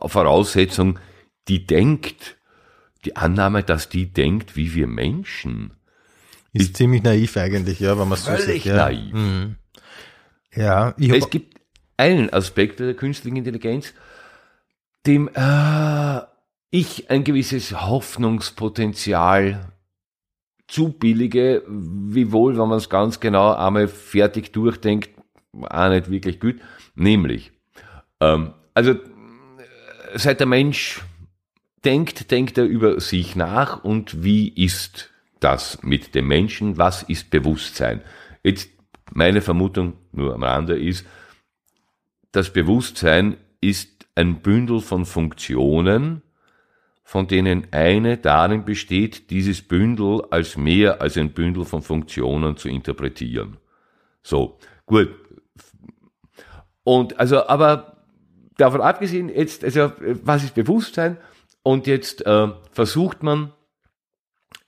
Voraussetzung, 0.05 0.99
die 1.47 1.67
denkt, 1.69 2.37
die 3.05 3.15
Annahme, 3.15 3.63
dass 3.63 3.89
die 3.89 4.13
denkt 4.13 4.57
wie 4.57 4.75
wir 4.75 4.89
Menschen. 4.89 5.71
Ist, 6.57 6.69
ist 6.69 6.77
ziemlich 6.77 7.03
naiv 7.03 7.37
eigentlich, 7.37 7.81
ja, 7.81 7.99
wenn 7.99 8.09
man 8.09 8.19
so 8.19 8.37
sieht. 8.37 8.65
Ja. 8.65 8.77
naiv. 8.77 9.13
Mhm. 9.13 9.57
Ja, 10.55 10.95
es 10.99 11.31
gibt 11.31 11.57
einen 11.97 12.33
Aspekt 12.33 12.81
der 12.81 12.95
künstlichen 12.95 13.37
Intelligenz, 13.37 13.95
dem 15.07 15.29
äh, 15.35 16.21
ich 16.71 17.11
ein 17.11 17.25
gewisses 17.25 17.73
Hoffnungspotenzial 17.73 19.73
zu 20.67 20.93
billige, 20.93 21.63
wiewohl, 21.69 22.59
wenn 22.59 22.69
man 22.69 22.79
es 22.79 22.91
ganz 22.91 23.21
genau 23.21 23.55
einmal 23.55 23.89
fertig 23.89 24.53
durchdenkt, 24.53 25.11
auch 25.53 25.89
nicht 25.89 26.11
wirklich 26.11 26.41
gut. 26.41 26.57
Nämlich, 26.95 27.53
ähm, 28.21 28.53
also 28.75 28.95
seit 30.15 30.41
der 30.41 30.47
Mensch 30.47 31.03
denkt, 31.85 32.31
denkt 32.31 32.59
er 32.59 32.65
über 32.65 33.01
sich 33.01 33.37
nach 33.37 33.85
und 33.85 34.25
wie 34.25 34.49
ist 34.49 35.11
das 35.41 35.83
mit 35.83 36.15
dem 36.15 36.29
Menschen? 36.29 36.79
Was 36.79 37.03
ist 37.03 37.31
Bewusstsein? 37.31 38.03
Jetzt 38.43 38.71
meine 39.13 39.41
Vermutung 39.41 39.95
nur 40.13 40.35
am 40.35 40.43
Rande 40.43 40.79
ist, 40.79 41.07
das 42.33 42.53
Bewusstsein 42.53 43.37
ist 43.61 44.07
ein 44.15 44.41
Bündel 44.41 44.81
von 44.81 45.05
Funktionen, 45.05 46.23
von 47.03 47.29
denen 47.29 47.69
eine 47.71 48.19
darin 48.19 48.65
besteht, 48.65 49.31
dieses 49.31 49.63
Bündel 49.63 50.23
als 50.31 50.57
mehr 50.57 51.01
als 51.01 51.17
ein 51.17 51.33
Bündel 51.33 51.65
von 51.65 51.83
Funktionen 51.83 52.57
zu 52.57 52.69
interpretieren. 52.69 53.59
So, 54.23 54.59
gut. 54.87 55.11
Und 56.83 57.19
also, 57.19 57.47
aber 57.47 57.97
davon 58.57 58.81
abgesehen, 58.81 59.29
jetzt, 59.29 59.65
also, 59.65 59.93
was 60.25 60.45
ist 60.45 60.55
Bewusstsein? 60.55 61.17
Und 61.63 61.87
jetzt 61.87 62.27
äh, 62.27 62.49
versucht 62.73 63.23
man 63.23 63.53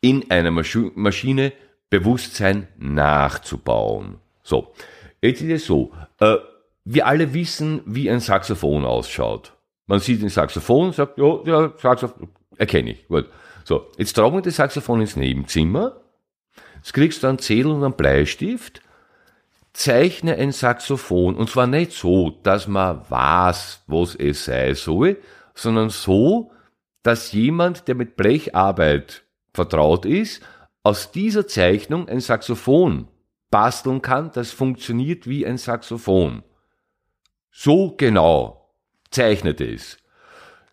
in 0.00 0.30
einer 0.30 0.50
Maschine 0.50 1.52
Bewusstsein 1.90 2.68
nachzubauen. 2.78 4.18
So, 4.42 4.72
jetzt 5.20 5.40
ist 5.42 5.62
es 5.62 5.66
so, 5.66 5.92
äh, 6.20 6.36
wir 6.84 7.06
alle 7.06 7.34
wissen, 7.34 7.82
wie 7.86 8.10
ein 8.10 8.20
Saxophon 8.20 8.84
ausschaut. 8.84 9.52
Man 9.86 10.00
sieht 10.00 10.22
ein 10.22 10.28
Saxophon, 10.28 10.92
sagt, 10.92 11.18
ja, 11.18 11.40
ja, 11.44 11.72
Saxophon, 11.76 12.28
erkenne 12.56 12.92
ich, 12.92 13.08
gut. 13.08 13.26
So, 13.64 13.86
jetzt 13.96 14.14
tragen 14.14 14.34
wir 14.34 14.42
das 14.42 14.56
Saxophon 14.56 15.00
ins 15.00 15.16
Nebenzimmer, 15.16 16.00
jetzt 16.76 16.94
kriegst 16.94 17.22
du 17.22 17.26
einen 17.26 17.38
Zettel 17.38 17.72
und 17.72 17.84
einen 17.84 17.94
Bleistift, 17.94 18.80
zeichne 19.72 20.36
ein 20.36 20.52
Saxophon, 20.52 21.36
und 21.36 21.50
zwar 21.50 21.66
nicht 21.66 21.92
so, 21.92 22.30
dass 22.42 22.66
man 22.68 23.02
weiß, 23.08 23.84
was 23.86 24.14
es 24.14 24.44
sei 24.46 24.74
soll, 24.74 25.18
sondern 25.54 25.90
so, 25.90 26.50
dass 27.02 27.32
jemand, 27.32 27.88
der 27.88 27.94
mit 27.94 28.16
Blecharbeit 28.16 29.24
vertraut 29.52 30.06
ist, 30.06 30.42
aus 30.82 31.10
dieser 31.12 31.46
Zeichnung 31.46 32.08
ein 32.08 32.20
Saxophon 32.20 33.08
basteln 33.50 34.02
kann, 34.02 34.30
das 34.32 34.52
funktioniert 34.52 35.26
wie 35.26 35.46
ein 35.46 35.58
Saxophon. 35.58 36.42
So 37.50 37.94
genau 37.96 38.70
zeichnet 39.10 39.60
es. 39.60 39.98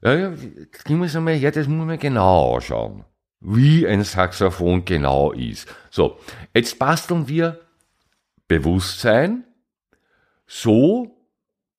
Ja, 0.01 0.13
ja, 0.13 0.29
das 0.31 0.89
muss 0.89 1.13
man, 1.15 1.39
ja, 1.39 1.51
das 1.51 1.67
muss 1.67 1.85
man 1.85 1.97
genau 1.97 2.55
anschauen, 2.55 3.05
wie 3.39 3.87
ein 3.87 4.03
Saxophon 4.03 4.85
genau 4.85 5.31
ist. 5.31 5.67
So, 5.89 6.19
jetzt 6.53 6.77
basteln 6.77 7.27
wir 7.27 7.59
Bewusstsein 8.47 9.45
so, 10.45 11.17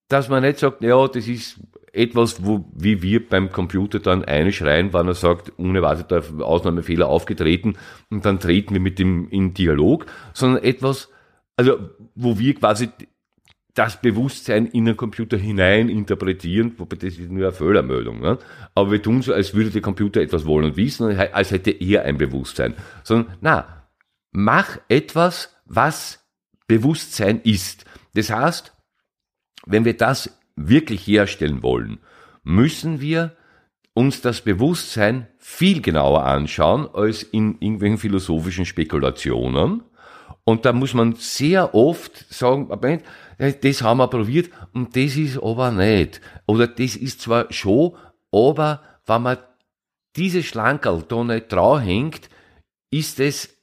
dass 0.08 0.28
man 0.28 0.42
nicht 0.42 0.58
sagt, 0.58 0.82
ja, 0.82 1.06
das 1.06 1.28
ist 1.28 1.60
etwas, 1.96 2.44
wo, 2.44 2.64
wie 2.74 3.02
wir 3.02 3.28
beim 3.28 3.50
Computer 3.50 4.00
dann 4.00 4.24
einschreien, 4.24 4.92
wenn 4.92 5.08
er 5.08 5.14
sagt, 5.14 5.52
unerwarteter 5.58 6.22
Ausnahmefehler 6.40 7.08
aufgetreten 7.08 7.76
und 8.10 8.24
dann 8.24 8.40
treten 8.40 8.74
wir 8.74 8.80
mit 8.80 8.98
dem 8.98 9.28
in 9.30 9.54
Dialog, 9.54 10.06
sondern 10.32 10.62
etwas, 10.62 11.08
also, 11.56 11.78
wo 12.14 12.38
wir 12.38 12.54
quasi 12.54 12.88
das 13.76 14.00
Bewusstsein 14.00 14.66
in 14.66 14.86
den 14.86 14.96
Computer 14.96 15.36
hinein 15.36 15.90
interpretieren, 15.90 16.72
wobei 16.78 16.96
das 16.96 17.18
ist 17.18 17.30
nur 17.30 17.44
eine 17.44 17.52
Fehlermeldung. 17.52 18.20
Ne? 18.20 18.38
Aber 18.74 18.90
wir 18.90 19.02
tun 19.02 19.20
so, 19.20 19.34
als 19.34 19.52
würde 19.52 19.70
der 19.70 19.82
Computer 19.82 20.22
etwas 20.22 20.46
wollen 20.46 20.64
und 20.64 20.76
wissen, 20.78 21.14
als 21.16 21.50
hätte 21.50 21.70
er 21.70 22.04
ein 22.04 22.16
Bewusstsein. 22.16 22.74
Sondern, 23.04 23.36
na, 23.42 23.86
mach 24.32 24.78
etwas, 24.88 25.54
was 25.66 26.26
Bewusstsein 26.66 27.40
ist. 27.42 27.84
Das 28.14 28.30
heißt, 28.30 28.74
wenn 29.66 29.84
wir 29.84 29.96
das 29.96 30.35
wirklich 30.56 31.06
herstellen 31.06 31.62
wollen, 31.62 31.98
müssen 32.42 33.00
wir 33.00 33.36
uns 33.94 34.20
das 34.20 34.42
Bewusstsein 34.42 35.26
viel 35.38 35.80
genauer 35.80 36.24
anschauen 36.24 36.88
als 36.92 37.22
in 37.22 37.56
irgendwelchen 37.60 37.98
philosophischen 37.98 38.66
Spekulationen. 38.66 39.82
Und 40.44 40.64
da 40.64 40.72
muss 40.72 40.94
man 40.94 41.14
sehr 41.14 41.74
oft 41.74 42.32
sagen, 42.32 42.68
das 43.38 43.82
haben 43.82 43.98
wir 43.98 44.08
probiert 44.08 44.50
und 44.72 44.94
das 44.96 45.16
ist 45.16 45.42
aber 45.42 45.70
nicht. 45.72 46.20
Oder 46.46 46.66
das 46.66 46.94
ist 46.96 47.20
zwar 47.20 47.52
schon, 47.52 47.96
aber 48.30 48.82
wenn 49.06 49.22
man 49.22 49.38
diese 50.14 50.42
Schlankerl 50.42 51.04
da 51.08 51.24
nicht 51.24 51.52
draufhängt, 51.52 52.28
ist 52.90 53.18
es 53.20 53.56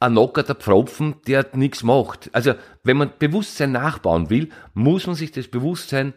ein 0.00 0.14
nockerter 0.14 0.54
Pfropfen, 0.54 1.16
der 1.26 1.48
nichts 1.54 1.82
macht. 1.82 2.30
Also, 2.32 2.54
wenn 2.82 2.96
man 2.96 3.12
Bewusstsein 3.18 3.72
nachbauen 3.72 4.30
will, 4.30 4.50
muss 4.74 5.06
man 5.06 5.16
sich 5.16 5.32
das 5.32 5.48
Bewusstsein 5.48 6.14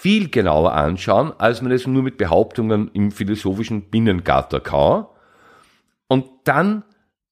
viel 0.00 0.28
genauer 0.28 0.74
anschauen, 0.74 1.32
als 1.38 1.60
man 1.60 1.72
es 1.72 1.88
nur 1.88 2.04
mit 2.04 2.18
Behauptungen 2.18 2.88
im 2.92 3.10
philosophischen 3.10 3.90
Binnengatter 3.90 4.60
kann. 4.60 5.06
Und 6.06 6.30
dann 6.44 6.84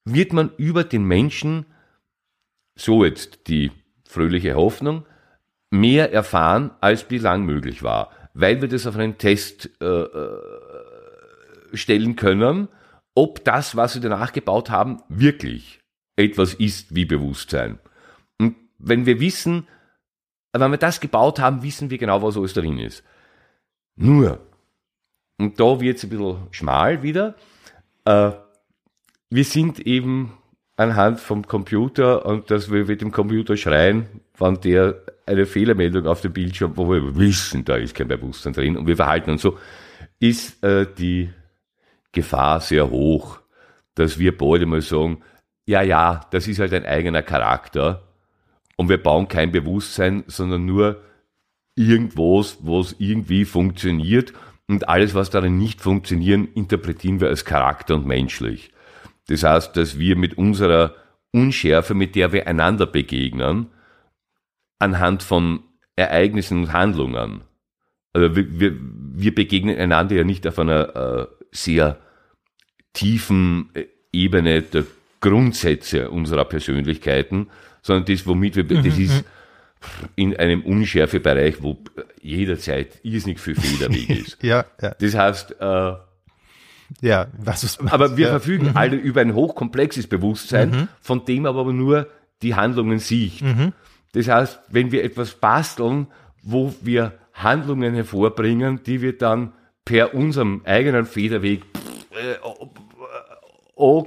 wird 0.05 0.33
man 0.33 0.51
über 0.57 0.83
den 0.83 1.05
Menschen, 1.05 1.67
so 2.75 3.05
jetzt 3.05 3.47
die 3.47 3.71
fröhliche 4.05 4.57
Hoffnung, 4.57 5.07
mehr 5.71 6.13
erfahren, 6.13 6.73
als 6.81 7.05
bislang 7.05 7.45
möglich 7.45 7.85
war, 7.85 8.11
weil 8.35 8.61
wir 8.61 8.67
das 8.67 8.89
auf 8.89 8.97
einen 8.97 9.17
Test 9.17 9.71
äh, 9.81 9.87
äh, 9.87 10.41
stellen 11.73 12.17
können, 12.17 12.67
ob 13.15 13.45
das, 13.45 13.77
was 13.77 13.95
wir 13.95 14.03
danach 14.03 14.33
gebaut 14.33 14.71
haben, 14.71 15.05
wirklich 15.09 15.79
etwas 16.17 16.53
ist 16.55 16.97
wie 16.97 17.05
Bewusstsein. 17.05 17.79
Und 18.41 18.57
wenn 18.81 19.07
wir 19.07 19.21
wissen, 19.21 19.69
wenn 20.61 20.71
wir 20.71 20.79
das 20.79 21.01
gebaut 21.01 21.39
haben, 21.39 21.63
wissen 21.63 21.91
wir 21.91 21.99
genau, 21.99 22.23
was 22.23 22.37
alles 22.37 22.55
drin 22.55 22.79
ist. 22.79 23.03
Nur, 23.97 24.41
und 25.39 25.59
da 25.61 25.81
wird 25.81 25.99
es 25.99 26.05
ein 26.05 26.11
bisschen 26.11 26.37
schmal 26.51 27.03
wieder, 27.03 27.35
äh, 28.05 28.33
wir 29.31 29.45
sind 29.45 29.81
eben 29.81 30.33
anhand 30.77 31.21
vom 31.21 31.47
Computer 31.47 32.27
und 32.27 32.51
dass 32.51 32.71
wir 32.71 32.85
mit 32.85 33.01
dem 33.01 33.11
Computer 33.11 33.57
schreien, 33.57 34.07
wann 34.37 34.61
der 34.61 35.03
eine 35.27 35.47
Fehlermeldung 35.47 36.07
auf 36.07 36.21
dem 36.21 36.33
Bildschirm, 36.33 36.77
wo 36.77 36.91
wir 36.91 37.17
wissen, 37.17 37.65
da 37.65 37.77
ist 37.77 37.95
kein 37.95 38.09
Bewusstsein 38.09 38.53
drin 38.53 38.77
und 38.77 38.87
wir 38.87 38.97
verhalten 38.97 39.31
uns 39.31 39.43
so, 39.43 39.59
ist 40.21 40.63
äh, 40.63 40.87
die 40.97 41.31
Gefahr 42.13 42.61
sehr 42.61 42.91
hoch, 42.91 43.41
dass 43.95 44.19
wir 44.19 44.37
beide 44.37 44.67
mal 44.67 44.83
sagen, 44.83 45.23
ja, 45.65 45.83
ja, 45.83 46.21
das 46.31 46.47
ist 46.47 46.61
halt 46.61 46.73
ein 46.73 46.87
eigener 46.87 47.23
Charakter 47.23 48.06
und 48.77 48.89
wir 48.89 49.03
bauen 49.03 49.29
kein 49.29 49.53
Bewusstsein, 49.53 50.25
sondern 50.27 50.65
nur 50.65 51.03
irgendwas, 51.75 52.59
was 52.61 52.97
irgendwie 52.99 53.45
funktioniert 53.45 54.33
und 54.69 54.89
alles, 54.89 55.15
was 55.15 55.31
darin 55.31 55.59
nicht 55.59 55.81
funktioniert, 55.81 56.49
interpretieren 56.55 57.21
wir 57.21 57.29
als 57.29 57.45
Charakter 57.45 57.95
und 57.95 58.07
menschlich. 58.07 58.73
Das 59.29 59.43
heißt, 59.43 59.77
dass 59.77 59.99
wir 59.99 60.17
mit 60.17 60.39
unserer 60.39 60.95
Unschärfe, 61.33 61.95
mit 61.95 62.15
der 62.15 62.33
wir 62.33 62.47
einander 62.47 62.87
begegnen, 62.87 63.67
anhand 64.79 65.23
von 65.23 65.61
Ereignissen 65.97 66.63
und 66.63 66.73
Handlungen, 66.73 67.43
also 68.17 68.35
wir, 68.35 68.61
wir, 68.61 68.75
wir 68.81 69.35
begegnen 69.35 69.77
einander 69.77 70.17
ja 70.17 70.25
nicht 70.25 70.47
auf 70.47 70.59
einer 70.59 70.97
äh, 70.97 71.27
sehr 71.53 71.99
tiefen 72.95 73.69
äh, 73.75 73.85
Ebene 74.11 74.63
der 74.63 74.85
Grundsätze 75.21 76.11
unserer 76.11 76.47
Persönlichkeiten, 76.47 77.49
sondern 77.87 78.05
das, 78.05 78.27
womit 78.27 78.57
wir, 78.57 78.65
mhm. 78.65 78.85
das 78.85 78.99
ist 78.99 79.25
in 80.17 80.37
einem 80.37 80.63
Unschärfebereich, 80.63 81.63
wo 81.63 81.79
jederzeit 82.21 82.99
irrsinnig 83.05 83.39
viel 83.39 83.55
Federweg 83.55 84.11
ist. 84.27 84.43
ja, 84.43 84.65
ja. 84.83 84.95
Das 84.99 85.15
heißt, 85.15 85.57
äh, 85.61 85.93
ja, 87.01 87.27
was 87.39 87.63
ist, 87.65 87.81
aber 87.81 88.17
wir 88.17 88.27
ja. 88.27 88.31
verfügen 88.33 88.71
mhm. 88.71 88.77
alle 88.77 88.97
über 88.97 89.21
ein 89.21 89.35
hochkomplexes 89.35 90.09
Bewusstsein, 90.09 90.71
mhm. 90.71 90.89
von 91.01 91.25
dem 91.25 91.47
aber 91.47 91.73
nur 91.73 92.09
die 92.43 92.55
Handlungen 92.55 92.99
sieht. 92.99 93.43
Mhm. 93.43 93.73
Das 94.13 94.29
heißt, 94.29 94.61
wenn 94.69 94.91
wir 94.91 95.05
etwas 95.05 95.35
basteln, 95.35 96.09
wo 96.43 96.75
wir 96.81 97.13
Handlungen 97.35 97.95
hervorbringen, 97.95 98.83
die 98.85 99.03
wir 99.03 99.17
dann 99.17 99.53
per 99.85 100.15
unserem 100.15 100.63
eigenen 100.65 101.07
Federweg 101.07 101.63
äh, 102.11 102.37
oh, 103.75 104.07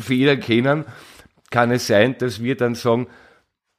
Fehler 0.00 0.36
kennen, 0.36 0.84
kann 1.56 1.70
es 1.70 1.86
sein, 1.86 2.18
dass 2.18 2.42
wir 2.42 2.54
dann 2.54 2.74
sagen, 2.74 3.06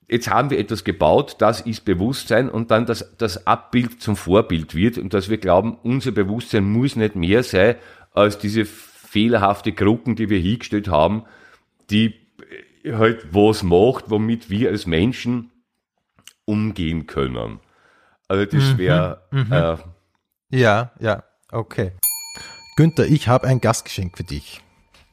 jetzt 0.08 0.32
haben 0.32 0.50
wir 0.50 0.58
etwas 0.58 0.84
gebaut, 0.84 1.36
das 1.38 1.62
ist 1.62 1.86
Bewusstsein 1.86 2.50
und 2.50 2.72
dann 2.72 2.88
das, 2.88 3.16
das 3.20 3.46
Abbild 3.46 4.02
zum 4.02 4.16
Vorbild 4.16 4.74
wird 4.74 4.98
und 4.98 5.14
dass 5.14 5.30
wir 5.30 5.38
glauben, 5.38 5.78
unser 5.84 6.10
Bewusstsein 6.10 6.64
muss 6.64 6.96
nicht 6.96 7.16
mehr 7.16 7.44
sein 7.44 7.76
als 8.14 8.40
diese 8.40 8.66
fehlerhafte 8.66 9.74
Gruppen, 9.74 10.16
die 10.16 10.28
wir 10.32 10.40
hingestellt 10.40 10.88
haben, 10.88 11.26
die 11.92 12.16
halt 12.84 13.28
was 13.32 13.62
macht, 13.62 14.10
womit 14.10 14.50
wir 14.50 14.72
als 14.72 14.88
Menschen 14.88 15.52
umgehen 16.46 17.06
können. 17.06 17.60
Also 18.28 18.46
das 18.46 18.76
wäre 18.80 19.22
Mhm, 19.30 19.40
mhm. 19.40 19.54
äh, 19.54 19.78
Ja, 20.50 20.94
ja, 21.00 21.24
okay. 21.52 21.92
Günther, 22.76 23.06
ich 23.06 23.28
habe 23.28 23.46
ein 23.46 23.62
Gastgeschenk 23.62 24.18
für 24.18 24.24
dich. 24.24 24.64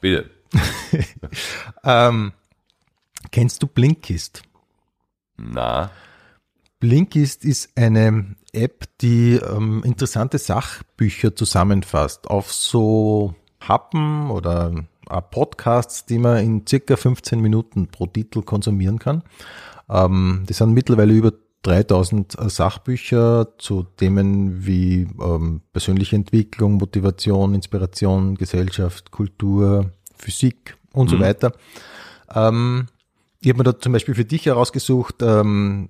bitte. 0.01 0.31
Ähm, 1.85 2.33
kennst 3.31 3.63
du 3.63 3.67
Blinkist? 3.67 4.43
Na, 5.37 5.91
Blinkist 6.85 7.47
ist 7.47 7.71
eine 7.77 8.37
App, 8.53 8.85
die 9.01 9.37
ähm, 9.37 9.83
interessante 9.85 10.37
Sachbücher 10.37 11.35
zusammenfasst 11.35 12.29
auf 12.29 12.53
so 12.53 13.35
Happen 13.61 14.31
oder 14.31 14.85
äh, 15.09 15.23
Podcasts, 15.23 16.05
die 16.05 16.19
man 16.19 16.45
in 16.45 16.67
circa 16.67 16.97
15 16.97 17.41
Minuten 17.41 17.87
pro 17.89 18.07
Titel 18.07 18.43
konsumieren 18.43 18.99
kann. 18.99 19.23
Ähm, 19.89 20.45
das 20.47 20.59
sind 20.59 20.75
mittlerweile 20.75 21.15
über 21.15 21.33
3000 21.63 22.37
Sachbücher 22.51 23.57
zu 23.57 23.85
Themen 23.97 24.67
wie 24.67 25.09
ähm, 25.23 25.63
persönliche 25.73 26.17
Entwicklung, 26.17 26.75
Motivation, 26.75 27.55
Inspiration, 27.55 28.35
Gesellschaft, 28.35 29.11
Kultur, 29.11 29.91
Physik 30.15 30.77
und 30.93 31.09
so 31.09 31.19
weiter. 31.19 31.53
Ähm, 32.35 32.89
ich 33.45 33.51
habe 33.51 33.59
mir 33.59 33.65
da 33.65 33.79
zum 33.79 33.93
Beispiel 33.93 34.15
für 34.15 34.25
dich 34.25 34.47
herausgesucht 34.47 35.17
ähm, 35.23 35.89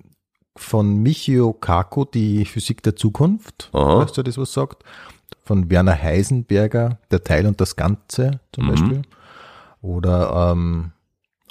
von 0.57 0.98
Michio 1.02 1.52
Kaku, 1.52 2.05
die 2.05 2.44
Physik 2.44 2.82
der 2.82 2.96
Zukunft, 2.96 3.70
Aha. 3.72 3.98
falls 3.98 4.12
du 4.12 4.22
das 4.22 4.38
was 4.38 4.52
sagt. 4.52 4.82
Von 5.42 5.68
Werner 5.70 6.00
Heisenberger, 6.00 6.98
Der 7.11 7.22
Teil 7.22 7.46
und 7.46 7.61
das 7.61 7.76
Ganze 7.76 8.40
zum 8.52 8.64
Mhm. 8.64 8.68
Beispiel. 8.70 9.02
Oder 9.82 10.52
ähm, 10.52 10.92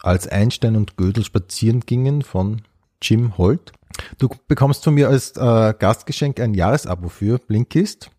als 0.01 0.27
Einstein 0.27 0.75
und 0.75 0.97
Gödel 0.97 1.23
spazieren 1.23 1.81
gingen 1.81 2.21
von 2.23 2.63
Jim 3.01 3.37
Holt. 3.37 3.71
Du 4.17 4.29
bekommst 4.47 4.83
von 4.83 4.95
mir 4.95 5.09
als 5.09 5.37
äh, 5.37 5.73
Gastgeschenk 5.77 6.39
ein 6.39 6.53
Jahresabo 6.55 7.09
für 7.09 7.37
Blinkist. 7.37 8.09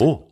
oh, 0.00 0.24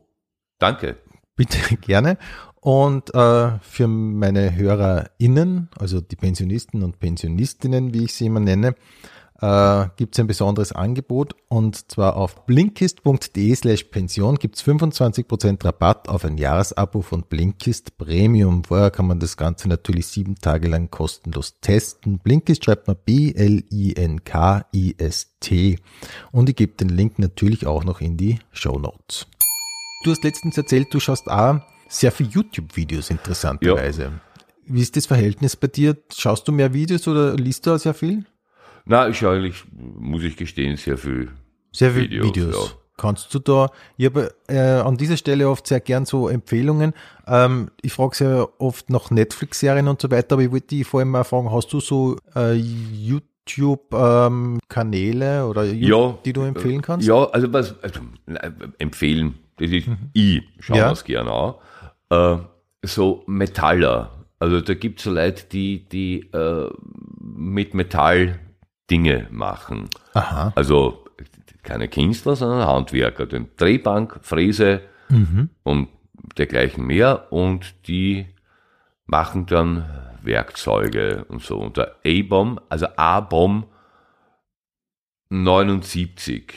danke. 0.58 0.96
Bitte 1.36 1.76
gerne. 1.80 2.18
Und 2.60 3.14
äh, 3.14 3.58
für 3.60 3.88
meine 3.88 4.54
HörerInnen, 4.54 5.68
also 5.78 6.00
die 6.00 6.16
Pensionisten 6.16 6.82
und 6.82 7.00
Pensionistinnen, 7.00 7.94
wie 7.94 8.04
ich 8.04 8.14
sie 8.14 8.26
immer 8.26 8.40
nenne, 8.40 8.74
äh, 9.40 9.86
gibt 9.96 10.14
es 10.14 10.20
ein 10.20 10.26
besonderes 10.26 10.72
Angebot. 10.72 11.34
Und 11.48 11.90
zwar 11.90 12.16
auf 12.16 12.44
blinkist.de 12.44 13.54
slash 13.54 13.84
Pension 13.84 14.36
gibt 14.36 14.56
es 14.56 14.64
25% 14.64 15.64
Rabatt 15.64 16.10
auf 16.10 16.26
ein 16.26 16.36
Jahresabo 16.36 17.00
von 17.02 17.22
Blinkist 17.22 17.96
Premium. 17.96 18.64
Vorher 18.64 18.90
kann 18.90 19.06
man 19.06 19.20
das 19.20 19.38
Ganze 19.38 19.68
natürlich 19.68 20.08
sieben 20.08 20.34
Tage 20.36 20.68
lang 20.68 20.90
kostenlos 20.90 21.60
testen. 21.60 22.18
Blinkist 22.18 22.64
schreibt 22.64 22.86
man 22.88 22.96
B-L-I-N-K-I-S-T. 23.04 23.68
Und 26.32 26.48
ich 26.50 26.56
gebe 26.56 26.74
den 26.74 26.90
Link 26.90 27.18
natürlich 27.18 27.66
auch 27.66 27.84
noch 27.84 28.02
in 28.02 28.18
die 28.18 28.38
Show 28.52 28.78
Notes. 28.78 29.26
Du 30.04 30.10
hast 30.10 30.24
letztens 30.24 30.56
erzählt, 30.58 30.88
du 30.92 31.00
schaust 31.00 31.28
auch 31.30 31.60
sehr 31.90 32.12
viele 32.12 32.30
YouTube-Videos 32.30 33.10
interessanterweise. 33.10 34.12
Wie 34.64 34.80
ist 34.80 34.96
das 34.96 35.06
Verhältnis 35.06 35.56
bei 35.56 35.66
dir? 35.66 35.96
Schaust 36.16 36.46
du 36.46 36.52
mehr 36.52 36.72
Videos 36.72 37.08
oder 37.08 37.34
liest 37.34 37.66
du 37.66 37.76
sehr 37.76 37.92
viel? 37.94 38.24
Na, 38.84 39.08
ich 39.08 39.18
schaue 39.18 39.34
eigentlich, 39.36 39.64
muss 39.72 40.22
ich 40.22 40.36
gestehen, 40.36 40.76
sehr 40.76 40.96
viel. 40.96 41.30
Sehr 41.72 41.90
viele 41.90 42.04
Videos. 42.08 42.26
Videos, 42.28 42.54
ja. 42.70 42.76
Kannst 42.96 43.34
du 43.34 43.38
da, 43.40 43.70
ich 43.96 44.06
habe 44.06 44.32
äh, 44.48 44.58
an 44.58 44.96
dieser 44.98 45.16
Stelle 45.16 45.48
oft 45.48 45.66
sehr 45.66 45.80
gern 45.80 46.04
so 46.04 46.28
Empfehlungen. 46.28 46.92
Ähm, 47.26 47.70
ich 47.82 47.92
frage 47.94 48.14
sehr 48.14 48.48
oft 48.60 48.88
nach 48.90 49.10
Netflix-Serien 49.10 49.88
und 49.88 50.00
so 50.00 50.08
weiter, 50.10 50.34
aber 50.34 50.42
ich 50.42 50.52
wollte 50.52 50.68
dich 50.68 50.86
vor 50.86 51.00
allem 51.00 51.10
mal 51.10 51.24
fragen, 51.24 51.50
hast 51.50 51.72
du 51.72 51.80
so 51.80 52.16
äh, 52.36 52.52
YouTube-Kanäle 52.52 55.46
oder 55.46 55.62
Ju- 55.62 55.88
Ja. 55.88 56.16
die 56.24 56.32
du 56.32 56.42
empfehlen 56.42 56.82
kannst? 56.82 57.08
Ja, 57.08 57.24
also 57.30 57.52
was, 57.52 57.74
also, 57.82 58.00
äh, 58.26 58.50
empfehlen, 58.78 59.34
das 59.56 59.70
ist 59.70 59.88
ich, 60.12 60.42
schauen 60.60 60.76
Ja. 60.76 60.92
es 60.92 61.02
gerne 61.04 61.32
an. 61.32 61.54
Äh, 62.10 62.36
so 62.82 63.24
Metaller, 63.26 64.20
also 64.38 64.60
da 64.60 64.74
gibt 64.74 65.00
es 65.00 65.04
so 65.04 65.12
Leute, 65.12 65.44
die, 65.50 65.88
die 65.88 66.20
äh, 66.32 66.70
mit 67.20 67.74
Metall 67.74 68.40
Dinge 68.90 69.28
machen. 69.30 69.88
Aha. 70.14 70.52
Also 70.56 71.04
keine 71.62 71.88
Künstler, 71.88 72.36
sondern 72.36 72.66
Handwerker. 72.66 73.26
Den 73.26 73.50
Drehbank, 73.56 74.18
Fräse 74.22 74.80
und 75.62 75.88
dergleichen 76.38 76.86
mehr. 76.86 77.30
Und 77.32 77.86
die 77.86 78.26
machen 79.06 79.46
dann 79.46 79.84
Werkzeuge 80.22 81.24
und 81.28 81.42
so. 81.42 81.58
Und 81.58 81.76
der 81.76 81.96
A-Bomb, 82.04 82.62
also 82.68 82.86
A-Bomb 82.96 83.66
79 85.28 86.54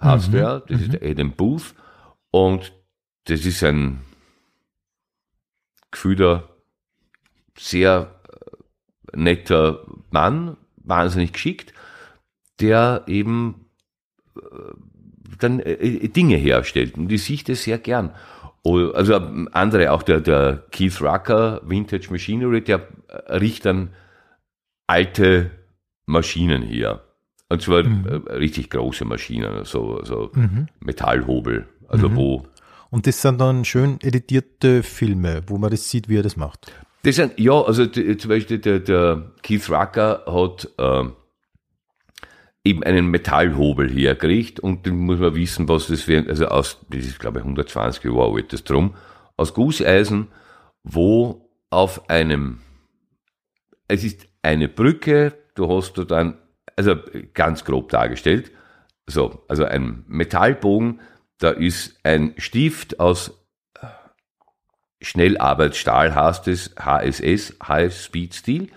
heißt 0.00 0.32
der. 0.32 0.60
Das 0.60 0.80
ist 0.80 0.92
der 0.94 1.02
Adam 1.08 1.32
Booth. 1.32 1.74
Und 2.30 2.72
das 3.24 3.44
ist 3.44 3.62
ein 3.62 4.00
gefühlter, 5.90 6.48
sehr 7.56 8.14
äh, 9.12 9.16
netter 9.16 9.86
Mann, 10.10 10.56
wahnsinnig 10.76 11.32
geschickt, 11.32 11.72
der 12.60 13.04
eben 13.06 13.66
äh, 14.36 14.40
dann 15.38 15.60
äh, 15.60 16.08
Dinge 16.08 16.36
herstellt. 16.36 16.96
Und 16.96 17.10
ich 17.12 17.24
sehe 17.24 17.38
das 17.46 17.62
sehr 17.62 17.78
gern. 17.78 18.14
Oh, 18.62 18.90
Also 18.90 19.14
andere, 19.52 19.92
auch 19.92 20.02
der, 20.02 20.20
der 20.20 20.64
Keith 20.70 21.00
Rucker, 21.00 21.60
Vintage 21.64 22.08
Machinery, 22.10 22.62
der 22.62 22.88
riecht 23.28 23.64
dann 23.64 23.90
alte 24.86 25.50
Maschinen 26.06 26.62
her. 26.62 27.02
Und 27.48 27.62
zwar 27.62 27.80
äh, 27.80 28.32
richtig 28.34 28.70
große 28.70 29.04
Maschinen, 29.04 29.64
so, 29.64 30.04
so 30.04 30.30
Metallhobel. 30.80 31.66
Also 31.88 32.14
wo 32.14 32.46
Und 32.90 33.06
das 33.06 33.20
sind 33.20 33.40
dann 33.40 33.64
schön 33.64 33.98
editierte 34.00 34.82
Filme, 34.82 35.42
wo 35.46 35.58
man 35.58 35.70
das 35.70 35.88
sieht, 35.90 36.08
wie 36.08 36.16
er 36.18 36.22
das 36.22 36.36
macht. 36.36 36.72
Das 37.02 37.16
sind, 37.16 37.38
ja, 37.38 37.60
also 37.60 37.86
d- 37.86 38.16
zum 38.16 38.28
Beispiel 38.30 38.58
der, 38.58 38.80
der 38.80 39.30
Keith 39.42 39.68
Rucker 39.70 40.24
hat 40.26 40.68
ähm, 40.78 41.12
eben 42.64 42.82
einen 42.82 43.06
Metallhobel 43.06 43.88
hergekriegt 43.90 44.60
und 44.60 44.86
dann 44.86 44.96
muss 44.96 45.18
man 45.18 45.34
wissen, 45.34 45.68
was 45.68 45.86
das 45.86 46.02
für, 46.02 46.24
also 46.28 46.46
aus, 46.46 46.78
das 46.90 47.04
ist 47.04 47.18
glaube 47.20 47.38
ich 47.38 47.44
120 47.44 48.04
Jahre 48.04 48.34
alt, 48.34 48.52
das 48.52 48.64
drum, 48.64 48.94
aus 49.36 49.54
Gusseisen, 49.54 50.28
wo 50.82 51.48
auf 51.70 52.08
einem, 52.10 52.60
es 53.86 54.02
ist 54.04 54.26
eine 54.42 54.68
Brücke, 54.68 55.34
du 55.54 55.68
hast 55.68 55.92
du 55.98 56.04
dann, 56.04 56.38
also 56.76 56.96
ganz 57.34 57.64
grob 57.64 57.90
dargestellt, 57.90 58.50
so, 59.06 59.44
also 59.48 59.64
ein 59.64 60.04
Metallbogen, 60.08 61.00
da 61.38 61.50
ist 61.50 61.98
ein 62.02 62.34
Stift 62.36 63.00
aus 63.00 63.32
Schnellarbeitsstahl 65.00 66.14
heißt 66.14 66.48
es, 66.48 66.74
HSS, 66.76 67.56
High 67.66 67.94
Speed 67.94 68.34
Steel. 68.34 68.68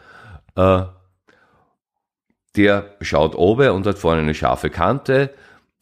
Äh, 0.56 0.84
der 2.56 2.96
schaut 3.02 3.36
oben 3.36 3.72
und 3.72 3.88
hat 3.88 3.98
vorne 3.98 4.22
eine 4.22 4.36
scharfe 4.36 4.70
Kante. 4.70 5.34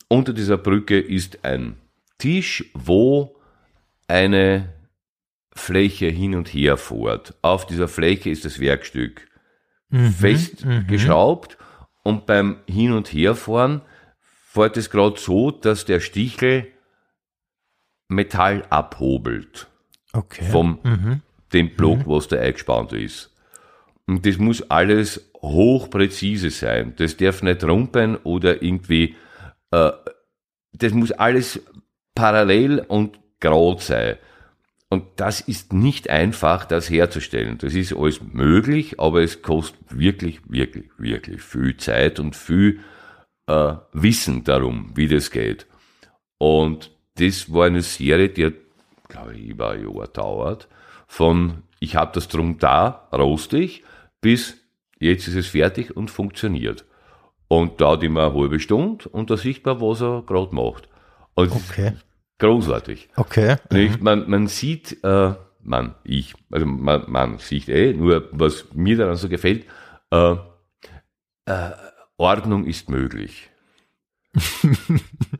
Unter 0.08 0.34
dieser 0.34 0.58
Brücke 0.58 1.00
ist 1.00 1.44
ein 1.44 1.78
Tisch, 2.18 2.72
wo 2.74 3.36
eine 4.08 4.74
Fläche 5.54 6.08
hin 6.08 6.36
und 6.36 6.48
her 6.48 6.78
fährt. 6.78 7.36
Auf 7.42 7.66
dieser 7.66 7.88
Fläche 7.88 8.30
ist 8.30 8.46
das 8.46 8.60
Werkstück 8.60 9.28
festgeschraubt 9.92 11.58
und 12.04 12.26
beim 12.28 12.58
Hin- 12.68 12.94
und 12.94 13.08
Herfahren 13.08 13.82
fährt 14.52 14.78
es 14.78 14.90
gerade 14.90 15.20
so, 15.20 15.52
dass 15.52 15.86
der 15.86 16.00
Stichel 16.00 16.68
Metall 18.08 18.66
abhobelt 18.72 19.68
Okay. 20.12 20.46
vom 20.46 20.80
dem 21.54 21.76
Block, 21.76 22.08
was 22.08 22.28
da 22.30 22.40
eingespannt 22.40 22.94
ist. 22.94 23.32
Und 24.08 24.26
das 24.26 24.40
muss 24.40 24.64
alles 24.72 25.30
hochpräzise 25.40 26.50
sein. 26.50 26.94
Das 26.98 27.16
darf 27.16 27.44
nicht 27.44 27.64
rumpeln 27.64 28.16
oder 28.16 28.64
irgendwie, 28.64 29.16
äh, 29.70 29.92
das 30.74 30.94
muss 30.94 31.12
alles 31.12 31.62
parallel 32.16 32.80
und 32.88 33.20
gerade 33.40 33.82
sein. 33.82 34.18
Und 34.90 35.04
das 35.18 35.42
ist 35.42 35.74
nicht 35.74 36.10
einfach, 36.10 36.66
das 36.66 36.90
herzustellen. 36.90 37.60
Das 37.60 37.76
ist 37.76 37.94
alles 37.94 38.20
möglich, 38.24 39.00
aber 39.00 39.22
es 39.22 39.44
kostet 39.44 39.80
wirklich, 39.92 40.40
wirklich, 40.48 40.90
wirklich 40.98 41.44
viel 41.44 41.78
Zeit 41.78 42.20
und 42.20 42.36
viel 42.36 42.80
äh, 43.50 43.76
Wissen 43.94 44.44
darum, 44.44 44.92
wie 44.96 45.08
das 45.08 45.32
geht. 45.32 45.66
Und 46.38 46.92
das 47.16 47.52
war 47.52 47.66
eine 47.66 47.82
Serie, 47.82 48.30
die 48.30 48.46
hat, 48.46 48.54
glaube 49.10 49.34
ich, 49.36 49.48
über 49.48 49.72
ein 49.72 49.82
Jahr 49.84 50.08
dauert. 50.08 50.68
Von 51.08 51.64
ich 51.80 51.96
habe 51.96 52.12
das 52.14 52.28
drum 52.28 52.60
da, 52.60 53.08
rostig, 53.12 53.84
bis 54.22 54.58
jetzt 55.00 55.28
ist 55.28 55.36
es 55.36 55.48
fertig 55.48 55.98
und 55.98 56.12
funktioniert. 56.12 56.86
Und 57.48 57.82
dauert 57.82 58.04
immer 58.04 58.28
eine 58.28 58.36
halbe 58.40 58.60
Stunde 58.60 59.10
und 59.10 59.32
da 59.32 59.38
sieht 59.38 59.66
man, 59.66 59.82
was 59.82 60.02
er 60.02 60.22
gerade 60.22 60.54
macht. 60.54 60.88
Und 61.34 61.52
Okay. 61.52 61.94
großartig. 62.38 63.10
Okay. 63.16 63.56
Nicht? 63.72 64.02
Man, 64.02 64.30
man 64.30 64.46
sieht, 64.48 65.04
äh, 65.04 65.34
man, 65.64 65.96
ich, 66.04 66.36
also 66.52 66.68
man, 66.68 67.06
man 67.08 67.40
sieht 67.40 67.68
eh, 67.70 67.94
nur 67.94 68.30
was 68.32 68.66
mir 68.74 68.98
daran 68.98 69.16
so 69.16 69.28
gefällt, 69.30 69.66
äh, 70.12 70.36
äh, 71.46 71.72
Ordnung 72.20 72.66
ist 72.66 72.90
möglich. 72.90 73.50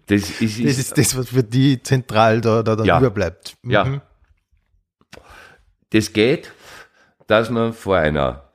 das 0.08 0.42
ist, 0.42 0.64
Das 0.64 0.78
ist 0.80 0.98
das, 0.98 1.16
was 1.18 1.30
für 1.30 1.44
die 1.44 1.82
zentral 1.84 2.42
da, 2.42 2.64
da 2.64 2.84
Ja. 2.84 2.98
überbleibt. 3.00 3.58
Mhm. 3.62 3.72
Ja. 3.72 4.02
Das 5.92 6.14
geht, 6.14 6.52
dass 7.28 7.50
man 7.50 7.74
vor 7.74 7.98
einer 7.98 8.50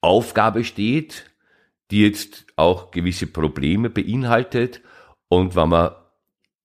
Aufgabe 0.00 0.64
steht, 0.64 1.30
die 1.90 2.02
jetzt 2.02 2.46
auch 2.56 2.90
gewisse 2.90 3.26
Probleme 3.26 3.88
beinhaltet 3.88 4.80
und 5.28 5.54
wenn 5.54 5.68
man 5.68 5.92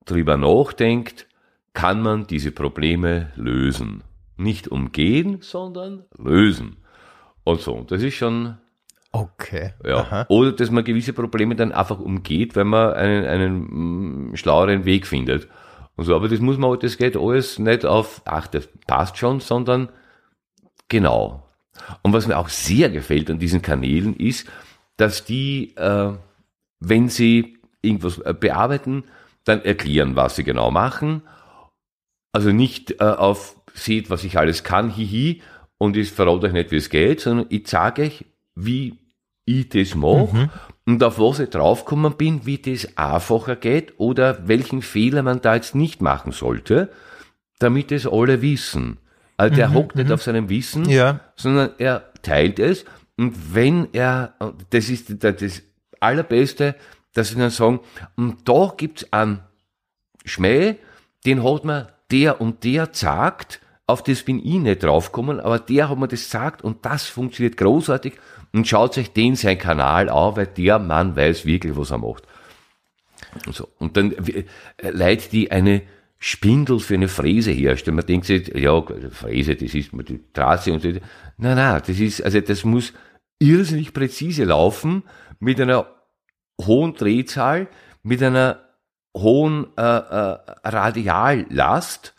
drüber 0.06 0.38
nachdenkt, 0.38 1.28
kann 1.74 2.02
man 2.02 2.26
diese 2.26 2.52
Probleme 2.52 3.32
lösen. 3.36 4.04
Nicht 4.38 4.68
umgehen, 4.70 5.42
sondern 5.42 6.06
lösen. 6.18 6.78
Und 7.44 7.62
so. 7.62 7.84
Das 7.84 8.02
ist 8.02 8.16
schon 8.16 8.58
Okay. 9.22 9.74
ja. 9.84 9.98
Aha. 9.98 10.26
Oder 10.30 10.52
dass 10.52 10.70
man 10.70 10.84
gewisse 10.84 11.14
Probleme 11.14 11.56
dann 11.56 11.72
einfach 11.72 12.00
umgeht, 12.00 12.56
wenn 12.56 12.68
man 12.68 12.94
einen, 12.94 13.26
einen 13.26 14.32
mm, 14.32 14.36
schlaueren 14.36 14.86
Weg 14.86 15.08
findet. 15.08 15.48
Und 15.96 16.06
so, 16.06 16.16
aber 16.16 16.30
das 16.30 16.40
muss 16.40 16.58
man, 16.58 16.78
das 16.80 16.98
geht 16.98 17.18
alles 17.18 17.58
nicht 17.58 17.86
auf, 17.86 18.22
ach, 18.26 18.48
das 18.48 18.70
passt 18.86 19.18
schon, 19.18 19.40
sondern 19.40 19.90
genau. 20.88 21.44
Und 22.04 22.14
was 22.14 22.28
mir 22.28 22.38
auch 22.38 22.50
sehr 22.50 22.90
gefällt 22.90 23.32
an 23.32 23.40
diesen 23.40 23.62
Kanälen 23.62 24.16
ist, 24.16 24.48
dass 24.98 25.26
die, 25.26 25.76
äh, 25.76 26.14
wenn 26.80 27.10
sie 27.10 27.58
irgendwas 27.82 28.20
äh, 28.20 28.34
bearbeiten, 28.34 29.04
dann 29.44 29.64
erklären, 29.64 30.16
was 30.16 30.36
sie 30.36 30.44
genau 30.44 30.70
machen. 30.70 31.24
Also 32.32 32.52
nicht 32.52 33.00
äh, 33.00 33.04
auf, 33.04 33.56
seht, 33.74 34.10
was 34.10 34.24
ich 34.24 34.38
alles 34.38 34.64
kann, 34.64 34.92
hihi, 34.92 35.42
und 35.78 35.96
ich 35.96 36.12
verrate 36.12 36.48
euch 36.48 36.54
nicht, 36.54 36.72
wie 36.72 36.78
es 36.78 36.90
geht, 36.90 37.22
sondern 37.22 37.48
ich 37.50 37.66
zeige 37.66 38.04
euch, 38.04 38.26
wie 38.56 38.98
ich 39.48 39.70
das 39.70 39.96
mache 39.96 40.50
und 40.86 41.04
auf 41.04 41.18
was 41.20 41.40
ich 41.40 41.50
draufgekommen 41.50 42.14
bin, 42.18 42.46
wie 42.46 42.60
das 42.60 42.96
einfacher 42.98 43.56
geht 43.56 43.94
oder 43.98 44.48
welchen 44.48 44.82
Fehler 44.84 45.24
man 45.24 45.42
da 45.42 45.56
jetzt 45.56 45.74
nicht 45.74 46.02
machen 46.02 46.32
sollte, 46.32 46.92
damit 47.60 47.92
es 47.92 48.06
alle 48.06 48.42
wissen. 48.44 48.98
Also 49.38 49.56
der 49.56 49.74
hockt 49.74 49.96
nicht 49.96 50.12
auf 50.12 50.22
seinem 50.22 50.50
Wissen, 50.50 50.88
Ja. 50.90 51.20
sondern 51.36 51.72
er 51.80 52.12
teilt 52.22 52.60
es 52.60 52.86
und 53.18 53.56
wenn 53.56 53.88
er, 53.94 54.34
das 54.70 54.90
ist 54.90 55.24
das 55.24 55.62
Allerbeste, 56.00 56.76
dass 57.14 57.30
sie 57.30 57.36
dann 57.36 57.50
sagen, 57.50 57.80
und 58.16 58.48
da 58.48 58.74
gibt's 58.78 59.12
einen 59.12 59.40
Schmäh, 60.26 60.76
den 61.26 61.44
hat 61.44 61.66
mir 61.66 61.88
der 62.12 62.40
und 62.42 62.64
der 62.64 62.90
sagt, 62.92 63.60
auf 63.88 64.04
das 64.04 64.24
bin 64.24 64.40
ich 64.40 64.60
nicht 64.60 64.84
draufgekommen, 64.84 65.40
aber 65.40 65.60
der 65.60 65.90
hat 65.90 65.98
mir 65.98 66.10
das 66.10 66.26
gesagt 66.26 66.62
und 66.62 66.86
das 66.86 67.08
funktioniert 67.08 67.56
großartig 67.56 68.14
und 68.54 68.68
schaut 68.68 68.98
euch 68.98 69.14
den 69.14 69.36
sein 69.36 69.58
Kanal 69.58 70.10
an, 70.10 70.36
weil 70.36 70.48
der 70.48 70.78
Mann 70.78 71.16
weiß 71.16 71.46
wirklich, 71.46 71.76
was 71.78 71.92
er 71.92 71.98
macht. 71.98 72.24
Und, 73.46 73.56
so. 73.56 73.68
und 73.80 73.96
dann 73.96 74.12
äh, 74.12 74.44
Leute, 74.92 75.30
die 75.30 75.52
eine 75.52 75.84
Spindel 76.20 76.80
für 76.80 76.96
eine 76.96 77.08
Fräse 77.08 77.52
herstellen. 77.52 77.96
Man 77.96 78.06
denkt 78.06 78.26
sich, 78.26 78.48
ja, 78.56 78.84
Fräse, 79.12 79.56
das 79.56 79.74
ist 79.74 79.92
die 79.92 80.20
Straße 80.32 80.74
und 80.74 80.82
so. 80.82 80.90
Nein, 80.90 81.02
nein, 81.38 81.82
das 81.86 82.00
ist, 82.00 82.22
also 82.24 82.42
das 82.42 82.66
muss 82.66 82.94
irrsinnig 83.40 83.94
präzise 83.94 84.44
laufen, 84.44 85.04
mit 85.40 85.62
einer 85.62 85.88
hohen 86.60 86.96
Drehzahl, 86.96 87.68
mit 88.04 88.24
einer 88.24 88.60
hohen 89.16 89.68
äh, 89.78 89.82
äh, 89.82 90.38
Radiallast 90.64 92.16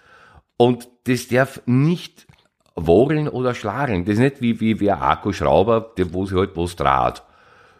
und 0.58 0.88
das 1.04 1.28
darf 1.28 1.62
nicht 1.64 2.26
wogeln 2.74 3.28
oder 3.28 3.54
schlagen. 3.54 4.04
Das 4.04 4.14
ist 4.14 4.20
nicht 4.20 4.40
wie, 4.42 4.60
wie, 4.60 4.80
wie 4.80 4.90
ein 4.90 5.00
Akkuschrauber, 5.00 5.94
der, 5.96 6.12
wo 6.12 6.26
sie 6.26 6.36
halt 6.36 6.50
was 6.54 6.76
draht. 6.76 7.24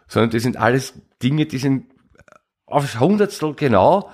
Sondern 0.06 0.30
das 0.30 0.42
sind 0.42 0.56
alles 0.56 0.94
Dinge, 1.22 1.44
die 1.44 1.58
sind 1.58 1.92
aufs 2.66 2.98
Hundertstel 2.98 3.54
genau 3.54 4.10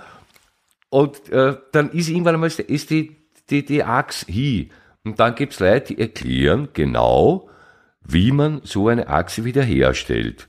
und 0.94 1.28
äh, 1.30 1.56
dann 1.72 1.90
ist 1.90 2.08
irgendwann 2.08 2.34
einmal 2.34 2.50
ist 2.50 2.90
die, 2.90 3.16
die, 3.50 3.64
die 3.64 3.82
Axt 3.82 4.28
hin. 4.28 4.70
Und 5.04 5.20
dann 5.20 5.34
gibt's 5.34 5.60
Leute, 5.60 5.94
die 5.94 6.00
erklären 6.00 6.68
genau, 6.72 7.48
wie 8.00 8.32
man 8.32 8.60
so 8.64 8.88
eine 8.88 9.08
Achse 9.08 9.44
wiederherstellt. 9.44 10.48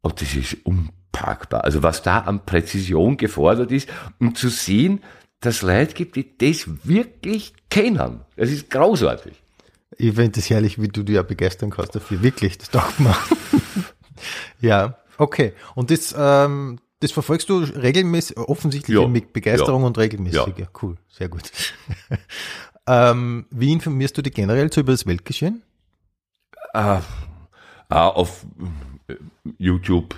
Und 0.00 0.20
das 0.20 0.34
ist 0.34 0.58
unpackbar. 0.64 1.64
Also 1.64 1.82
was 1.82 2.02
da 2.02 2.20
an 2.20 2.46
Präzision 2.46 3.16
gefordert 3.16 3.72
ist, 3.72 3.88
um 4.20 4.34
zu 4.34 4.48
sehen, 4.48 5.00
dass 5.40 5.56
es 5.56 5.62
Leute 5.62 5.94
gibt, 5.94 6.16
die 6.16 6.36
das 6.38 6.66
wirklich 6.84 7.52
kennen. 7.70 8.20
Das 8.36 8.50
ist 8.50 8.70
großartig. 8.70 9.34
Ich 9.96 10.14
finde 10.14 10.40
es 10.40 10.50
herrlich, 10.50 10.80
wie 10.80 10.88
du 10.88 11.02
dich 11.02 11.16
ja 11.16 11.22
begeistern 11.22 11.70
kannst 11.70 11.94
dafür. 11.94 12.22
Wirklich, 12.22 12.58
das 12.58 12.70
taugt 12.70 12.98
mir. 13.00 13.16
ja, 14.60 14.98
okay. 15.18 15.52
Und 15.74 15.90
das, 15.90 16.14
ähm, 16.18 16.80
das 17.00 17.12
verfolgst 17.12 17.48
du 17.48 17.58
regelmäßig, 17.58 18.36
offensichtlich 18.38 18.98
Ja, 18.98 19.06
mit 19.06 19.32
Begeisterung 19.32 19.82
ja, 19.82 19.86
und 19.86 19.98
regelmäßig. 19.98 20.58
ja. 20.58 20.66
Cool, 20.82 20.96
sehr 21.08 21.28
gut. 21.28 21.50
ähm, 22.86 23.46
wie 23.50 23.72
informierst 23.72 24.16
du 24.18 24.22
dich 24.22 24.34
generell 24.34 24.72
so 24.72 24.80
über 24.80 24.92
das 24.92 25.06
Weltgeschehen? 25.06 25.62
Ah, 26.72 27.02
ah, 27.88 28.08
auf 28.08 28.44
äh, 29.06 29.14
YouTube, 29.58 30.16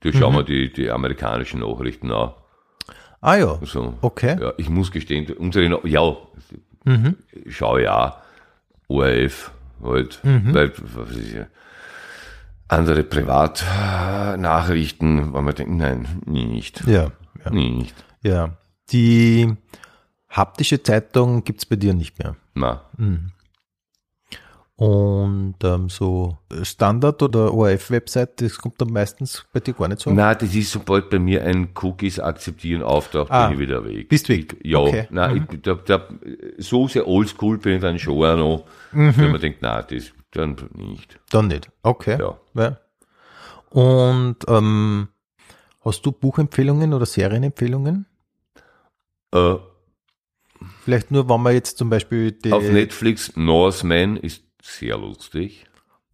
da 0.00 0.12
schauen 0.12 0.34
wir 0.34 0.44
die, 0.44 0.72
die 0.72 0.90
amerikanischen 0.90 1.60
Nachrichten 1.60 2.12
an. 2.12 2.32
Ah 3.20 3.34
ja, 3.36 3.58
So. 3.64 3.94
okay. 4.00 4.36
Ja, 4.40 4.52
ich 4.58 4.68
muss 4.70 4.90
gestehen, 4.92 5.26
unsere, 5.38 5.80
ja, 5.88 6.16
schaue 7.48 7.82
ich 7.82 7.88
auch, 7.88 8.16
ORF, 8.88 9.50
halt, 9.82 10.20
weil, 10.24 10.72
was 10.94 11.10
ist 11.16 11.32
ja, 11.32 11.46
andere 12.68 13.02
Privatnachrichten, 13.02 15.32
wo 15.32 15.40
man 15.40 15.54
denkt, 15.54 15.72
nein, 15.74 16.06
nicht, 16.26 16.86
Ja, 16.86 17.10
ja, 17.44 17.50
nicht, 17.50 17.94
ja. 18.22 18.50
Die 18.92 19.52
haptische 20.30 20.82
Zeitung 20.82 21.44
gibt's 21.44 21.64
bei 21.66 21.76
dir 21.76 21.92
nicht 21.94 22.18
mehr. 22.18 22.36
na, 22.54 22.82
Und 24.78 25.56
ähm, 25.64 25.88
so 25.88 26.38
Standard- 26.62 27.20
oder 27.20 27.52
ORF-Website, 27.52 28.40
das 28.40 28.58
kommt 28.58 28.80
dann 28.80 28.92
meistens 28.92 29.44
bei 29.52 29.58
dir 29.58 29.74
gar 29.74 29.88
nicht 29.88 30.00
so. 30.00 30.10
na, 30.12 30.32
das 30.36 30.54
ist 30.54 30.70
sobald 30.70 31.10
bei 31.10 31.18
mir 31.18 31.42
ein 31.42 31.70
Cookies 31.82 32.20
akzeptieren 32.20 32.82
auftaucht, 32.84 33.28
Ah, 33.32 33.48
bin 33.48 33.54
ich 33.54 33.60
wieder 33.60 33.84
weg. 33.84 34.08
bist 34.08 34.28
weg? 34.28 34.56
Ja, 34.62 34.78
Okay. 34.78 35.08
nein, 35.10 35.48
ich, 35.52 35.62
da, 35.62 35.74
da, 35.74 36.06
so 36.58 36.86
sehr 36.86 37.08
oldschool 37.08 37.58
bin 37.58 37.74
ich 37.74 37.80
dann 37.82 37.98
schon 37.98 38.22
auch 38.24 38.36
noch, 38.36 38.64
Mhm. 38.92 39.14
wenn 39.16 39.32
man 39.32 39.40
denkt, 39.40 39.58
na, 39.62 39.82
das 39.82 40.12
dann 40.30 40.54
nicht. 40.74 41.18
Dann 41.30 41.48
nicht. 41.48 41.68
Okay. 41.82 42.16
Ja. 42.20 42.38
Ja. 42.54 42.78
Und 43.70 44.36
ähm, 44.46 45.08
hast 45.84 46.06
du 46.06 46.12
Buchempfehlungen 46.12 46.94
oder 46.94 47.04
Serienempfehlungen? 47.04 48.06
Äh, 49.34 49.56
Vielleicht 50.84 51.10
nur, 51.10 51.28
wenn 51.28 51.40
man 51.42 51.52
jetzt 51.54 51.78
zum 51.78 51.90
Beispiel 51.90 52.32
die 52.32 52.52
auf 52.52 52.62
Netflix 52.62 53.32
Norseman 53.36 54.16
ist 54.16 54.42
sehr 54.62 54.96
lustig. 54.98 55.66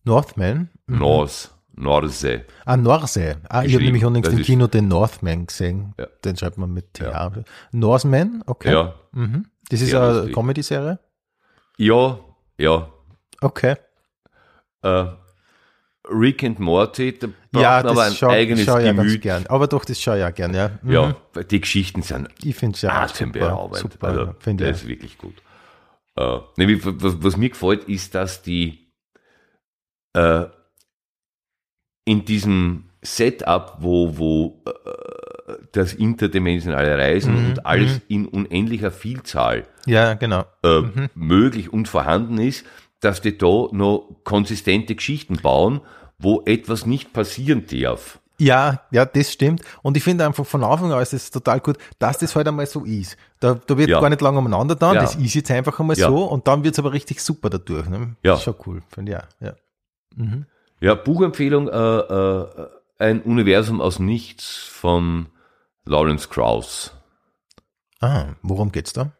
Northman. 0.04 0.68
Norse, 0.86 1.48
Norse. 1.74 2.44
Ah, 2.66 2.76
Norse. 2.76 3.36
Ah, 3.48 3.64
ich 3.64 3.74
habe 3.74 3.84
nämlich 3.84 4.04
unlängst 4.04 4.30
Das 4.30 4.38
im 4.38 4.44
Kino 4.44 4.66
den 4.66 4.88
Northman 4.88 5.46
gesehen. 5.46 5.94
Ja. 5.98 6.06
Den 6.24 6.36
schreibt 6.36 6.58
man 6.58 6.72
mit 6.72 6.92
TH. 6.94 7.44
Norseman, 7.72 8.42
okay. 8.46 8.72
Ja, 8.72 8.94
Mhm. 9.12 9.46
Das 9.70 9.80
ist 9.80 9.94
eine. 9.94 10.30
Comedy-Serie? 10.30 10.98
ja, 11.78 12.18
ja. 12.58 12.88
Okay. 13.40 13.76
Äh, 14.82 15.06
Rick 16.10 16.44
and 16.44 16.60
Morty, 16.60 17.18
da 17.18 17.28
braucht 17.50 17.62
ja, 17.62 17.70
man 17.82 17.86
aber 17.86 18.02
ein 18.02 18.08
das 18.10 18.18
schaue 18.18 18.30
eigenes 18.30 18.64
schau 18.66 18.78
ich 18.78 18.84
ja 18.84 18.92
ganz 18.92 19.06
Gemüt. 19.08 19.22
gern. 19.22 19.46
Aber 19.46 19.66
doch, 19.66 19.84
das 19.86 19.98
schaue 20.00 20.16
ich 20.16 20.20
ja 20.20 20.30
gern, 20.30 20.54
ja. 20.54 20.78
Mhm. 20.82 20.92
Ja, 20.92 21.16
weil 21.32 21.44
die 21.44 21.60
Geschichten 21.62 22.02
sind 22.02 22.28
Ich 22.42 22.54
finde 22.56 22.76
es 22.76 22.82
ja 22.82 22.90
atemberaubend. 22.92 23.78
super, 23.78 23.94
super 23.94 24.06
also, 24.08 24.20
ja, 24.50 24.70
das 24.70 24.82
ist 24.82 24.88
wirklich 24.88 25.16
gut. 25.16 25.34
Äh, 26.16 26.38
nämlich, 26.56 26.80
was, 26.84 27.22
was 27.22 27.36
mir 27.36 27.48
gefällt, 27.50 27.84
ist, 27.84 28.14
dass 28.14 28.42
die 28.42 28.92
äh, 30.14 30.44
in 32.04 32.24
diesem 32.24 32.90
Setup, 33.02 33.78
wo, 33.80 34.16
wo 34.16 34.62
äh, 34.66 35.54
das 35.72 35.92
interdimensionale 35.92 36.96
Reisen 36.96 37.34
Mhm, 37.34 37.46
und 37.48 37.66
alles 37.66 38.00
in 38.08 38.26
unendlicher 38.26 38.90
Vielzahl 38.90 39.66
Ja, 39.86 40.14
genau. 40.14 40.46
äh, 40.62 40.82
möglich 41.14 41.72
und 41.72 41.88
vorhanden 41.88 42.38
ist, 42.38 42.64
dass 43.00 43.20
die 43.20 43.36
da 43.36 43.68
noch 43.72 44.08
konsistente 44.24 44.94
Geschichten 44.94 45.36
bauen, 45.36 45.80
wo 46.18 46.42
etwas 46.46 46.86
nicht 46.86 47.12
passieren 47.12 47.66
darf. 47.66 48.20
Ja, 48.38 48.80
ja, 48.90 49.04
das 49.04 49.32
stimmt. 49.32 49.62
Und 49.82 49.96
ich 49.96 50.02
finde 50.02 50.26
einfach 50.26 50.44
von 50.44 50.64
Anfang 50.64 50.92
an 50.92 51.00
ist 51.00 51.12
es 51.12 51.30
total 51.30 51.60
gut, 51.60 51.78
dass 52.00 52.18
das 52.18 52.34
halt 52.34 52.48
einmal 52.48 52.66
so 52.66 52.84
ist. 52.84 53.16
Da, 53.40 53.54
da 53.54 53.78
wird 53.78 53.88
Ja. 53.90 54.00
gar 54.00 54.08
nicht 54.10 54.20
lange 54.20 54.38
umeinander 54.38 54.74
dann, 54.74 54.96
Ja. 54.96 55.02
das 55.02 55.14
ist 55.14 55.34
jetzt 55.34 55.50
einfach 55.52 55.78
einmal 55.78 55.96
Ja. 55.96 56.08
so 56.08 56.24
und 56.24 56.48
dann 56.48 56.64
wird's 56.64 56.78
aber 56.80 56.92
richtig 56.92 57.20
super 57.22 57.48
dadurch. 57.48 57.88
Ne? 57.88 58.16
Ja. 58.24 58.32
Das 58.32 58.40
ist 58.40 58.44
schon 58.44 58.56
cool, 58.66 58.82
finde 58.88 59.12
ich 59.12 59.18
auch. 59.18 59.26
Ja. 59.40 59.54
Ja, 60.80 60.94
Buchempfehlung, 60.94 61.68
äh, 61.68 61.72
äh, 61.98 62.46
ein 62.98 63.22
Universum 63.22 63.80
aus 63.80 63.98
Nichts 63.98 64.56
von 64.56 65.26
Lawrence 65.84 66.28
Krauss. 66.28 66.92
Ah, 68.00 68.34
worum 68.42 68.70
geht's 68.72 68.92
da? 68.92 69.12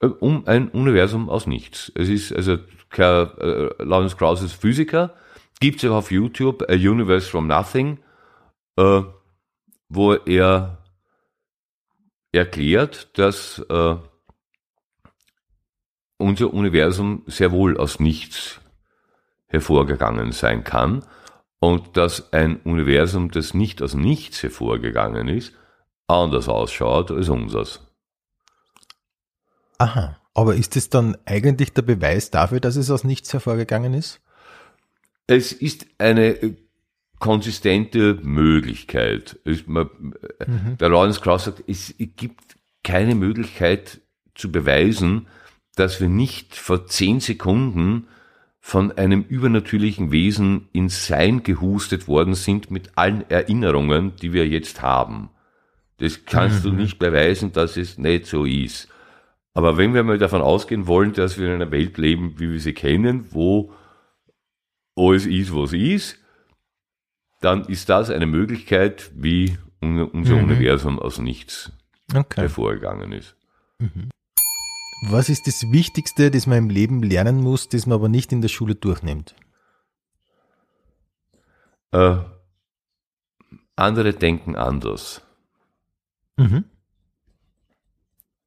Äh, 0.00 0.06
Um 0.06 0.46
ein 0.46 0.68
Universum 0.68 1.28
aus 1.30 1.46
Nichts. 1.46 1.90
Es 1.94 2.08
ist, 2.08 2.32
also, 2.32 2.58
äh, 2.98 3.82
Lawrence 3.82 4.16
Krauss 4.16 4.42
ist 4.42 4.52
Physiker, 4.54 5.14
gibt's 5.60 5.84
auch 5.84 5.94
auf 5.96 6.10
YouTube, 6.10 6.62
A 6.68 6.74
Universe 6.74 7.28
from 7.28 7.46
Nothing, 7.46 7.98
äh, 8.76 9.02
wo 9.88 10.12
er 10.14 10.78
erklärt, 12.32 13.18
dass 13.18 13.58
äh, 13.68 13.96
unser 16.18 16.52
Universum 16.52 17.22
sehr 17.26 17.52
wohl 17.52 17.76
aus 17.76 18.00
nichts 18.00 18.60
hervorgegangen 19.48 20.32
sein 20.32 20.64
kann 20.64 21.04
und 21.58 21.96
dass 21.96 22.32
ein 22.32 22.60
Universum, 22.62 23.30
das 23.30 23.54
nicht 23.54 23.82
aus 23.82 23.94
nichts 23.94 24.42
hervorgegangen 24.42 25.28
ist, 25.28 25.54
anders 26.06 26.48
ausschaut 26.48 27.10
als 27.10 27.28
unseres. 27.28 27.80
Aha. 29.78 30.18
Aber 30.34 30.54
ist 30.54 30.76
es 30.76 30.90
dann 30.90 31.16
eigentlich 31.24 31.72
der 31.72 31.82
Beweis 31.82 32.30
dafür, 32.30 32.60
dass 32.60 32.76
es 32.76 32.90
aus 32.90 33.04
nichts 33.04 33.32
hervorgegangen 33.32 33.94
ist? 33.94 34.20
Es 35.26 35.52
ist 35.52 35.86
eine 35.96 36.56
konsistente 37.18 38.18
Möglichkeit. 38.22 39.38
Es, 39.44 39.66
man, 39.66 39.88
Mhm. 40.46 40.78
Der 40.78 40.88
Lawrence 40.88 41.20
Krauss 41.20 41.44
sagt, 41.44 41.64
es 41.66 41.94
gibt 41.98 42.56
keine 42.84 43.14
Möglichkeit 43.14 44.00
zu 44.34 44.52
beweisen, 44.52 45.26
dass 45.74 46.00
wir 46.00 46.08
nicht 46.08 46.54
vor 46.54 46.86
zehn 46.86 47.20
Sekunden 47.20 48.06
von 48.60 48.92
einem 48.92 49.22
übernatürlichen 49.22 50.10
Wesen 50.10 50.68
ins 50.72 51.06
Sein 51.06 51.42
gehustet 51.42 52.08
worden 52.08 52.34
sind 52.34 52.70
mit 52.70 52.96
allen 52.96 53.28
Erinnerungen, 53.30 54.16
die 54.16 54.32
wir 54.32 54.46
jetzt 54.48 54.82
haben. 54.82 55.30
Das 55.98 56.24
kannst 56.26 56.64
du 56.64 56.72
nicht 56.72 56.98
beweisen, 56.98 57.52
dass 57.52 57.76
es 57.76 57.96
nicht 57.96 58.26
so 58.26 58.44
ist. 58.44 58.88
Aber 59.54 59.78
wenn 59.78 59.94
wir 59.94 60.02
mal 60.02 60.18
davon 60.18 60.42
ausgehen 60.42 60.86
wollen, 60.86 61.14
dass 61.14 61.38
wir 61.38 61.46
in 61.46 61.54
einer 61.54 61.70
Welt 61.70 61.96
leben, 61.96 62.38
wie 62.38 62.50
wir 62.50 62.60
sie 62.60 62.74
kennen, 62.74 63.26
wo 63.30 63.72
alles 64.96 65.26
ist, 65.26 65.54
was 65.54 65.72
ist, 65.72 66.18
dann 67.40 67.64
ist 67.66 67.88
das 67.88 68.10
eine 68.10 68.26
Möglichkeit, 68.26 69.10
wie 69.14 69.58
un- 69.82 70.02
unser 70.10 70.34
Mhm. 70.36 70.44
Universum 70.44 70.98
aus 70.98 71.18
nichts 71.18 71.72
Okay. 72.14 72.42
hervorgegangen 72.42 73.12
ist. 73.12 73.36
Was 75.10 75.28
ist 75.28 75.46
das 75.46 75.62
Wichtigste, 75.70 76.30
das 76.30 76.46
man 76.46 76.58
im 76.58 76.70
Leben 76.70 77.02
lernen 77.02 77.42
muss, 77.42 77.68
das 77.68 77.86
man 77.86 77.96
aber 77.96 78.08
nicht 78.08 78.32
in 78.32 78.40
der 78.40 78.48
Schule 78.48 78.74
durchnimmt? 78.74 79.34
Äh, 81.92 82.16
andere 83.76 84.12
denken 84.14 84.56
anders. 84.56 85.20
Mhm. 86.36 86.64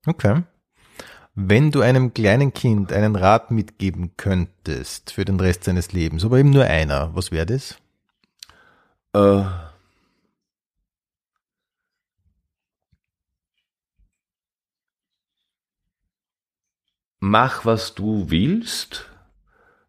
Okay. 0.07 0.43
Wenn 1.35 1.71
du 1.71 1.81
einem 1.81 2.13
kleinen 2.13 2.53
Kind 2.53 2.91
einen 2.91 3.15
Rat 3.15 3.51
mitgeben 3.51 4.11
könntest 4.17 5.11
für 5.11 5.25
den 5.25 5.39
Rest 5.39 5.63
seines 5.63 5.93
Lebens, 5.93 6.25
aber 6.25 6.39
eben 6.39 6.49
nur 6.49 6.65
einer, 6.65 7.15
was 7.15 7.31
wäre 7.31 7.45
das? 7.45 7.77
Äh, 9.19 9.43
mach, 17.19 17.65
was 17.65 17.95
du 17.95 18.29
willst, 18.29 19.09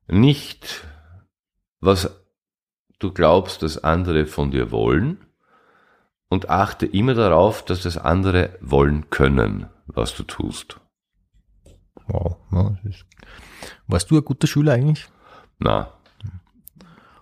nicht, 0.09 0.85
was 1.81 2.11
du 2.99 3.13
glaubst, 3.13 3.63
dass 3.63 3.85
andere 3.85 4.27
von 4.27 4.51
dir 4.51 4.73
wollen, 4.73 5.25
und 6.29 6.49
achte 6.49 6.87
immer 6.87 7.15
darauf, 7.15 7.65
dass 7.65 7.83
das 7.83 7.99
andere 7.99 8.57
wollen 8.61 9.11
können, 9.11 9.69
was 9.87 10.15
du 10.15 10.23
tust. 10.23 10.81
Wow. 12.07 12.37
Warst 13.87 14.11
du 14.11 14.17
ein 14.17 14.25
guter 14.25 14.47
Schüler 14.47 14.73
eigentlich? 14.75 15.09
Na, 15.59 15.93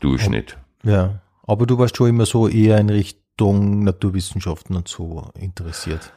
du 0.01 0.15
ich 0.15 0.29
nicht. 0.29 0.59
Ja. 0.83 1.21
Aber 1.49 1.67
du 1.67 1.79
warst 1.79 1.97
schon 1.97 2.11
immer 2.11 2.27
so 2.27 2.47
eher 2.47 2.79
in 2.79 2.91
Richtung 2.91 3.83
Naturwissenschaften 3.83 4.77
und 4.77 4.87
so 4.87 5.31
interessiert. 5.35 6.13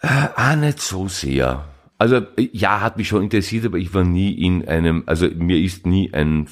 Ah, 0.00 0.54
nicht 0.54 0.80
so 0.80 1.08
sehr. 1.08 1.64
Also 1.98 2.20
ja, 2.52 2.80
hat 2.80 2.96
mich 2.96 3.08
schon 3.08 3.24
interessiert, 3.24 3.66
aber 3.66 3.78
ich 3.78 3.92
war 3.92 4.04
nie 4.04 4.32
in 4.32 4.68
einem, 4.68 5.02
also 5.06 5.26
mir 5.26 5.58
ist 5.58 5.84
nie 5.84 6.14
ein 6.14 6.48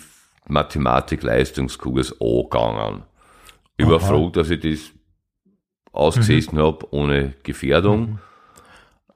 Mathematik-Leistungskurs 0.49 2.21
angegangen. 2.21 3.05
Ich 3.77 3.87
war 3.87 4.01
froh, 4.01 4.31
dass 4.31 4.51
ich 4.51 4.61
das 4.61 4.93
ausgesessen 5.93 6.59
habe 6.59 6.93
ohne 6.93 7.35
Gefährdung. 7.45 8.19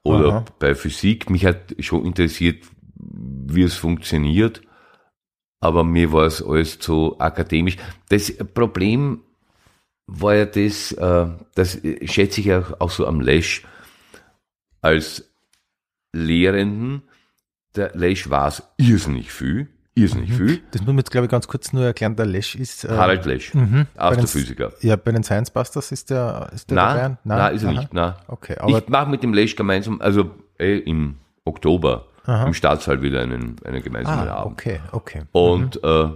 Oder 0.05 0.29
Aha. 0.29 0.45
bei 0.61 0.77
Physik, 0.77 1.29
mich 1.31 1.45
hat 1.45 1.75
schon 1.81 2.07
interessiert, 2.07 2.65
wie 2.95 3.63
es 3.63 3.75
funktioniert, 3.75 4.63
aber 5.61 5.85
mir 5.85 6.13
war 6.13 6.25
es 6.25 6.43
alles 6.43 6.79
zu 6.79 7.19
akademisch. 7.19 7.77
Das 8.09 8.33
Problem 8.55 9.21
war 10.07 10.35
ja 10.35 10.47
das, 10.47 10.93
äh, 10.93 11.27
das 11.55 11.79
schätze 12.05 12.41
ich 12.41 12.53
auch 12.53 12.91
so 12.91 13.07
am 13.07 13.21
Lesch, 13.21 13.65
als 14.81 15.31
Lehrenden, 16.13 17.03
der 17.77 17.93
Lesch 17.95 18.29
weiß 18.29 18.63
irrsinnig 18.79 19.31
viel, 19.31 19.69
irrsinnig 19.95 20.33
viel. 20.33 20.63
Das 20.73 20.81
muss 20.81 20.89
man 20.89 20.99
jetzt, 20.99 21.11
glaube 21.11 21.27
ich, 21.27 21.31
ganz 21.31 21.47
kurz 21.47 21.73
nur 21.73 21.85
erklären. 21.85 22.17
Der 22.17 22.27
Lesch 22.27 22.57
ist. 22.57 22.85
Äh, 22.85 22.89
Harald 22.89 23.25
Lesch, 23.27 23.55
mhm. 23.55 23.87
Astrophysiker. 23.97 24.73
Ja, 24.81 24.97
bei 24.97 25.13
den 25.13 25.23
Science 25.23 25.51
Busters 25.51 25.93
ist 25.93 26.11
der, 26.11 26.51
ist 26.53 26.71
der 26.71 26.77
dabei? 26.77 27.09
Nein, 27.09 27.19
nein, 27.25 27.55
ist 27.55 27.63
er 27.63 27.69
Aha. 27.69 27.79
nicht. 27.79 27.95
Nein. 27.95 28.15
Okay, 28.27 28.57
aber 28.59 28.79
ich 28.79 28.89
mache 28.89 29.11
mit 29.11 29.23
dem 29.23 29.35
Lesch 29.35 29.55
gemeinsam, 29.55 30.01
also 30.01 30.31
eh, 30.59 30.79
im 30.79 31.17
Oktober, 31.45 32.07
Aha. 32.27 32.47
im 32.47 32.55
Staatssaal 32.55 33.03
wieder 33.03 33.23
einen, 33.23 33.57
einen 33.65 33.83
gemeinsamen 33.83 34.29
ah, 34.29 34.35
Abend. 34.37 34.53
okay, 34.53 34.81
okay. 34.93 35.23
Und 35.33 35.83
äh, 35.83 36.09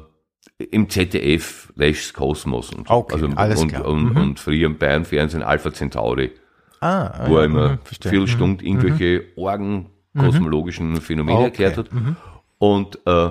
im 0.70 0.88
ZDF 0.88 1.72
Leschs 1.76 2.12
Kosmos 2.12 2.70
und 2.70 2.86
so. 2.88 2.94
Okay, 2.94 3.32
alles 3.36 3.60
und, 3.62 3.68
klar. 3.68 3.86
Und, 3.86 4.04
Mhm. 4.12 4.16
und 4.16 4.40
früher 4.40 4.66
im 4.66 4.78
Bayern 4.78 5.04
Fernsehen 5.04 5.42
Alpha 5.42 5.72
Centauri, 5.72 6.32
Ah, 6.80 7.26
wo 7.26 7.38
er 7.38 7.44
immer 7.46 7.68
mhm, 7.70 7.78
verstehe. 7.82 8.10
viele 8.10 8.28
Stunden 8.28 8.64
irgendwelche 8.64 9.24
Orgen 9.36 9.90
kosmologischen 10.16 11.00
Phänomene 11.00 11.38
Okay, 11.38 11.44
erklärt 11.46 11.78
hat. 11.78 11.92
mhm. 11.92 12.16
Und 12.58 12.98
äh, 13.06 13.30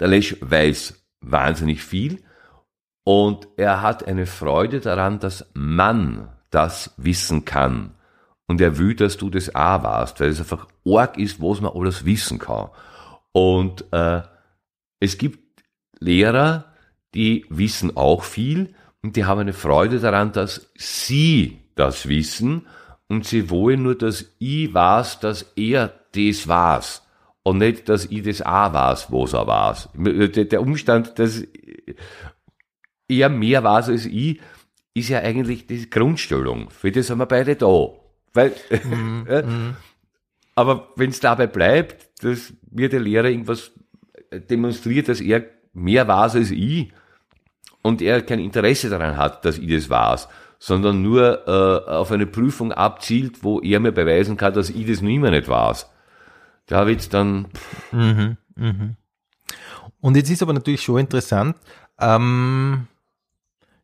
der 0.00 0.08
Lesch 0.08 0.36
weiß 0.40 1.02
wahnsinnig 1.20 1.82
viel 1.84 2.22
und 3.04 3.46
er 3.56 3.82
hat 3.82 4.06
eine 4.08 4.26
Freude 4.26 4.80
daran, 4.80 5.20
dass 5.20 5.48
man 5.54 6.28
das 6.50 6.94
wissen 6.96 7.44
kann. 7.44 7.92
Und 8.48 8.60
er 8.60 8.78
will, 8.78 8.94
dass 8.94 9.16
du 9.16 9.28
das 9.28 9.54
auch 9.54 9.82
weißt, 9.82 10.20
weil 10.20 10.28
es 10.28 10.40
einfach 10.40 10.68
arg 10.86 11.18
ist, 11.18 11.40
was 11.40 11.60
man 11.60 11.72
alles 11.74 12.04
wissen 12.04 12.38
kann. 12.38 12.70
Und 13.32 13.84
äh, 13.92 14.22
es 15.00 15.18
gibt 15.18 15.64
Lehrer, 15.98 16.72
die 17.14 17.44
wissen 17.48 17.96
auch 17.96 18.22
viel 18.22 18.74
und 19.02 19.16
die 19.16 19.24
haben 19.24 19.40
eine 19.40 19.52
Freude 19.52 19.98
daran, 19.98 20.32
dass 20.32 20.70
sie 20.76 21.58
das 21.74 22.08
wissen 22.08 22.66
und 23.08 23.24
sie 23.26 23.50
wollen 23.50 23.82
nur, 23.82 23.96
dass 23.96 24.26
ich 24.38 24.72
weiß, 24.72 25.20
dass 25.20 25.52
er 25.56 25.92
das 26.12 26.48
weiß 26.48 27.02
und 27.42 27.58
nicht, 27.58 27.88
dass 27.88 28.06
ich 28.06 28.22
das 28.22 28.42
auch 28.42 28.72
weiß, 28.72 29.12
was 29.12 29.32
er 29.32 29.46
weiß. 29.46 29.88
Der 29.94 30.60
Umstand, 30.60 31.18
dass 31.18 31.42
er 33.08 33.28
mehr 33.28 33.62
weiß 33.62 33.88
als 33.88 34.06
ich, 34.06 34.40
ist 34.94 35.08
ja 35.10 35.20
eigentlich 35.20 35.66
die 35.66 35.88
Grundstellung. 35.88 36.70
Für 36.70 36.90
das 36.90 37.06
sind 37.08 37.18
wir 37.18 37.26
beide 37.26 37.54
da. 37.54 37.90
Weil, 38.36 38.52
ja, 39.28 39.42
aber 40.54 40.88
wenn 40.96 41.10
es 41.10 41.20
dabei 41.20 41.46
bleibt, 41.46 42.22
dass 42.22 42.52
mir 42.70 42.88
der 42.88 43.00
Lehrer 43.00 43.28
irgendwas 43.28 43.72
demonstriert, 44.32 45.08
dass 45.08 45.20
er 45.20 45.44
mehr 45.72 46.06
weiß 46.06 46.36
als 46.36 46.50
ich 46.50 46.92
und 47.82 48.02
er 48.02 48.22
kein 48.22 48.40
Interesse 48.40 48.88
daran 48.88 49.16
hat, 49.16 49.44
dass 49.44 49.58
ich 49.58 49.70
das 49.70 49.90
weiß, 49.90 50.28
sondern 50.58 51.02
nur 51.02 51.46
äh, 51.46 51.90
auf 51.90 52.10
eine 52.10 52.26
Prüfung 52.26 52.72
abzielt, 52.72 53.42
wo 53.42 53.60
er 53.60 53.80
mir 53.80 53.92
beweisen 53.92 54.36
kann, 54.36 54.54
dass 54.54 54.70
ich 54.70 54.86
das 54.86 55.02
noch 55.02 55.10
immer 55.10 55.30
nicht 55.30 55.48
weiß. 55.48 55.88
Da 56.66 56.86
wird's 56.86 57.08
dann, 57.08 57.46
Und 60.00 60.16
jetzt 60.16 60.30
ist 60.30 60.42
aber 60.42 60.52
natürlich 60.52 60.82
schon 60.82 60.98
interessant, 60.98 61.56
ähm, 62.00 62.88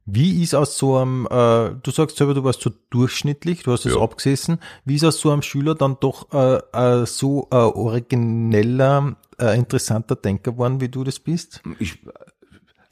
wie 0.04 0.42
ist 0.42 0.54
aus 0.54 0.76
so 0.78 0.96
einem, 0.96 1.26
äh, 1.26 1.70
du 1.82 1.90
sagst 1.90 2.16
selber, 2.16 2.34
du 2.34 2.42
warst 2.44 2.60
so 2.62 2.70
durchschnittlich, 2.90 3.62
du 3.62 3.72
hast 3.72 3.86
es 3.86 3.94
Ja. 3.94 4.00
abgesessen, 4.00 4.58
wie 4.84 4.96
ist 4.96 5.04
aus 5.04 5.20
so 5.20 5.30
einem 5.30 5.42
Schüler 5.42 5.74
dann 5.74 5.96
doch 6.00 6.32
äh, 6.32 6.56
äh, 6.72 7.06
so 7.06 7.46
äh, 7.50 7.56
origineller, 7.56 9.16
äh, 9.38 9.56
interessanter 9.56 10.16
Denker 10.16 10.52
geworden, 10.52 10.80
wie 10.80 10.88
du 10.88 11.04
das 11.04 11.18
bist? 11.20 11.62
ich, 11.78 11.98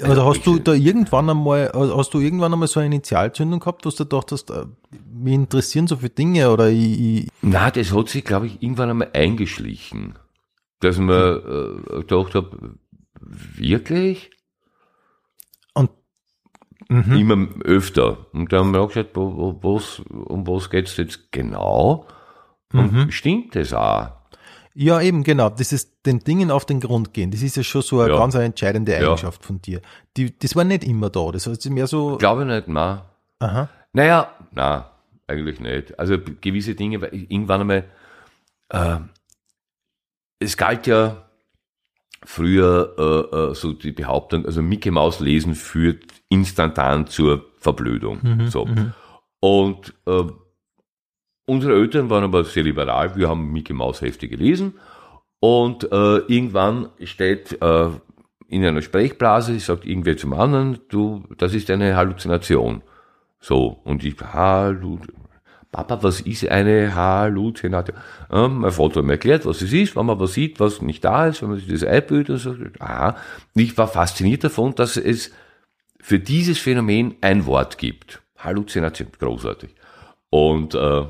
Also 0.03 0.25
hast 0.25 0.39
ich- 0.39 0.45
du 0.45 0.59
da 0.61 0.73
irgendwann 0.73 1.29
einmal, 1.29 1.69
also 1.73 1.97
hast 1.99 2.15
du 2.15 2.21
irgendwann 2.21 2.53
einmal 2.53 2.69
so 2.69 2.81
eine 2.81 2.87
Initialzündung 2.87 3.61
gehabt, 3.61 3.85
dass 3.85 3.97
du 3.97 4.05
gedacht 4.05 4.33
hast, 4.33 4.51
äh, 4.51 4.65
mich 5.13 5.35
interessieren 5.35 5.87
so 5.89 5.97
viele 5.97 6.11
Dinge 6.11 6.51
oder 6.51 6.71
ich, 6.71 7.01
ich 7.01 7.29
na, 7.43 7.71
das 7.71 7.93
hat 7.93 8.09
sich, 8.09 8.25
glaube 8.25 8.47
ich, 8.47 8.63
irgendwann 8.63 8.89
einmal 8.91 9.11
eingeschlichen, 9.13 10.15
dass 10.81 10.97
man 10.99 11.11
äh, 11.19 11.99
gedacht 12.01 12.35
habe, 12.35 12.77
wirklich? 13.21 14.31
Immer 16.91 17.47
öfter. 17.65 18.27
Und 18.33 18.53
da 18.53 18.59
haben 18.59 18.73
wir 18.73 18.81
auch 18.81 18.89
gesagt, 18.89 19.11
wo, 19.15 19.57
wo, 19.63 19.77
was, 19.77 20.01
um 20.11 20.45
was 20.49 20.69
geht's 20.71 20.97
jetzt 20.97 21.31
genau? 21.31 22.05
Und 22.73 23.13
stimmt 23.13 23.55
das 23.55 23.73
auch? 23.73 24.09
Ja, 24.75 25.01
eben, 25.01 25.23
genau. 25.23 25.51
Das 25.51 25.73
ist 25.73 26.05
den 26.07 26.19
Dingen 26.21 26.51
auf 26.51 26.65
den 26.65 26.81
Grund 26.81 27.13
gehen. 27.15 27.31
Das 27.31 27.43
ist 27.43 27.57
ja 27.57 27.63
schon 27.63 27.83
so 27.83 28.01
eine 28.01 28.13
Ja. 28.13 28.19
ganz 28.19 28.35
eine 28.35 28.45
entscheidende 28.45 28.97
Eigenschaft 28.97 29.45
von 29.45 29.61
dir. 29.63 29.81
Die, 30.17 30.37
das 30.37 30.57
war 30.57 30.65
nicht 30.65 30.83
immer 30.85 31.11
da. 31.11 31.31
Das 31.33 31.47
heißt, 31.47 31.69
mehr 31.71 31.87
so, 31.87 32.17
Glaube 32.17 32.43
ich 32.43 32.49
nicht, 32.49 32.67
nein. 32.69 33.03
aha, 33.41 33.69
Naja, 33.93 34.33
nein, 34.53 34.83
eigentlich 35.29 35.61
nicht. 35.61 35.99
Also 35.99 36.17
gewisse 36.41 36.75
Dinge, 36.75 36.97
irgendwann 37.13 37.61
einmal, 37.63 37.85
äh, 38.71 38.99
es 40.41 40.57
galt 40.57 40.87
ja 40.87 41.25
früher 42.25 42.95
äh, 43.33 43.37
äh, 43.37 43.55
so 43.55 43.73
die 43.73 43.93
Behauptung, 43.93 44.47
also 44.47 44.63
Mickey 44.63 44.91
Maus 44.91 45.21
lesen 45.21 45.55
führt 45.55 46.05
instantan 46.29 47.07
zur 47.07 47.47
Verblödung. 47.59 48.21
so. 48.49 48.67
Und 49.41 49.95
äh, 50.07 50.25
unsere 51.47 51.75
Eltern 51.75 52.11
waren 52.11 52.25
aber 52.25 52.45
sehr 52.45 52.63
liberal, 52.63 53.17
wir 53.17 53.29
haben 53.29 53.53
Mickey 53.53 53.73
Maus 53.73 54.03
Hefte 54.03 54.29
gelesen 54.29 54.75
und 55.41 55.91
äh, 55.91 56.19
irgendwann 56.29 56.91
steht 57.05 57.61
äh, 57.63 57.89
in 58.49 58.65
einer 58.65 58.83
Sprechblase, 58.83 59.59
sagt 59.61 59.87
irgendwer 59.87 60.17
zum 60.17 60.35
anderen, 60.35 60.81
du, 60.89 61.25
das 61.39 61.55
ist 61.55 61.71
eine 61.71 61.97
Halluzination. 61.97 62.83
So, 63.39 63.81
und 63.85 64.05
ich, 64.05 64.21
Hallu, 64.21 64.99
Papa, 65.73 66.03
was 66.03 66.21
ist 66.21 66.49
eine 66.49 66.95
Halluzination? 66.95 67.97
Ähm, 68.31 68.59
mein 68.59 68.73
Vater 68.73 69.01
hat 69.01 69.05
mir 69.05 69.13
erklärt, 69.13 69.47
was 69.47 69.63
es 69.63 69.73
ist, 69.73 69.95
wenn 69.95 70.07
man 70.07 70.19
was 70.19 70.33
sieht, 70.33 70.59
was 70.59 70.83
nicht 70.83 71.05
da 71.05 71.29
ist, 71.29 71.43
wenn 71.43 71.51
man 71.51 71.59
sich 71.59 71.69
das 71.69 71.85
einbildet 71.85 72.31
und 72.31 72.39
so. 72.39 72.55
Aha. 72.81 73.17
Ich 73.55 73.79
war 73.79 73.87
fasziniert 73.87 74.43
davon, 74.43 74.75
dass 74.75 74.97
es 74.97 75.31
für 76.01 76.19
dieses 76.19 76.59
Phänomen 76.59 77.15
ein 77.21 77.47
Wort 77.47 77.79
gibt. 77.79 78.21
Halluzination, 78.39 79.09
großartig. 79.19 79.71
Und 80.31 80.75
äh, 80.75 81.05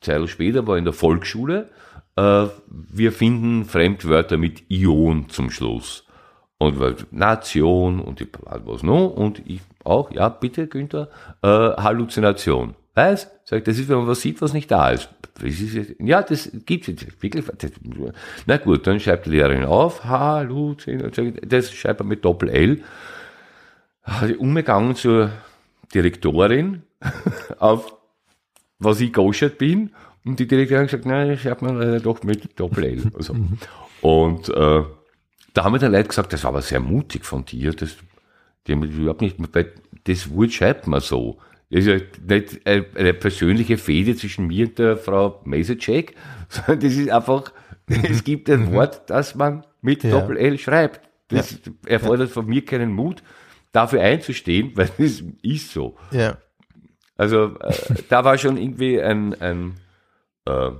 Zeit 0.00 0.28
später 0.28 0.66
war 0.66 0.76
in 0.76 0.84
der 0.84 0.92
Volksschule, 0.92 1.70
äh, 2.16 2.46
wir 2.66 3.12
finden 3.12 3.64
Fremdwörter 3.64 4.36
mit 4.36 4.64
Ion 4.68 5.28
zum 5.30 5.50
Schluss. 5.50 6.04
Und 6.58 7.12
Nation 7.12 8.00
und 8.00 8.20
ich, 8.20 8.28
was 8.42 8.82
noch, 8.82 9.10
und 9.10 9.42
ich 9.46 9.60
auch, 9.84 10.10
ja, 10.10 10.28
bitte, 10.28 10.66
Günther, 10.66 11.08
äh, 11.42 11.48
Halluzination. 11.48 12.74
Weißt? 12.98 13.30
Sag, 13.44 13.58
ich, 13.58 13.64
das 13.64 13.78
ist, 13.78 13.88
wenn 13.88 13.98
man 13.98 14.08
was 14.08 14.20
sieht, 14.20 14.42
was 14.42 14.52
nicht 14.52 14.68
da 14.72 14.90
ist. 14.90 15.08
Ist 15.40 15.94
ja, 16.00 16.20
das 16.20 16.50
gibt's 16.66 16.88
jetzt 16.88 17.22
wirklich. 17.22 17.44
Das, 17.46 17.70
na 18.44 18.56
gut, 18.56 18.88
dann 18.88 18.98
schreibt 18.98 19.26
die 19.26 19.30
Lehrerin 19.30 19.62
auf, 19.62 20.02
ich, 20.04 21.38
das 21.46 21.72
schreibt 21.72 22.00
man 22.00 22.08
mit 22.08 22.24
Doppel-L. 22.24 22.82
Umgegangen 24.38 24.96
zur 24.96 25.30
Direktorin 25.94 26.82
auf 27.60 27.94
was 28.80 29.00
ich 29.00 29.12
goschert 29.12 29.58
bin. 29.58 29.92
Und 30.24 30.40
die 30.40 30.48
Direktorin 30.48 30.82
hat 30.82 30.90
gesagt, 30.90 31.06
nein, 31.06 31.38
schreibt 31.38 31.62
man 31.62 31.78
leider 31.78 32.00
doch 32.00 32.24
mit 32.24 32.58
Doppel-L. 32.58 33.12
Also. 33.14 33.36
Und 34.00 34.48
äh, 34.48 34.82
da 35.54 35.64
haben 35.64 35.72
mir 35.72 35.78
dann 35.78 35.92
Leute 35.92 36.08
gesagt, 36.08 36.32
das 36.32 36.42
war 36.42 36.50
aber 36.50 36.62
sehr 36.62 36.80
mutig 36.80 37.24
von 37.24 37.44
dir. 37.44 37.72
Das, 37.72 37.94
die 38.66 38.72
haben 38.72 38.82
überhaupt 38.82 39.20
nicht, 39.20 39.36
das 40.02 40.34
Wort 40.34 40.52
schreibt 40.52 40.88
man 40.88 41.00
so. 41.00 41.38
Das 41.70 41.84
ist 41.84 41.86
ja 41.86 41.96
nicht 42.36 42.66
eine, 42.66 43.14
persönliche 43.14 43.76
Fehde 43.76 44.16
zwischen 44.16 44.46
mir 44.46 44.66
und 44.68 44.78
der 44.78 44.96
Frau 44.96 45.40
Mesecek, 45.44 46.14
sondern 46.48 46.80
das 46.80 46.94
ist 46.94 47.10
einfach, 47.10 47.52
es 47.86 48.24
gibt 48.24 48.48
ein 48.48 48.72
Wort, 48.72 49.10
das 49.10 49.34
man 49.34 49.64
mit 49.82 50.02
Ja. 50.02 50.10
Doppel-L 50.10 50.58
schreibt. 50.58 51.08
Das 51.28 51.60
erfordert 51.84 52.30
von 52.30 52.46
mir 52.46 52.64
keinen 52.64 52.90
Mut, 52.92 53.22
dafür 53.72 54.00
einzustehen, 54.00 54.72
weil 54.76 54.90
das 54.98 55.22
ist 55.42 55.72
so. 55.72 55.96
ja. 56.10 56.38
Also 57.20 57.56
äh, 57.58 57.74
da 58.08 58.24
war 58.24 58.38
schon 58.38 58.56
irgendwie 58.56 59.02
ein, 59.02 59.34
ein, 59.40 59.74
äh, 60.44 60.70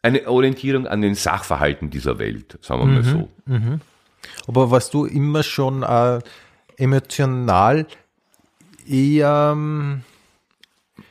eine 0.00 0.26
Orientierung 0.26 0.86
an 0.86 1.02
den 1.02 1.14
Sachverhalten 1.14 1.90
dieser 1.90 2.18
Welt, 2.18 2.58
sagen 2.62 2.80
wir 2.80 2.86
mal 2.86 3.04
so. 3.04 3.28
Aber 4.46 4.70
warst 4.70 4.94
du 4.94 5.04
immer 5.04 5.42
schon 5.42 5.82
äh, 5.82 6.20
emotional 6.78 7.86
eher, 8.86 9.50
ähm, 9.52 10.02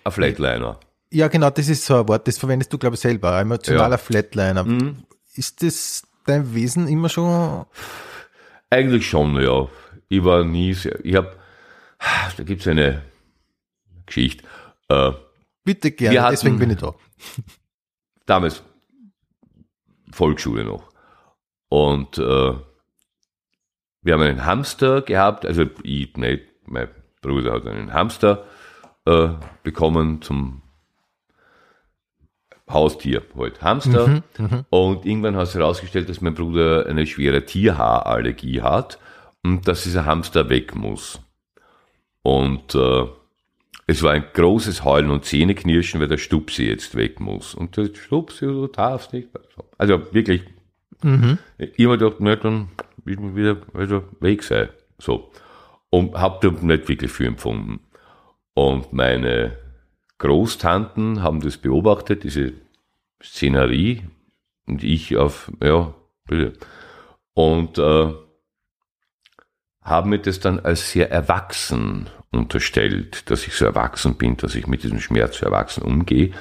Ein 0.03 0.11
Flatliner. 0.11 0.79
ja 1.11 1.27
genau, 1.27 1.49
das 1.49 1.67
ist 1.69 1.85
so 1.85 2.01
ein 2.01 2.07
Wort, 2.07 2.27
das 2.27 2.37
verwendest 2.37 2.71
du, 2.73 2.77
glaube 2.77 2.95
ich, 2.95 3.01
selber, 3.01 3.33
ein 3.35 3.41
emotionaler 3.43 3.91
Ja. 3.91 3.97
Flatliner. 3.97 4.65
Ist 5.35 5.61
das 5.63 6.03
dein 6.25 6.53
Wesen 6.53 6.87
immer 6.87 7.09
schon, 7.09 7.65
Eigentlich 8.69 9.07
schon, 9.09 9.39
ja. 9.41 9.67
Ich 10.09 10.23
war 10.23 10.43
nie 10.43 10.73
sehr, 10.73 11.03
ich 11.03 11.15
habe, 11.15 11.35
da 12.37 12.43
gibt's 12.43 12.67
eine 12.67 13.01
Geschichte. 14.05 14.43
Äh, 14.89 15.11
bitte 15.63 15.91
gerne, 15.91 16.21
hatten- 16.21 16.31
deswegen 16.31 16.59
bin 16.59 16.69
ich 16.71 16.77
da. 16.77 16.93
damals 18.25 18.63
Volksschule 20.11 20.63
noch. 20.65 20.89
Und 21.69 22.17
äh, 22.17 22.53
wir 24.01 24.13
haben 24.13 24.21
einen 24.21 24.45
Hamster 24.45 25.01
gehabt, 25.03 25.45
also 25.45 25.65
ich 25.83 26.15
nicht, 26.17 26.43
mein 26.65 26.89
Bruder 27.21 27.53
hat 27.53 27.67
einen 27.67 27.93
Hamster 27.93 28.45
äh, 29.05 29.29
bekommen 29.63 30.21
zum 30.21 30.61
Haustier, 32.69 33.23
halt 33.37 33.61
Hamster. 33.61 34.21
und 34.69 35.05
irgendwann 35.05 35.35
hat 35.35 35.47
sich 35.47 35.55
herausgestellt, 35.55 36.07
dass 36.07 36.21
mein 36.21 36.35
Bruder 36.35 36.85
eine 36.87 37.07
schwere 37.07 37.45
Tierhaarallergie 37.45 38.61
hat 38.61 38.99
und 39.43 39.67
dass 39.67 39.83
dieser 39.83 40.05
Hamster 40.05 40.49
weg 40.49 40.75
muss. 40.75 41.19
Und 42.21 42.75
äh, 42.75 43.05
es 43.87 44.03
war 44.03 44.11
ein 44.11 44.25
großes 44.33 44.83
Heulen 44.83 45.09
und 45.09 45.25
Zähneknirschen, 45.25 45.99
weil 45.99 46.07
der 46.07 46.19
Stupsi 46.19 46.65
jetzt 46.65 46.93
weg 46.95 47.19
muss. 47.19 47.55
Und 47.55 47.75
der 47.75 47.89
Stupsi, 47.91 48.45
du 48.45 48.67
darfst 48.67 49.13
nicht. 49.13 49.29
Also 49.79 50.13
wirklich, 50.13 50.43
ich 51.57 51.85
habe 51.85 51.97
gedacht, 51.97 52.17
na, 52.19 52.35
dann 52.35 52.69
will 53.03 53.17
man 53.17 53.35
wieder, 53.35 53.57
wieder 53.73 54.03
weg 54.19 54.43
sein. 54.43 54.69
So. 54.99 55.31
Und 55.91 56.15
habe 56.15 56.47
da 56.47 56.65
nicht 56.65 56.87
wirklich 56.87 57.11
viel 57.11 57.27
empfunden. 57.27 57.79
Und 58.53 58.93
meine 58.93 59.57
Großtanten 60.19 61.23
haben 61.23 61.39
das 61.41 61.57
beobachtet, 61.57 62.23
diese 62.23 62.53
Szenerie. 63.23 64.03
Und 64.67 64.83
ich 64.83 65.17
auf, 65.17 65.51
ja, 65.63 65.93
bitte. 66.27 66.53
Und 67.33 67.77
äh, 67.79 68.13
haben 69.81 70.09
mir 70.09 70.19
das 70.19 70.39
dann 70.39 70.59
als 70.59 70.91
sehr 70.91 71.09
erwachsen 71.11 72.09
unterstellt, 72.31 73.29
dass 73.29 73.47
ich 73.47 73.53
so 73.53 73.65
erwachsen 73.65 74.15
bin, 74.15 74.37
dass 74.37 74.55
ich 74.55 74.67
mit 74.67 74.83
diesem 74.83 74.99
Schmerz 74.99 75.39
so 75.39 75.45
erwachsen 75.45 75.83
umgehe. 75.83 76.31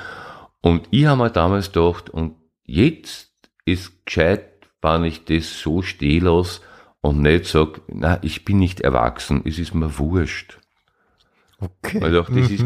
Und 0.60 0.86
ich 0.90 1.06
habe 1.06 1.22
mir 1.22 1.30
damals 1.30 1.72
gedacht, 1.72 2.10
und 2.10 2.36
jetzt 2.64 3.32
ist 3.64 4.04
gescheit, 4.04 4.44
wenn 4.82 5.04
ich 5.04 5.24
das 5.24 5.60
so 5.60 5.82
stehe 5.82 6.20
los 6.20 6.60
und 7.00 7.22
nicht 7.22 7.46
sage, 7.46 7.80
na, 7.88 8.18
ich 8.22 8.44
bin 8.44 8.58
nicht 8.58 8.80
erwachsen, 8.80 9.42
es 9.44 9.58
ist 9.58 9.74
mir 9.74 9.98
wurscht. 9.98 10.58
Okay. 11.60 12.00
Weil 12.00 12.12
doch, 12.12 12.28
das 12.28 12.50
ist, 12.50 12.64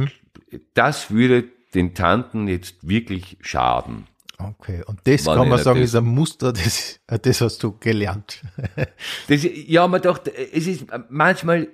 das 0.75 1.11
würde 1.11 1.45
den 1.75 1.95
Tanten 1.95 2.49
jetzt 2.49 2.87
wirklich 2.87 3.39
schaden. 3.41 4.07
Okay, 4.39 4.83
und 4.87 5.01
das 5.05 5.25
kann 5.25 5.49
man 5.49 5.63
sagen, 5.63 5.81
das. 5.81 5.91
ist 5.91 5.95
ein 5.95 6.05
Muster, 6.05 6.53
das, 6.53 7.01
das 7.07 7.41
hast 7.41 7.63
du 7.63 7.79
gelernt. 7.79 8.43
Das, 9.29 9.45
ja, 9.45 9.87
man 9.87 10.03
doch, 10.03 10.21
es 10.53 10.67
ist, 10.67 10.87
manchmal 11.09 11.69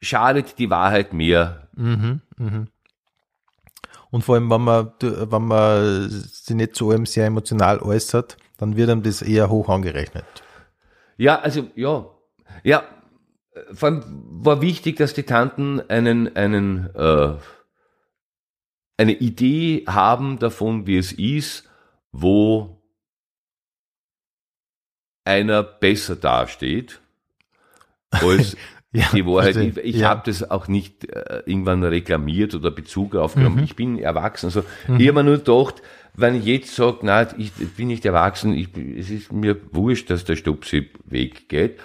schadet 0.00 0.58
die 0.58 0.70
Wahrheit 0.70 1.12
mehr. 1.12 1.68
Und 4.10 4.22
vor 4.22 4.36
allem, 4.36 4.50
wenn 4.50 4.62
man, 4.62 4.92
wenn 5.00 5.42
man 5.42 6.08
sich 6.08 6.56
nicht 6.56 6.74
so 6.74 6.92
eben 6.92 7.06
sehr 7.06 7.26
emotional 7.26 7.80
äußert, 7.80 8.36
dann 8.56 8.76
wird 8.76 8.88
einem 8.88 9.02
das 9.02 9.20
eher 9.20 9.50
hoch 9.50 9.68
angerechnet. 9.68 10.24
Ja, 11.16 11.40
also, 11.40 11.68
ja, 11.74 12.06
ja, 12.62 12.84
vor 13.72 13.88
allem 13.88 14.02
war 14.44 14.60
wichtig, 14.60 14.96
dass 14.96 15.14
die 15.14 15.22
Tanten 15.22 15.80
einen, 15.88 16.36
einen, 16.36 16.94
äh, 16.94 17.34
eine 18.98 19.12
Idee 19.12 19.84
haben 19.86 20.38
davon, 20.38 20.86
wie 20.86 20.98
es 20.98 21.12
ist, 21.12 21.68
wo 22.12 22.82
einer 25.24 25.62
besser 25.62 26.16
dasteht 26.16 27.00
als 28.10 28.56
Ja, 28.92 29.10
die 29.12 29.26
Wahrheit. 29.26 29.56
Ich, 29.56 29.76
ich 29.76 29.96
Ja. 29.96 30.08
habe 30.08 30.22
das 30.24 30.48
auch 30.50 30.68
nicht 30.68 31.04
äh, 31.04 31.42
irgendwann 31.44 31.84
reklamiert 31.84 32.54
oder 32.54 32.70
Bezug 32.70 33.14
aufgenommen. 33.14 33.62
Ich 33.62 33.76
bin 33.76 33.98
erwachsen. 33.98 34.46
Also, 34.46 34.64
Ich 34.96 35.06
habe 35.08 35.12
mir 35.12 35.24
nur 35.24 35.36
gedacht, 35.36 35.82
wenn 36.16 36.34
ich 36.34 36.44
jetzt 36.44 36.74
sage, 36.74 36.98
nein, 37.02 37.28
ich 37.36 37.52
bin 37.52 37.88
nicht 37.88 38.04
erwachsen, 38.04 38.54
ich, 38.54 38.74
es 38.76 39.10
ist 39.10 39.32
mir 39.32 39.60
wurscht, 39.72 40.10
dass 40.10 40.24
der 40.24 40.36
Stupsi 40.36 40.90
weggeht, 41.04 41.78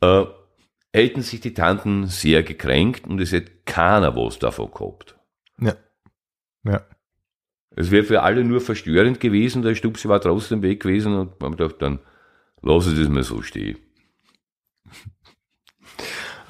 äh, 0.00 0.24
hätten 0.92 1.22
sich 1.22 1.40
die 1.40 1.54
Tanten 1.54 2.06
sehr 2.06 2.42
gekränkt 2.42 3.06
und 3.06 3.20
es 3.20 3.32
hätte 3.32 3.52
keiner 3.64 4.14
was 4.14 4.38
davon 4.38 4.70
gehabt. 4.70 5.16
Ja. 5.60 5.74
Ja. 6.64 6.86
Es 7.74 7.90
wäre 7.90 8.04
für 8.04 8.22
alle 8.22 8.44
nur 8.44 8.60
verstörend 8.60 9.18
gewesen, 9.18 9.62
der 9.62 9.74
Stupsi 9.74 10.08
war 10.08 10.20
trotzdem 10.20 10.62
weg 10.62 10.80
gewesen 10.80 11.14
und 11.14 11.40
man 11.40 11.56
gedacht, 11.56 11.76
dann 11.80 11.98
lasse 12.60 12.92
ich 12.92 12.98
das 12.98 13.08
mal 13.08 13.22
so 13.22 13.42
stehen. 13.42 13.78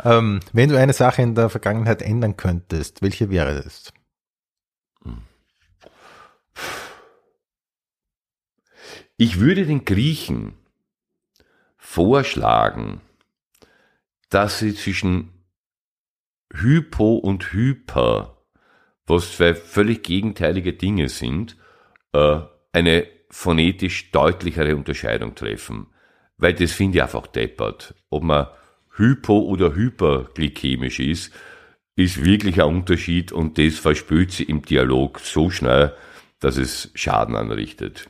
Ähm, 0.05 0.41
wenn 0.53 0.69
du 0.69 0.77
eine 0.77 0.93
Sache 0.93 1.23
in 1.23 1.37
der 1.37 1.49
Vergangenheit 1.49 2.03
ändern 2.03 2.37
könntest, 2.37 3.03
welche 3.03 3.31
wäre 3.31 3.63
das? 3.63 3.93
Ich 9.25 9.39
würde 9.39 9.65
den 9.67 9.85
Griechen 9.85 10.55
vorschlagen, 11.77 13.01
dass 14.31 14.59
sie 14.59 14.75
zwischen 14.75 15.31
Hypo 16.53 17.19
und 17.19 17.53
Hyper, 17.53 18.37
was 19.07 19.37
zwei 19.37 19.55
völlig 19.55 20.03
gegenteilige 20.03 20.73
Dinge 20.73 21.09
sind, 21.09 21.57
äh, 22.13 22.41
eine 22.73 23.07
phonetisch 23.31 24.11
deutlichere 24.11 24.75
Unterscheidung 24.75 25.37
treffen. 25.37 25.87
Weil 26.37 26.55
das 26.55 26.73
finde 26.73 26.99
ich 26.99 27.03
einfach 27.05 27.29
deppert. 27.29 27.95
Ob 28.11 28.25
man 28.25 28.49
hypo- 28.97 29.47
oder 29.47 29.77
hyperglykämisch 29.77 30.99
ist, 30.99 31.33
ist 31.95 32.25
wirklich 32.25 32.61
ein 32.61 32.75
Unterschied 32.75 33.31
und 33.31 33.57
das 33.57 33.79
verspürt 33.79 34.33
sie 34.33 34.43
im 34.43 34.63
Dialog 34.63 35.21
so 35.21 35.49
schnell, 35.49 35.95
dass 36.41 36.57
es 36.57 36.91
Schaden 36.97 37.37
anrichtet. 37.37 38.09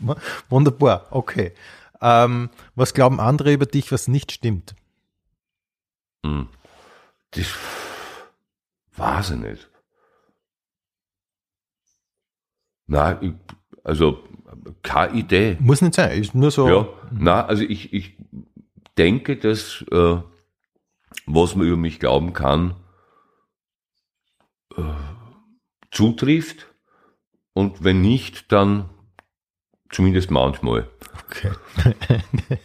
Wunderbar, 0.48 1.06
okay. 1.10 1.52
Ähm, 2.00 2.50
was 2.74 2.94
glauben 2.94 3.20
andere 3.20 3.52
über 3.52 3.66
dich, 3.66 3.92
was 3.92 4.08
nicht 4.08 4.32
stimmt? 4.32 4.74
Hm. 6.24 6.48
Das 7.32 7.46
weiß 8.96 9.30
ich 9.30 9.38
nicht. 9.38 9.68
Nein, 12.86 13.40
also 13.84 14.22
keine 14.82 15.14
Idee. 15.14 15.56
Muss 15.60 15.80
nicht 15.80 15.94
sein, 15.94 16.20
ist 16.20 16.34
nur 16.34 16.50
so. 16.50 16.68
Ja, 16.68 16.88
na, 17.10 17.46
also 17.46 17.62
ich, 17.62 17.92
ich 17.92 18.16
denke, 18.98 19.36
dass 19.36 19.84
äh, 19.90 20.20
was 21.26 21.56
man 21.56 21.66
über 21.66 21.76
mich 21.76 22.00
glauben 22.00 22.32
kann, 22.32 22.74
äh, 24.76 24.82
zutrifft. 25.90 26.66
Und 27.54 27.84
wenn 27.84 28.00
nicht, 28.00 28.50
dann 28.50 28.88
zumindest 29.92 30.30
manchmal. 30.30 30.88
Okay. 31.26 31.52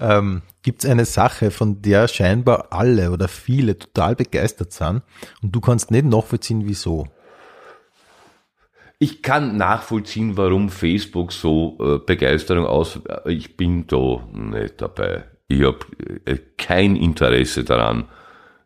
ähm, 0.00 0.42
Gibt 0.62 0.84
es 0.84 0.90
eine 0.90 1.06
Sache, 1.06 1.50
von 1.50 1.80
der 1.82 2.06
scheinbar 2.06 2.68
alle 2.70 3.10
oder 3.10 3.28
viele 3.28 3.78
total 3.78 4.14
begeistert 4.14 4.72
sind 4.72 5.02
und 5.42 5.52
du 5.52 5.60
kannst 5.60 5.90
nicht 5.90 6.04
nachvollziehen, 6.04 6.66
wieso? 6.66 7.08
Ich 8.98 9.22
kann 9.22 9.56
nachvollziehen, 9.56 10.36
warum 10.36 10.68
Facebook 10.68 11.32
so 11.32 11.76
äh, 11.80 11.98
Begeisterung 11.98 12.66
aus. 12.66 13.00
Ich 13.26 13.56
bin 13.56 13.88
da 13.88 14.24
nicht 14.32 14.80
dabei. 14.80 15.24
Ich 15.48 15.64
habe 15.64 15.80
äh, 16.24 16.38
kein 16.56 16.94
Interesse 16.94 17.64
daran, 17.64 18.08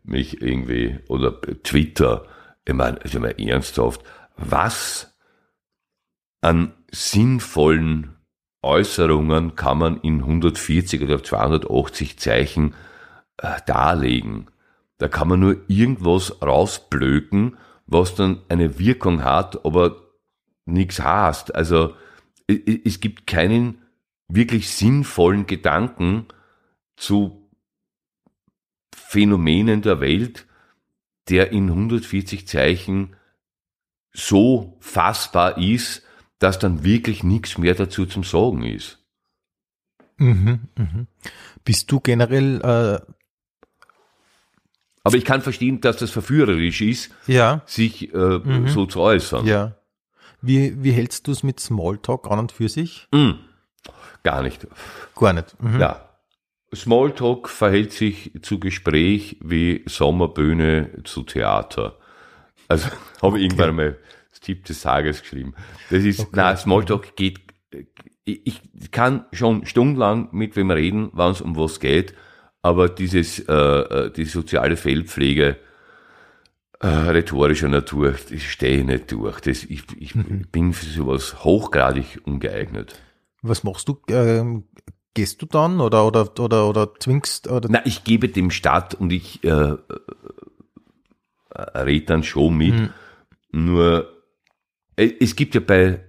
mich 0.04 0.42
irgendwie 0.42 0.98
oder 1.08 1.40
Twitter. 1.40 2.26
Ich 2.66 2.74
meine, 2.74 3.00
also 3.00 3.18
mal 3.18 3.34
ernsthaft, 3.40 4.02
was 4.36 5.16
an 6.42 6.74
sinnvollen 6.96 8.16
Äußerungen 8.62 9.54
kann 9.54 9.78
man 9.78 10.00
in 10.00 10.20
140 10.20 11.02
oder 11.02 11.22
280 11.22 12.18
Zeichen 12.18 12.74
äh, 13.36 13.60
darlegen. 13.66 14.48
Da 14.98 15.08
kann 15.08 15.28
man 15.28 15.40
nur 15.40 15.56
irgendwas 15.68 16.40
rausblöken, 16.42 17.58
was 17.86 18.14
dann 18.14 18.42
eine 18.48 18.78
Wirkung 18.78 19.22
hat, 19.22 19.64
aber 19.64 19.96
nichts 20.64 21.00
heißt. 21.00 21.54
Also 21.54 21.94
es 22.48 23.00
gibt 23.00 23.26
keinen 23.26 23.82
wirklich 24.28 24.70
sinnvollen 24.70 25.46
Gedanken 25.46 26.26
zu 26.96 27.50
Phänomenen 28.94 29.82
der 29.82 30.00
Welt, 30.00 30.46
der 31.28 31.52
in 31.52 31.68
140 31.68 32.48
Zeichen 32.48 33.16
so 34.12 34.78
fassbar 34.80 35.58
ist, 35.58 36.05
dass 36.38 36.58
dann 36.58 36.84
wirklich 36.84 37.22
nichts 37.22 37.58
mehr 37.58 37.74
dazu 37.74 38.06
zum 38.06 38.24
Sagen 38.24 38.62
ist. 38.62 38.98
Mhm, 40.18 40.60
mhm. 40.76 41.06
Bist 41.64 41.90
du 41.90 42.00
generell. 42.00 42.60
Äh, 42.60 43.12
Aber 45.02 45.16
ich 45.16 45.24
kann 45.24 45.42
verstehen, 45.42 45.80
dass 45.80 45.98
das 45.98 46.10
verführerisch 46.10 46.80
ist, 46.80 47.10
ja. 47.26 47.62
sich 47.66 48.12
äh, 48.14 48.16
mhm. 48.16 48.68
so 48.68 48.86
zu 48.86 49.00
äußern. 49.00 49.46
Ja. 49.46 49.76
Wie, 50.40 50.82
wie 50.82 50.92
hältst 50.92 51.26
du 51.26 51.32
es 51.32 51.42
mit 51.42 51.60
Smalltalk 51.60 52.30
an 52.30 52.38
und 52.38 52.52
für 52.52 52.68
sich? 52.68 53.08
Mhm. 53.12 53.40
Gar 54.22 54.42
nicht. 54.42 54.66
Gar 55.14 55.32
nicht. 55.32 55.60
Mhm. 55.62 55.80
Ja. 55.80 56.08
Smalltalk 56.74 57.48
verhält 57.48 57.92
sich 57.92 58.32
zu 58.42 58.58
Gespräch 58.58 59.38
wie 59.40 59.84
Sommerbühne 59.86 61.02
zu 61.04 61.22
Theater. 61.22 61.96
Also 62.68 62.88
habe 63.22 63.38
ich 63.38 63.44
irgendwann 63.44 63.76
mal 63.76 63.98
Tipp 64.46 64.64
des 64.64 64.80
Tages 64.80 65.22
geschrieben. 65.22 65.54
Das 65.90 66.04
ist, 66.04 66.20
okay. 66.20 66.30
na, 66.34 66.56
Smalltalk 66.56 67.16
geht, 67.16 67.40
ich 68.24 68.60
kann 68.92 69.24
schon 69.32 69.66
stundenlang 69.66 70.28
mit 70.32 70.54
wem 70.56 70.70
reden, 70.70 71.10
wenn 71.12 71.32
es 71.32 71.40
um 71.40 71.56
was 71.56 71.80
geht, 71.80 72.14
aber 72.62 72.88
dieses, 72.88 73.40
äh, 73.40 73.52
äh, 73.52 74.10
die 74.10 74.24
soziale 74.24 74.76
Feldpflege 74.76 75.56
äh, 76.80 76.86
rhetorischer 76.86 77.68
Natur, 77.68 78.12
das 78.12 78.42
stehe 78.42 78.80
ich 78.80 78.86
nicht 78.86 79.12
durch. 79.12 79.40
Das, 79.40 79.64
ich 79.64 79.84
ich 79.98 80.14
mhm. 80.14 80.46
bin 80.52 80.72
für 80.72 80.86
sowas 80.86 81.44
hochgradig 81.44 82.20
ungeeignet. 82.24 83.00
Was 83.42 83.64
machst 83.64 83.88
du? 83.88 83.98
Ähm, 84.08 84.64
gehst 85.14 85.42
du 85.42 85.46
dann 85.46 85.80
oder, 85.80 86.06
oder, 86.06 86.28
oder, 86.38 86.68
oder 86.68 86.94
zwingst? 86.98 87.48
Oder? 87.48 87.68
Na, 87.70 87.84
ich 87.84 88.04
gebe 88.04 88.28
dem 88.28 88.50
statt 88.50 88.94
und 88.94 89.12
ich 89.12 89.42
äh, 89.44 89.48
äh, 89.48 89.78
rede 91.78 92.06
dann 92.06 92.22
schon 92.22 92.56
mit. 92.56 92.74
Mhm. 92.74 92.90
Nur 93.52 94.15
es 94.96 95.36
gibt 95.36 95.54
ja 95.54 95.60
bei 95.60 96.00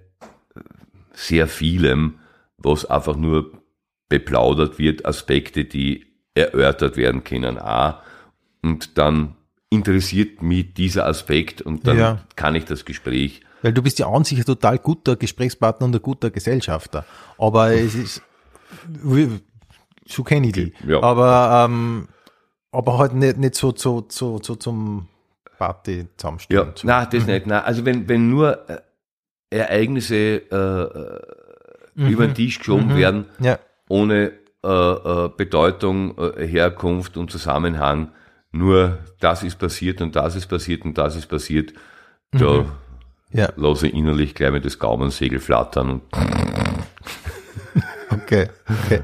sehr 1.13 1.47
vielem, 1.47 2.19
was 2.57 2.85
einfach 2.85 3.15
nur 3.15 3.51
beplaudert 4.09 4.79
wird, 4.79 5.05
Aspekte, 5.05 5.65
die 5.65 6.05
erörtert 6.33 6.97
werden 6.97 7.23
können, 7.23 7.57
auch. 7.59 7.95
Und 8.61 8.97
dann 8.97 9.35
interessiert 9.69 10.41
mich 10.41 10.73
dieser 10.73 11.05
Aspekt 11.05 11.61
und 11.61 11.87
dann 11.87 11.97
ja. 11.97 12.19
kann 12.35 12.55
ich 12.55 12.65
das 12.65 12.85
Gespräch. 12.85 13.41
Weil 13.61 13.73
du 13.73 13.81
bist 13.81 13.99
ja 13.99 14.07
an 14.07 14.23
sich 14.23 14.37
ein 14.37 14.45
total 14.45 14.77
guter 14.77 15.15
Gesprächspartner 15.15 15.85
und 15.87 15.95
ein 15.95 16.01
guter 16.01 16.29
Gesellschafter. 16.29 17.05
Aber 17.37 17.73
es 17.73 17.95
ist, 17.95 18.21
so 20.05 20.23
kenne 20.23 20.47
ich 20.47 20.53
die. 20.53 20.73
Ja. 20.87 21.01
Aber, 21.01 21.65
ähm, 21.65 22.07
aber 22.71 22.97
halt 22.97 23.13
nicht, 23.13 23.37
nicht 23.37 23.55
so, 23.55 23.73
so, 23.75 24.05
so, 24.09 24.39
so 24.41 24.55
zum 24.55 25.07
Party 25.57 26.07
zusammenstellen. 26.17 26.73
Ja, 26.75 26.83
nein, 26.83 27.07
das 27.11 27.25
mhm. 27.25 27.33
nicht. 27.33 27.47
Nein. 27.47 27.63
Also 27.63 27.85
wenn, 27.85 28.07
wenn 28.07 28.29
nur 28.29 28.69
äh, 28.69 28.79
Ereignisse 29.49 30.15
äh, 30.15 32.01
mhm. 32.01 32.07
über 32.09 32.27
den 32.27 32.35
Tisch 32.35 32.59
geschoben 32.59 32.87
mhm. 32.87 32.97
werden, 32.97 33.25
ja. 33.39 33.59
ohne 33.89 34.33
äh, 34.63 34.69
äh, 34.69 35.29
Bedeutung, 35.35 36.17
äh, 36.17 36.47
Herkunft 36.47 37.17
und 37.17 37.31
Zusammenhang, 37.31 38.11
nur 38.51 38.99
das 39.19 39.43
ist 39.43 39.59
passiert 39.59 40.01
und 40.01 40.15
das 40.15 40.35
ist 40.35 40.47
passiert 40.47 40.83
und 40.85 40.97
das 40.97 41.15
ist 41.15 41.27
passiert, 41.27 41.73
da 42.31 42.61
mhm. 42.61 42.71
ja. 43.31 43.49
lasse 43.55 43.87
ich 43.87 43.93
innerlich 43.93 44.35
gleich 44.35 44.51
mit 44.51 44.65
das 44.65 44.79
Gaumensegel 44.79 45.39
flattern 45.39 45.89
und 45.89 46.01
Okay, 48.09 48.49
okay. 48.67 49.03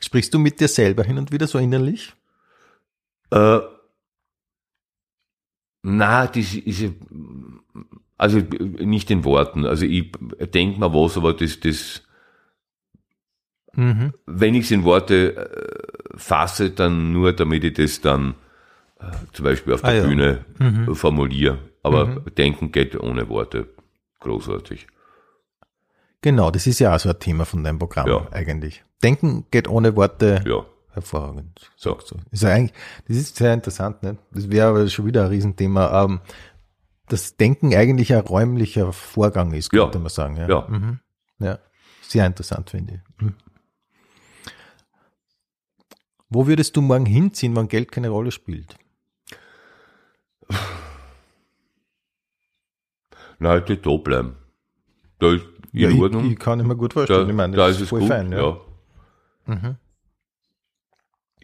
Sprichst 0.00 0.32
du 0.34 0.38
mit 0.38 0.60
dir 0.60 0.68
selber 0.68 1.02
hin 1.02 1.18
und 1.18 1.32
wieder 1.32 1.46
so 1.46 1.58
innerlich? 1.58 2.14
Äh, 3.30 3.60
na, 5.88 6.26
das 6.26 6.54
ist 6.54 6.92
also 8.16 8.38
nicht 8.60 9.10
in 9.10 9.24
Worten. 9.24 9.64
Also 9.64 9.86
ich 9.86 10.12
denke 10.52 10.80
mal 10.80 10.92
was, 10.92 11.16
aber 11.16 11.32
das, 11.32 11.60
das 11.60 12.02
mhm. 13.72 14.12
wenn 14.26 14.54
ich 14.54 14.64
es 14.64 14.70
in 14.70 14.84
Worte 14.84 15.36
äh, 15.36 16.18
fasse, 16.18 16.70
dann 16.70 17.12
nur, 17.12 17.32
damit 17.32 17.64
ich 17.64 17.74
das 17.74 18.00
dann 18.00 18.34
äh, 19.00 19.04
zum 19.32 19.44
Beispiel 19.44 19.72
auf 19.72 19.82
der 19.82 19.90
ah, 19.90 19.94
ja. 19.94 20.06
Bühne 20.06 20.44
mhm. 20.58 20.94
formuliere. 20.94 21.58
Aber 21.82 22.06
mhm. 22.06 22.34
denken 22.36 22.72
geht 22.72 22.98
ohne 22.98 23.28
Worte. 23.28 23.68
Großartig. 24.20 24.88
Genau, 26.20 26.50
das 26.50 26.66
ist 26.66 26.80
ja 26.80 26.94
auch 26.94 26.98
so 26.98 27.08
ein 27.08 27.18
Thema 27.20 27.44
von 27.44 27.62
deinem 27.62 27.78
Programm 27.78 28.08
ja. 28.08 28.26
eigentlich. 28.32 28.82
Denken 29.02 29.46
geht 29.52 29.68
ohne 29.68 29.94
Worte. 29.94 30.42
Ja. 30.44 30.66
Hervorragend. 30.98 31.70
Sagst 31.76 32.10
du. 32.10 32.16
Ist 32.30 32.42
ja 32.42 32.50
eigentlich, 32.50 32.76
das 33.06 33.16
ist 33.16 33.36
sehr 33.36 33.54
interessant, 33.54 34.02
ne? 34.02 34.18
Das 34.32 34.50
wäre 34.50 34.68
aber 34.68 34.88
schon 34.88 35.06
wieder 35.06 35.24
ein 35.24 35.28
Riesenthema. 35.28 36.04
Ähm, 36.04 36.20
das 37.06 37.36
Denken 37.36 37.72
eigentlich 37.74 38.12
ein 38.12 38.20
räumlicher 38.20 38.92
Vorgang 38.92 39.52
ist, 39.52 39.70
könnte 39.70 39.98
ja. 39.98 40.02
man 40.02 40.10
sagen. 40.10 40.36
Ja. 40.36 40.48
Ja. 40.48 40.66
Mhm. 40.68 40.98
ja. 41.38 41.58
Sehr 42.02 42.26
interessant, 42.26 42.70
finde 42.70 42.94
ich. 42.94 43.22
Mhm. 43.22 43.34
Wo 46.30 46.46
würdest 46.46 46.76
du 46.76 46.82
morgen 46.82 47.06
hinziehen, 47.06 47.54
wenn 47.56 47.68
Geld 47.68 47.92
keine 47.92 48.08
Rolle 48.10 48.32
spielt? 48.32 48.76
Na, 53.38 53.50
halt 53.50 53.86
da 53.86 53.96
bleiben. 53.96 54.36
Da 55.20 55.32
ist 55.32 55.44
in 55.72 55.96
ja, 55.96 56.02
Ordnung. 56.02 56.24
Ich, 56.26 56.32
ich 56.32 56.38
kann 56.38 56.66
mir 56.66 56.76
gut 56.76 56.92
vorstellen. 56.92 57.24
Da, 57.24 57.30
ich 57.30 57.36
meine, 57.36 57.56
das 57.56 57.64
da 57.64 57.68
ist, 57.70 57.80
ist 57.82 57.88
voll 57.88 58.00
gut, 58.00 58.08
fein. 58.08 58.32
Ja. 58.32 58.38
ja. 58.40 58.60
Mhm. 59.46 59.76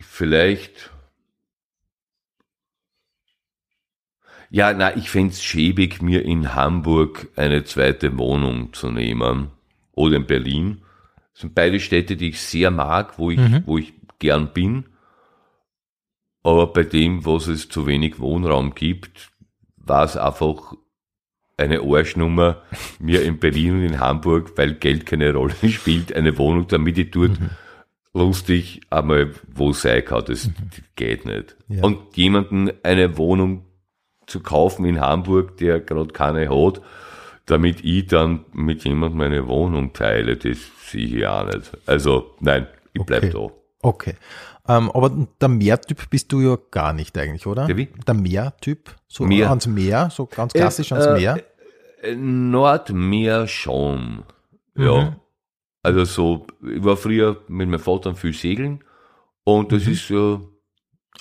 Vielleicht 0.00 0.90
Ja, 4.50 4.72
na, 4.72 4.96
ich 4.96 5.10
fänd's 5.10 5.42
schäbig, 5.42 6.00
mir 6.00 6.24
in 6.24 6.54
Hamburg 6.54 7.28
eine 7.34 7.64
zweite 7.64 8.16
Wohnung 8.18 8.72
zu 8.72 8.88
nehmen. 8.90 9.48
Oder 9.92 10.16
in 10.16 10.26
Berlin. 10.26 10.82
Das 11.32 11.40
sind 11.40 11.54
beide 11.56 11.80
Städte, 11.80 12.14
die 12.16 12.28
ich 12.28 12.40
sehr 12.40 12.70
mag, 12.70 13.18
wo 13.18 13.32
ich, 13.32 13.38
Mhm. 13.40 13.62
wo 13.66 13.78
ich 13.78 13.94
gern 14.20 14.52
bin. 14.52 14.84
Aber 16.44 16.68
bei 16.72 16.84
dem, 16.84 17.24
was 17.24 17.48
es 17.48 17.68
zu 17.68 17.86
wenig 17.88 18.20
Wohnraum 18.20 18.74
gibt, 18.74 19.32
war 19.76 20.04
es 20.04 20.16
einfach 20.16 20.74
eine 21.56 21.80
Arschnummer, 21.80 22.62
mir 23.00 23.22
in 23.24 23.38
Berlin 23.40 23.72
und 23.74 23.82
in 23.82 23.98
Hamburg, 23.98 24.52
weil 24.56 24.74
Geld 24.74 25.06
keine 25.06 25.32
Rolle 25.34 25.54
spielt, 25.68 26.14
eine 26.14 26.36
Wohnung, 26.38 26.68
damit 26.68 26.96
ich 26.98 27.10
dort 27.10 27.40
Mhm. 27.40 27.50
Lustig 28.14 28.80
einmal 28.90 29.32
wo 29.52 29.72
sein 29.72 30.04
kann. 30.04 30.24
Das 30.26 30.48
geht 30.96 31.26
nicht. 31.26 31.56
Ja. 31.68 31.82
Und 31.84 32.16
jemanden 32.16 32.70
eine 32.82 33.16
Wohnung 33.18 33.66
zu 34.26 34.40
kaufen 34.40 34.86
in 34.86 35.00
Hamburg, 35.00 35.58
der 35.58 35.80
gerade 35.80 36.12
keine 36.12 36.48
hat, 36.48 36.80
damit 37.46 37.84
ich 37.84 38.06
dann 38.06 38.44
mit 38.52 38.84
jemandem 38.84 39.18
meine 39.18 39.46
Wohnung 39.46 39.92
teile, 39.92 40.36
das 40.36 40.58
sehe 40.86 41.18
ich 41.18 41.26
auch 41.26 41.44
nicht. 41.44 41.72
Also 41.84 42.34
nein, 42.40 42.66
ich 42.94 43.02
bleib 43.04 43.24
Okay. 43.24 43.32
da. 43.32 43.50
Okay. 43.82 44.14
Ähm, 44.66 44.90
aber 44.92 45.10
der 45.40 45.48
Meertyp 45.48 46.08
bist 46.08 46.32
du 46.32 46.40
ja 46.40 46.56
gar 46.70 46.94
nicht 46.94 47.18
eigentlich, 47.18 47.46
oder? 47.46 47.66
Der 47.66 47.76
wie? 47.76 47.88
Der 48.06 48.14
Meertyp. 48.14 48.94
So 49.08 49.24
Meer. 49.24 49.50
ans 49.50 49.66
Meer, 49.66 50.08
so 50.10 50.24
ganz 50.24 50.54
klassisch 50.54 50.90
ans 50.92 51.04
äh, 51.04 51.14
Meer. 51.18 51.42
Äh, 52.02 52.14
Nordmeer 52.16 53.46
schon. 53.46 54.22
Ja. 54.74 55.02
Mhm. 55.02 55.16
Also 55.84 56.04
so, 56.04 56.46
ich 56.62 56.82
war 56.84 56.96
früher 56.96 57.42
mit 57.48 57.68
meinem 57.68 57.80
Vater 57.80 58.14
viel 58.16 58.32
segeln 58.32 58.82
und 59.44 59.72
das 59.72 59.86
ist 59.86 60.08
so 60.08 60.50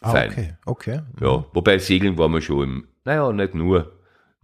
Ah, 0.02 0.12
fein. 0.12 0.32
okay, 0.32 0.54
okay. 0.66 1.02
Ja, 1.22 1.46
wobei 1.54 1.78
Segeln 1.80 2.18
war 2.18 2.28
man 2.30 2.42
schon 2.42 2.64
im, 2.64 2.88
naja, 3.06 3.32
nicht 3.32 3.56
nur 3.56 3.94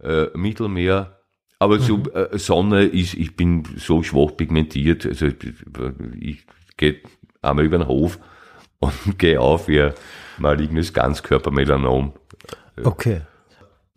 äh, 0.02 0.26
Mittelmeer, 0.34 1.18
aber 1.58 1.78
so 1.80 1.98
Mhm. 1.98 2.10
äh, 2.14 2.38
Sonne 2.38 2.84
ist, 2.84 3.14
ich 3.14 3.36
bin 3.36 3.64
so 3.76 4.02
schwach 4.02 4.36
pigmentiert, 4.36 5.04
also 5.06 5.26
ich, 5.26 5.36
ich 6.20 6.46
gehe 6.76 7.00
einmal 7.42 7.64
über 7.66 7.78
den 7.78 7.88
Hof 7.88 8.18
und 8.80 9.18
gehe 9.18 9.40
auf 9.40 9.68
wie 9.68 9.80
ein 9.82 9.94
malignes 10.38 10.92
Ganzkörpermelanom. 10.94 12.14
Okay. 12.84 13.22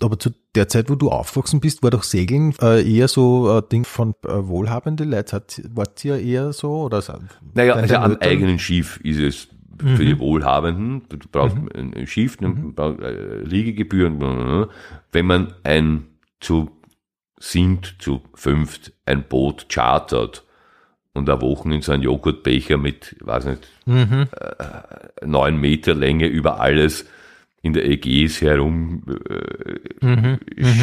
Aber 0.04 0.20
zu 0.20 0.32
der 0.56 0.68
Zeit, 0.68 0.90
wo 0.90 0.96
du 0.96 1.10
aufgewachsen 1.10 1.60
bist, 1.60 1.82
war 1.84 1.90
doch 1.92 2.04
Segeln 2.04 2.54
äh, 2.62 2.82
eher 2.84 3.08
so 3.08 3.50
ein 3.50 3.70
Ding 3.70 3.86
von 3.86 4.16
äh, 4.26 4.30
wohlhabende 4.48 5.04
Leute. 5.04 5.36
Hat, 5.36 5.62
wart 5.74 6.04
ihr 6.06 6.20
eher 6.20 6.54
so? 6.54 6.84
Oder 6.84 7.02
so, 7.02 7.14
Naja, 7.54 7.74
also 7.76 7.96
am 7.96 8.18
eigenen 8.20 8.60
Schiff 8.60 9.00
ist 9.04 9.20
es 9.20 9.48
für 9.80 10.06
die 10.06 10.20
Wohlhabenden. 10.20 11.04
Du 11.10 11.18
brauchst 11.32 11.56
ein 11.74 11.94
ein 11.94 12.08
Schiff, 12.08 12.40
mhm. 12.40 12.74
brauchst 12.76 13.00
äh, 13.02 13.40
Liegegebühren. 13.40 14.20
blablabla. 14.20 14.70
Wenn 15.12 15.26
man 15.26 15.54
ein 15.64 16.06
zu 16.40 16.70
sind, 17.40 17.96
zu 18.00 18.22
fünft, 18.36 18.94
ein 19.06 19.24
Boot 19.28 19.68
chartert 19.70 20.44
und 21.14 21.30
eine 21.30 21.42
Woche 21.42 21.74
in 21.74 21.82
so 21.82 21.92
einen 21.92 22.04
Joghurtbecher 22.04 22.78
mit, 22.78 23.16
weiß 23.22 23.46
nicht, 23.46 23.68
Mhm. 23.86 24.28
äh, 24.40 25.26
neun 25.26 25.58
Meter 25.60 25.94
Länge 25.94 26.28
über 26.28 26.60
alles 26.60 27.06
in 27.64 27.74
der 27.74 27.86
Ägäis 27.86 28.42
herum 28.42 29.04
äh, 29.30 30.06
Mhm. 30.06 30.40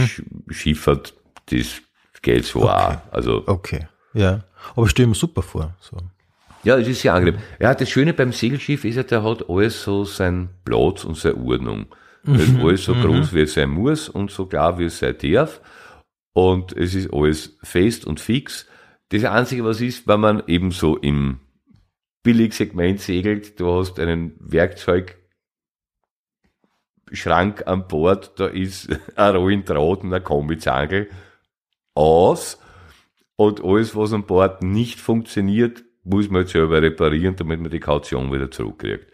sch 0.06 0.22
schiffert, 0.50 1.14
das 1.46 1.80
geht 2.22 2.44
so 2.44 2.68
auch. 2.68 2.96
Also 3.12 3.44
Okay, 3.46 3.86
ja. 4.14 4.42
Aber 4.74 4.86
ich 4.86 4.90
stelle 4.90 5.08
mir 5.08 5.14
super 5.14 5.42
vor. 5.42 5.76
So. 5.80 5.96
Ja, 6.64 6.76
es 6.78 6.88
ist 6.88 7.00
sehr 7.02 7.14
angenehm. 7.14 7.40
Ja, 7.60 7.74
das 7.74 7.88
Schöne 7.88 8.12
beim 8.12 8.32
Segelschiff 8.32 8.84
ist 8.84 8.96
ja, 8.96 9.02
der 9.02 9.22
hat 9.22 9.48
alles 9.48 9.82
so 9.82 10.04
seinen 10.04 10.50
Platz 10.64 11.04
und 11.04 11.16
seine 11.16 11.36
Ordnung. 11.36 11.86
Es 12.24 12.48
ist 12.48 12.58
alles 12.58 12.84
so 12.84 12.94
groß, 12.94 13.32
wie 13.32 13.40
es 13.42 13.54
sein 13.54 13.70
muss 13.70 14.10
und 14.10 14.30
so 14.30 14.44
klar, 14.44 14.78
wie 14.78 14.84
es 14.84 14.98
sein 14.98 15.16
darf. 15.22 15.62
Und 16.34 16.76
es 16.76 16.94
ist 16.94 17.12
alles 17.14 17.56
fest 17.62 18.04
und 18.04 18.20
fix. 18.20 18.66
Das 19.08 19.24
Einzige, 19.24 19.64
was 19.64 19.80
ist, 19.80 20.06
wenn 20.06 20.20
man 20.20 20.42
eben 20.46 20.70
so 20.70 20.98
im 20.98 21.40
Billigsegment 22.22 23.00
segelt, 23.00 23.58
du 23.58 23.78
hast 23.78 23.98
einen 23.98 24.34
Werkzeugschrank 27.10 27.66
an 27.66 27.86
Bord, 27.86 28.38
da 28.38 28.46
ist 28.46 28.88
ein 29.16 29.36
Rollendraht 29.36 30.02
und 30.02 30.12
ein 30.12 30.24
Kombizangel 30.24 31.08
aus. 31.94 32.58
Und 33.36 33.64
alles, 33.64 33.96
was 33.96 34.12
an 34.12 34.24
Bord 34.24 34.62
nicht 34.62 35.00
funktioniert, 35.00 35.84
muss 36.04 36.30
man 36.30 36.42
jetzt 36.42 36.52
selber 36.52 36.82
reparieren, 36.82 37.36
damit 37.36 37.60
man 37.60 37.70
die 37.70 37.80
Kaution 37.80 38.32
wieder 38.32 38.50
zurückkriegt. 38.50 39.06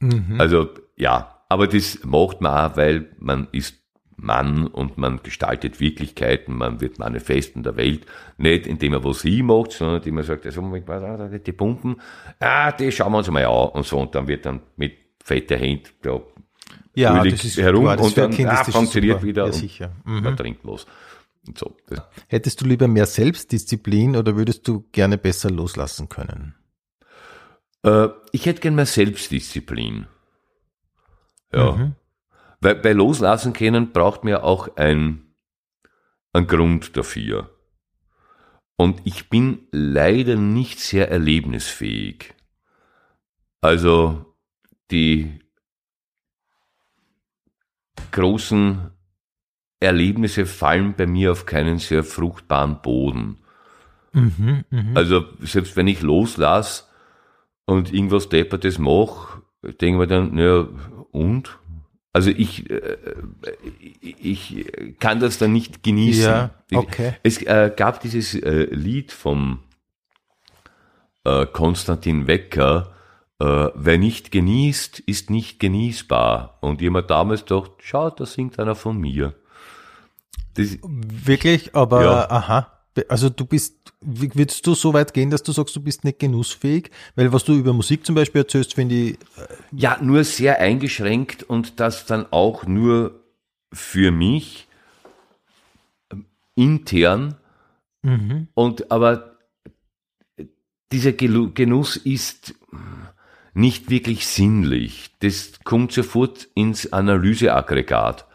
Mhm. 0.00 0.36
Also, 0.38 0.68
ja, 0.96 1.42
aber 1.48 1.66
das 1.66 2.00
macht 2.04 2.40
man 2.40 2.70
auch, 2.70 2.76
weil 2.76 3.10
man 3.18 3.48
ist 3.52 3.76
Mann 4.16 4.66
und 4.66 4.98
man 4.98 5.22
gestaltet 5.22 5.80
Wirklichkeiten, 5.80 6.54
man 6.54 6.82
wird 6.82 6.98
Manifest 6.98 7.56
in 7.56 7.62
der 7.62 7.76
Welt, 7.76 8.04
nicht 8.36 8.66
indem 8.66 8.92
man 8.92 9.04
was 9.04 9.24
macht, 9.24 9.72
sondern 9.72 9.96
indem 9.96 10.16
man 10.16 10.24
sagt, 10.24 10.44
also, 10.44 10.60
Moment, 10.60 11.46
die 11.46 11.52
Pumpen, 11.52 11.96
ah, 12.38 12.70
die 12.72 12.92
schauen 12.92 13.12
wir 13.12 13.18
uns 13.18 13.30
mal 13.30 13.46
an 13.46 13.70
und 13.70 13.86
so, 13.86 13.98
und 13.98 14.14
dann 14.14 14.28
wird 14.28 14.44
dann 14.44 14.60
mit 14.76 14.92
fetter 15.22 15.58
Hand 15.58 15.94
da 16.02 16.20
Ja, 16.94 17.22
das 17.22 17.44
ist 17.44 17.56
herum 17.56 17.84
klar, 17.84 18.00
und 18.00 18.16
dann 18.16 18.46
ah, 18.46 18.64
funktioniert 18.64 19.22
wieder 19.22 19.42
Ja, 19.42 19.46
und 19.46 19.52
sicher. 19.52 19.92
Mhm. 20.04 20.22
man 20.22 20.36
trinkt 20.36 20.60
was. 20.64 20.86
Und 21.46 21.56
so. 21.58 21.76
Das, 21.88 22.02
Hättest 22.28 22.60
du 22.60 22.66
lieber 22.66 22.88
mehr 22.88 23.06
Selbstdisziplin 23.06 24.16
oder 24.16 24.36
würdest 24.36 24.66
du 24.68 24.84
gerne 24.92 25.16
besser 25.16 25.50
loslassen 25.50 26.08
können? 26.08 26.54
Äh, 27.82 28.08
ich 28.32 28.46
hätte 28.46 28.60
gern 28.60 28.74
mehr 28.74 28.86
Selbstdisziplin. 28.86 30.06
Ja. 31.52 31.72
Mhm. 31.72 31.94
Weil 32.60 32.74
bei 32.76 32.92
Loslassen 32.92 33.52
können 33.52 33.92
braucht 33.92 34.24
man 34.24 34.32
ja 34.32 34.42
auch 34.42 34.76
ein, 34.76 35.34
ein 36.32 36.46
Grund 36.46 36.96
dafür. 36.96 37.50
Und 38.76 39.00
ich 39.04 39.28
bin 39.28 39.66
leider 39.72 40.36
nicht 40.36 40.80
sehr 40.80 41.10
erlebnisfähig. 41.10 42.34
Also 43.60 44.24
die 44.90 45.39
großen 48.10 48.90
Erlebnisse 49.80 50.46
fallen 50.46 50.94
bei 50.96 51.06
mir 51.06 51.32
auf 51.32 51.46
keinen 51.46 51.78
sehr 51.78 52.04
fruchtbaren 52.04 52.82
Boden. 52.82 53.38
Mhm, 54.12 54.64
mhm. 54.70 54.96
Also 54.96 55.24
selbst 55.40 55.76
wenn 55.76 55.86
ich 55.86 56.02
loslasse 56.02 56.84
und 57.64 57.92
irgendwas 57.92 58.28
Deppertes 58.28 58.78
mache, 58.78 59.42
denke 59.62 59.86
ich 59.86 59.94
mir 59.94 60.06
dann, 60.06 60.34
naja, 60.34 60.68
und? 61.12 61.58
Also 62.12 62.30
ich, 62.30 62.68
äh, 62.68 62.96
ich 64.00 64.66
kann 64.98 65.20
das 65.20 65.38
dann 65.38 65.52
nicht 65.52 65.82
genießen. 65.82 66.24
Ja, 66.24 66.50
okay. 66.74 67.14
Es 67.22 67.40
äh, 67.42 67.72
gab 67.74 68.00
dieses 68.00 68.34
äh, 68.34 68.64
Lied 68.74 69.12
vom 69.12 69.60
äh, 71.24 71.46
Konstantin 71.46 72.26
Wecker, 72.26 72.92
äh, 73.40 73.68
wer 73.74 73.98
nicht 73.98 74.30
genießt, 74.30 75.00
ist 75.00 75.30
nicht 75.30 75.58
genießbar. 75.60 76.58
Und 76.60 76.80
jemand 76.80 77.10
damals 77.10 77.44
dachte, 77.44 77.72
schau, 77.80 78.10
da 78.10 78.26
singt 78.26 78.58
einer 78.58 78.74
von 78.74 78.98
mir. 78.98 79.34
Das, 80.54 80.78
Wirklich, 80.82 81.74
aber 81.74 82.02
Ja. 82.02 82.30
aha. 82.30 82.76
Also 83.08 83.30
du 83.30 83.46
bist, 83.46 83.92
wie- 84.00 84.34
würdest 84.34 84.66
du 84.66 84.74
so 84.74 84.92
weit 84.92 85.14
gehen, 85.14 85.30
dass 85.30 85.42
du 85.42 85.52
sagst, 85.52 85.74
du 85.76 85.80
bist 85.80 86.04
nicht 86.04 86.18
genussfähig? 86.18 86.90
Weil 87.14 87.32
was 87.32 87.44
du 87.44 87.54
über 87.54 87.72
Musik 87.72 88.04
zum 88.04 88.14
Beispiel 88.14 88.42
erzählst, 88.42 88.74
finde 88.74 88.94
ich, 88.94 89.18
Ja, 89.72 89.96
nur 90.02 90.24
sehr 90.24 90.58
eingeschränkt 90.58 91.42
und 91.44 91.80
das 91.80 92.04
dann 92.06 92.26
auch 92.32 92.66
nur 92.66 93.20
für 93.72 94.10
mich 94.10 94.66
ähm, 96.12 96.26
intern. 96.56 97.36
Und 98.54 98.90
aber 98.90 99.36
dieser 100.92 101.12
Genuss 101.12 101.96
ist 101.96 102.54
nicht 103.54 103.90
wirklich 103.90 104.26
sinnlich. 104.26 105.10
Das 105.20 105.60
kommt 105.64 105.92
sofort 105.92 106.48
ins 106.54 106.92
Analyseaggregat. 106.92 108.26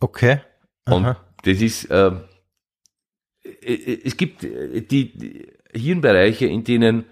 okay. 0.00 0.40
Und 0.86 1.04
Aha. 1.04 1.16
das 1.44 1.60
ist, 1.60 1.84
äh, 1.90 2.12
es 3.62 4.16
gibt 4.16 4.42
äh, 4.42 4.80
die 4.80 5.18
die 5.18 5.52
Hirnbereiche, 5.74 6.46
in 6.46 6.64
denen 6.64 7.04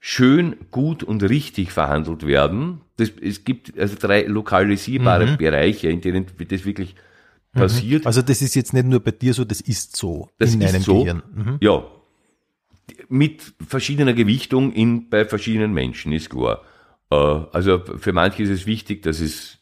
schön, 0.00 0.56
gut 0.70 1.02
und 1.02 1.22
richtig 1.22 1.72
verhandelt 1.72 2.26
werden. 2.26 2.82
Das, 2.96 3.10
es 3.22 3.44
gibt 3.44 3.78
also 3.78 3.96
drei 3.98 4.24
lokalisierbare 4.24 5.36
Bereiche, 5.38 5.88
in 5.88 6.00
denen 6.02 6.26
das 6.48 6.64
wirklich 6.66 6.94
passiert. 7.52 8.06
Also 8.06 8.20
das 8.20 8.42
ist 8.42 8.54
jetzt 8.54 8.74
nicht 8.74 8.86
nur 8.86 9.00
bei 9.00 9.12
dir 9.12 9.32
so, 9.32 9.44
das 9.44 9.60
ist 9.60 9.96
so 9.96 10.28
Das 10.38 10.54
in 10.54 10.60
ist 10.60 10.74
deinem 10.74 10.82
so. 10.82 10.98
Gehirn. 10.98 11.22
Mhm. 11.34 11.58
Ja. 11.60 11.84
Mit 13.08 13.54
verschiedener 13.66 14.12
Gewichtung 14.12 14.72
in, 14.72 15.08
bei 15.08 15.24
verschiedenen 15.24 15.72
Menschen, 15.72 16.12
ist 16.12 16.30
klar. 16.30 16.62
Äh, 17.12 17.46
also 17.52 17.78
für 17.78 18.12
manche 18.12 18.42
ist 18.42 18.50
es 18.50 18.66
wichtig, 18.66 19.02
dass 19.02 19.20
es 19.20 19.58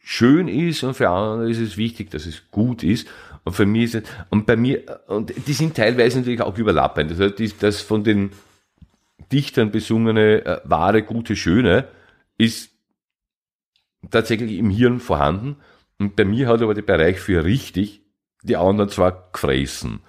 schön 0.00 0.48
ist 0.48 0.84
und 0.84 0.94
für 0.94 1.08
andere 1.08 1.50
ist 1.50 1.58
es 1.58 1.76
wichtig, 1.76 2.10
dass 2.10 2.26
es 2.26 2.50
gut 2.50 2.82
ist. 2.82 3.08
Und 3.44 3.54
für 3.54 3.66
mich 3.66 3.84
ist 3.84 3.94
es, 3.96 4.02
und 4.30 4.46
bei 4.46 4.56
mir, 4.56 5.00
und 5.08 5.32
die 5.46 5.52
sind 5.52 5.76
teilweise 5.76 6.18
natürlich 6.18 6.40
auch 6.40 6.56
überlappend. 6.56 7.10
Also 7.10 7.28
das, 7.28 7.58
das 7.58 7.80
von 7.80 8.04
den 8.04 8.30
Dichtern 9.32 9.70
besungene 9.70 10.44
äh, 10.44 10.60
wahre, 10.64 11.02
gute, 11.02 11.36
schöne 11.36 11.88
ist 12.38 12.70
tatsächlich 14.10 14.58
im 14.58 14.70
Hirn 14.70 15.00
vorhanden. 15.00 15.56
Und 15.98 16.16
bei 16.16 16.24
mir 16.24 16.48
hat 16.48 16.62
aber 16.62 16.74
der 16.74 16.82
Bereich 16.82 17.18
für 17.18 17.44
richtig, 17.44 18.02
die 18.42 18.56
anderen 18.56 18.90
zwar 18.90 19.30
gefressen. 19.32 20.00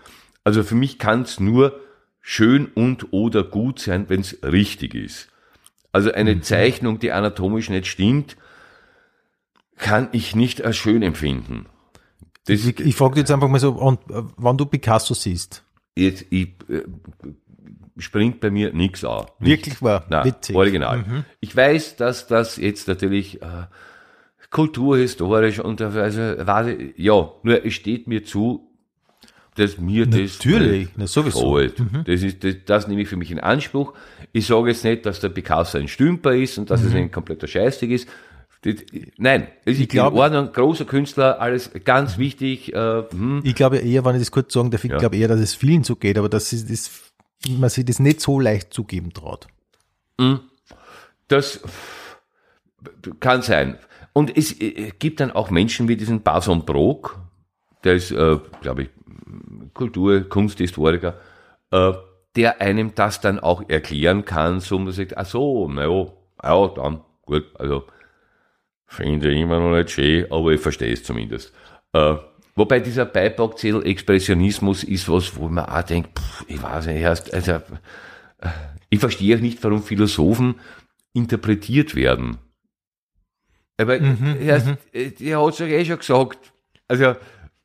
Also 0.43 0.63
für 0.63 0.75
mich 0.75 0.99
kann 0.99 1.23
es 1.23 1.39
nur 1.39 1.79
schön 2.21 2.67
und 2.67 3.13
oder 3.13 3.43
gut 3.43 3.79
sein, 3.79 4.09
wenn 4.09 4.21
es 4.21 4.43
richtig 4.43 4.93
ist. 4.93 5.29
Also 5.97 6.11
eine 6.11 6.35
mhm. 6.35 6.43
Zeichnung, 6.43 6.99
die 6.99 7.11
anatomisch 7.11 7.71
nicht 7.71 7.87
stimmt, 7.87 8.37
kann 9.77 10.09
ich 10.11 10.35
nicht 10.35 10.63
als 10.63 10.77
schön 10.77 11.01
empfinden. 11.01 11.65
Das 12.45 12.63
ich 12.67 12.79
ich 12.79 12.95
frage 12.95 13.19
jetzt 13.19 13.31
einfach 13.31 13.47
mal 13.47 13.59
so, 13.59 13.71
und, 13.71 13.99
äh, 14.11 14.21
wann 14.37 14.59
du 14.59 14.67
Picasso 14.67 15.15
siehst. 15.15 15.63
Jetzt, 15.95 16.27
ich, 16.29 16.49
äh, 16.69 16.83
springt 17.97 18.41
bei 18.41 18.51
mir 18.51 18.73
nichts 18.73 19.03
an. 19.03 19.25
Wirklich 19.39 19.81
wahr? 19.81 20.05
Nein, 20.07 20.25
Witzig. 20.25 20.55
original. 20.55 20.99
Mhm. 20.99 21.25
Ich 21.39 21.55
weiß, 21.55 21.95
dass 21.95 22.27
das 22.27 22.57
jetzt 22.57 22.87
natürlich 22.87 23.41
äh, 23.41 23.65
kulturhistorisch 24.51 25.57
und 25.57 25.81
also, 25.81 26.21
warte, 26.45 26.77
ja, 26.95 27.31
nur 27.41 27.65
es 27.65 27.73
steht 27.73 28.05
mir 28.07 28.23
zu, 28.23 28.69
dass 29.55 29.79
mir 29.79 30.05
das 30.05 30.37
Natürlich, 30.37 30.89
na, 30.95 31.07
sowieso. 31.07 31.57
Mhm. 31.57 32.03
Das, 32.05 32.21
ist, 32.21 32.43
das, 32.43 32.55
das 32.67 32.87
nehme 32.87 33.01
ich 33.01 33.07
für 33.07 33.17
mich 33.17 33.31
in 33.31 33.39
Anspruch. 33.39 33.95
Ich 34.31 34.47
sage 34.47 34.69
jetzt 34.69 34.83
nicht, 34.83 35.05
dass 35.05 35.19
der 35.19 35.29
Picasso 35.29 35.77
ein 35.77 35.87
Stümper 35.87 36.35
ist 36.35 36.57
und 36.57 36.69
dass 36.69 36.81
mhm. 36.81 36.87
es 36.87 36.95
ein 36.95 37.11
kompletter 37.11 37.47
Scheißding 37.47 37.91
ist. 37.91 38.07
Nein, 39.17 39.47
es 39.65 39.79
ist 39.79 39.89
glaube, 39.89 40.15
in 40.15 40.21
Ordnung, 40.21 40.51
großer 40.51 40.85
Künstler, 40.85 41.39
alles 41.39 41.71
ganz 41.85 42.17
wichtig. 42.17 42.73
Äh, 42.73 43.03
hm. 43.09 43.41
Ich 43.43 43.55
glaube 43.55 43.77
eher, 43.77 44.03
wenn 44.03 44.15
ich 44.15 44.21
das 44.21 44.31
kurz 44.31 44.51
sagen 44.51 44.71
darf, 44.71 44.83
ich 44.83 44.91
ja. 44.91 44.97
glaube 44.97 45.15
eher, 45.15 45.27
dass 45.27 45.39
es 45.39 45.53
vielen 45.53 45.83
so 45.83 45.95
geht, 45.95 46.17
aber 46.17 46.27
dass 46.27 46.49
das, 46.49 46.91
man 47.47 47.69
sich 47.69 47.85
das 47.85 47.99
nicht 47.99 48.19
so 48.19 48.39
leicht 48.39 48.73
zugeben 48.73 49.13
traut. 49.13 49.47
Hm. 50.19 50.39
Das 51.27 51.61
kann 53.19 53.41
sein. 53.41 53.77
Und 54.13 54.35
es 54.35 54.55
gibt 54.97 55.19
dann 55.19 55.31
auch 55.31 55.51
Menschen 55.51 55.87
wie 55.87 55.95
diesen 55.95 56.23
Bason 56.23 56.65
Brok, 56.65 57.19
der 57.83 57.93
ist, 57.93 58.11
äh, 58.11 58.39
glaube 58.61 58.83
ich, 58.83 58.89
Kultur-, 59.73 60.21
Kunsthistoriker, 60.21 61.19
äh, 61.71 61.93
der 62.35 62.61
einem 62.61 62.93
das 62.95 63.21
dann 63.21 63.39
auch 63.39 63.67
erklären 63.69 64.25
kann, 64.25 64.59
so 64.59 64.77
man 64.77 64.91
sagt, 64.93 65.17
ach 65.17 65.25
so, 65.25 65.67
naja, 65.67 66.07
ja, 66.43 66.67
dann, 66.67 67.01
gut, 67.23 67.45
also, 67.55 67.83
finde 68.85 69.31
ich 69.31 69.39
immer 69.41 69.59
noch 69.59 69.75
nicht 69.75 69.91
schön, 69.91 70.31
aber 70.31 70.51
ich 70.51 70.61
verstehe 70.61 70.93
es 70.93 71.03
zumindest. 71.03 71.53
Äh, 71.93 72.15
wobei 72.55 72.79
dieser 72.79 73.05
Beipackzettel-Expressionismus 73.05 74.83
ist 74.83 75.09
was, 75.09 75.35
wo 75.35 75.47
man 75.49 75.65
auch 75.65 75.81
denkt, 75.83 76.19
pff, 76.19 76.45
ich 76.47 76.61
weiß 76.61 76.87
nicht, 76.87 77.01
erst, 77.01 77.33
also, 77.33 77.53
äh, 77.53 77.61
ich 78.89 78.99
verstehe 78.99 79.35
auch 79.35 79.41
nicht, 79.41 79.63
warum 79.63 79.83
Philosophen 79.83 80.55
interpretiert 81.13 81.95
werden. 81.95 82.37
Aber 83.77 83.99
mhm, 83.99 84.37
erst, 84.41 84.67
mhm. 84.67 84.77
er 84.93 85.43
hat 85.43 85.53
es 85.53 85.59
ja 85.59 85.65
eh 85.65 85.85
schon 85.85 85.99
gesagt. 85.99 86.53
Also, 86.87 87.15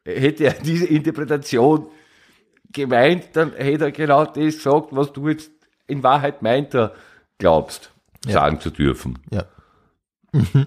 hätte 0.05 0.45
er 0.45 0.55
diese 0.55 0.87
Interpretation 0.87 1.87
gemeint, 2.73 3.31
dann 3.35 3.53
hätte 3.53 3.85
er 3.85 3.93
genau 3.93 4.24
das 4.24 4.35
gesagt, 4.35 4.89
was 4.90 5.12
du 5.12 5.28
jetzt 5.28 5.51
in 5.86 6.03
Wahrheit 6.03 6.43
meint 6.43 6.74
er 6.74 6.93
glaubst, 7.39 7.93
ja. 8.27 8.32
sagen 8.32 8.61
zu 8.61 8.70
dürfen. 8.70 9.19
Ja. 9.31 9.44
Mhm. 10.32 10.66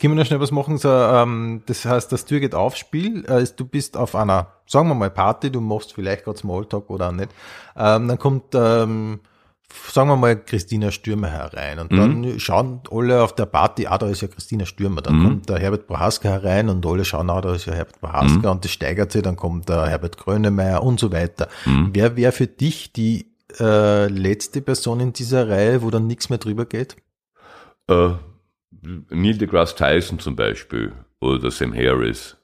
Können 0.00 0.14
wir 0.14 0.20
noch 0.20 0.26
schnell 0.26 0.40
was 0.40 0.50
machen? 0.50 0.78
So, 0.78 0.88
ähm, 0.88 1.62
das 1.66 1.84
heißt, 1.84 2.10
das 2.10 2.24
Tür 2.24 2.40
geht 2.40 2.54
auf 2.54 2.74
Spiel. 2.74 3.24
Äh, 3.26 3.44
du 3.54 3.66
bist 3.66 3.98
auf 3.98 4.14
einer, 4.14 4.46
sagen 4.66 4.88
wir 4.88 4.94
mal, 4.94 5.10
Party, 5.10 5.52
du 5.52 5.60
machst 5.60 5.92
vielleicht 5.92 6.24
gerade 6.24 6.38
Smalltalk 6.38 6.88
oder 6.88 7.08
auch 7.08 7.12
nicht. 7.12 7.30
Ähm, 7.76 8.08
dann 8.08 8.18
kommt 8.18 8.54
ähm, 8.54 9.20
sagen 9.90 10.08
wir 10.08 10.16
mal, 10.16 10.36
Christina 10.36 10.90
Stürmer 10.90 11.28
herein. 11.28 11.78
Und 11.78 11.92
dann 11.92 12.20
mhm. 12.20 12.38
schauen 12.38 12.80
alle 12.90 13.22
auf 13.22 13.34
der 13.34 13.46
Party, 13.46 13.86
ah, 13.86 13.98
da 13.98 14.08
ist 14.08 14.20
ja 14.20 14.28
Christina 14.28 14.66
Stürmer. 14.66 15.02
Dann 15.02 15.18
mhm. 15.18 15.24
kommt 15.24 15.48
der 15.48 15.58
Herbert 15.58 15.86
Prohaska 15.86 16.28
herein 16.28 16.68
und 16.68 16.84
alle 16.86 17.04
schauen, 17.04 17.30
ah, 17.30 17.40
da 17.40 17.54
ist 17.54 17.66
ja 17.66 17.74
Herbert 17.74 18.00
Prohaska 18.00 18.38
mhm. 18.38 18.44
und 18.44 18.64
das 18.64 18.72
steigert 18.72 19.12
sich, 19.12 19.22
dann 19.22 19.36
kommt 19.36 19.68
der 19.68 19.86
Herbert 19.86 20.16
Grönemeyer 20.16 20.82
und 20.82 21.00
so 21.00 21.12
weiter. 21.12 21.48
Mhm. 21.64 21.90
Wer 21.92 22.16
wäre 22.16 22.32
für 22.32 22.46
dich 22.46 22.92
die 22.92 23.26
äh, 23.58 24.06
letzte 24.06 24.60
Person 24.60 25.00
in 25.00 25.12
dieser 25.12 25.48
Reihe, 25.48 25.82
wo 25.82 25.90
dann 25.90 26.06
nichts 26.06 26.28
mehr 26.28 26.38
drüber 26.38 26.66
geht? 26.66 26.96
Äh, 27.88 28.10
Neil 28.82 29.38
deGrasse 29.38 29.76
Tyson 29.76 30.18
zum 30.18 30.36
Beispiel 30.36 30.92
oder 31.20 31.50
Sam 31.50 31.74
Harris. 31.74 32.36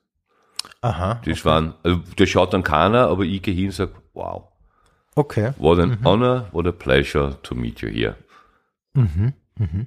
Aha. 0.82 1.20
Das 1.24 1.38
okay. 1.38 1.44
waren, 1.44 1.74
also 1.82 2.00
der 2.18 2.26
schaut 2.26 2.52
dann 2.52 2.62
keiner, 2.62 3.08
aber 3.08 3.24
ich 3.24 3.42
gehe 3.42 3.54
hin 3.54 3.66
und 3.66 3.72
sage, 3.72 3.92
wow. 4.12 4.48
Okay. 5.16 5.52
What 5.56 5.78
an 5.78 5.98
mhm. 5.98 6.06
honor, 6.06 6.48
what 6.52 6.66
a 6.66 6.72
pleasure 6.72 7.38
to 7.42 7.54
meet 7.54 7.80
you 7.80 7.88
here. 7.88 8.16
Mhm. 8.94 9.32
Mhm. 9.58 9.86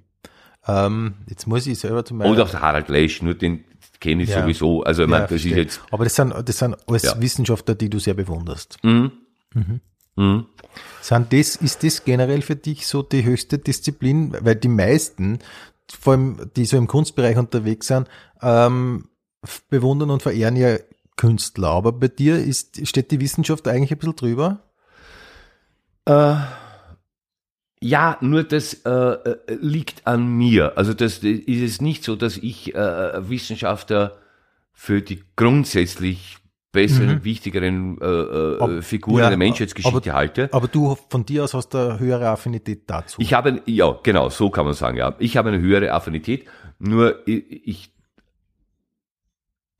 Ähm, 0.68 1.14
jetzt 1.28 1.48
muss 1.48 1.68
ich 1.68 1.80
selber 1.80 2.04
zu 2.04 2.16
meinem. 2.16 2.32
Und 2.32 2.40
auch 2.40 2.54
Harald 2.54 2.90
Lesch, 2.90 3.22
nur 3.22 3.36
den 3.36 3.64
kenne 4.00 4.24
ich 4.24 4.30
ja. 4.30 4.42
sowieso. 4.42 4.84
Also, 4.84 5.04
ich 5.04 5.10
ja, 5.10 5.12
meine, 5.12 5.28
das 5.28 5.46
ist 5.46 5.46
jetzt. 5.46 5.82
Aber 5.92 6.04
das 6.04 6.16
sind, 6.16 6.34
das 6.46 6.58
sind 6.58 6.76
alles 6.88 7.04
ja. 7.04 7.22
Wissenschaftler, 7.22 7.76
die 7.76 7.90
du 7.90 8.00
sehr 8.00 8.16
bewunderst. 8.16 8.80
Mhm. 8.84 9.12
Mhm. 9.54 9.82
Mhm. 10.16 10.46
Sind 11.02 11.32
das, 11.32 11.56
ist 11.56 11.84
das 11.84 12.04
generell 12.04 12.42
für 12.42 12.56
dich 12.56 12.88
so 12.88 13.04
die 13.04 13.24
höchste 13.24 13.60
Disziplin? 13.60 14.36
Weil 14.42 14.56
die 14.56 14.68
meisten, 14.68 15.40
vor 15.88 16.14
allem 16.14 16.52
die 16.56 16.66
so 16.66 16.76
im 16.76 16.88
Kunstbereich 16.88 17.38
unterwegs 17.38 17.88
sind, 17.88 18.08
ähm, 18.42 19.10
bewundern 19.70 20.10
und 20.10 20.24
verehren 20.24 20.56
ja 20.56 20.78
Künstler. 21.18 21.70
Aber 21.70 21.92
bei 21.92 22.08
dir 22.08 22.44
ist, 22.44 22.88
steht 22.88 23.12
die 23.12 23.20
Wissenschaft 23.20 23.68
eigentlich 23.68 23.92
ein 23.92 23.98
bisschen 23.98 24.16
drüber? 24.16 24.60
Äh, 26.10 26.36
ja, 27.82 28.18
nur 28.22 28.44
das 28.44 28.74
äh, 28.86 28.90
äh, 28.90 29.38
liegt 29.62 30.06
an 30.08 30.28
mir. 30.28 30.78
Also 30.78 30.94
das 30.94 31.20
ist 31.20 31.62
es 31.62 31.82
nicht 31.82 32.04
so, 32.04 32.16
dass 32.16 32.36
ich 32.38 32.74
äh, 32.74 33.30
Wissenschaftler 33.30 34.18
für 34.74 35.02
die 35.02 35.24
grundsätzlich 35.36 36.38
besseren, 36.72 37.20
mhm. 37.20 37.24
wichtigeren 37.24 38.02
äh, 38.02 38.06
äh 38.06 38.58
Ob, 38.60 38.84
Figuren 38.84 39.20
ja, 39.20 39.30
der 39.30 39.38
Menschheitsgeschichte 39.38 40.10
aber, 40.10 40.14
halte. 40.14 40.50
Aber 40.52 40.68
du 40.68 40.98
von 41.10 41.26
dir 41.26 41.44
aus 41.44 41.54
hast 41.54 41.76
eine 41.76 42.00
höhere 42.00 42.30
Affinität 42.30 42.84
dazu. 42.88 43.22
Ich 43.22 43.34
habe, 43.34 43.62
ja, 43.66 43.98
genau, 44.04 44.30
so 44.30 44.50
kann 44.50 44.66
man 44.66 44.74
sagen, 44.74 44.98
ja. 44.98 45.16
Ich 45.20 45.38
habe 45.38 45.50
eine 45.50 45.60
höhere 45.60 45.94
Affinität, 45.94 46.46
nur 46.80 47.28
ich, 47.28 47.68
ich 47.68 47.94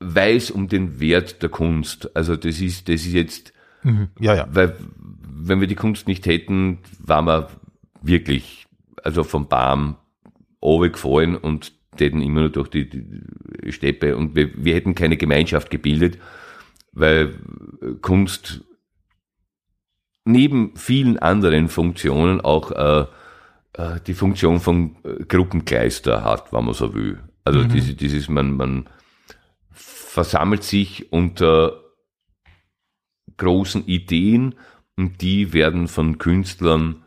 weiß 0.00 0.52
um 0.52 0.68
den 0.68 1.00
Wert 1.00 1.42
der 1.42 1.50
Kunst. 1.50 2.14
Also 2.16 2.36
das 2.36 2.60
ist, 2.60 2.88
das 2.88 3.02
ist 3.02 3.12
jetzt, 3.12 3.52
mhm. 3.82 4.08
ja, 4.18 4.34
ja. 4.34 4.48
Weil 4.50 4.76
wenn 5.22 5.60
wir 5.60 5.66
die 5.66 5.74
Kunst 5.74 6.06
nicht 6.06 6.26
hätten, 6.26 6.78
waren 6.98 7.26
wir 7.26 7.48
wirklich, 8.02 8.66
also 9.02 9.24
vom 9.24 9.48
Baum 9.48 9.96
gefallen 10.60 11.36
und 11.36 11.72
täten 11.96 12.22
immer 12.22 12.40
nur 12.40 12.50
durch 12.50 12.68
die, 12.68 12.88
die 12.88 13.72
Steppe 13.72 14.16
und 14.16 14.34
wir, 14.34 14.50
wir 14.54 14.74
hätten 14.74 14.94
keine 14.94 15.16
Gemeinschaft 15.16 15.70
gebildet, 15.70 16.18
weil 16.92 17.34
Kunst 18.00 18.62
neben 20.24 20.76
vielen 20.76 21.18
anderen 21.18 21.68
Funktionen 21.68 22.40
auch 22.40 22.70
äh, 22.72 23.06
äh, 23.74 24.00
die 24.06 24.14
Funktion 24.14 24.60
von 24.60 24.96
äh, 25.04 25.24
Gruppenkleister 25.24 26.24
hat, 26.24 26.52
wenn 26.52 26.64
man 26.64 26.74
so 26.74 26.94
will. 26.94 27.18
Also 27.44 27.60
mhm. 27.60 27.68
dieses, 27.70 27.96
dieses 27.96 28.28
man, 28.28 28.56
man 28.56 28.88
versammelt 29.70 30.62
sich 30.62 31.12
unter 31.12 31.80
großen 33.40 33.84
Ideen 33.86 34.54
und 34.96 35.20
die 35.20 35.52
werden 35.52 35.88
von 35.88 36.18
Künstlern 36.18 37.02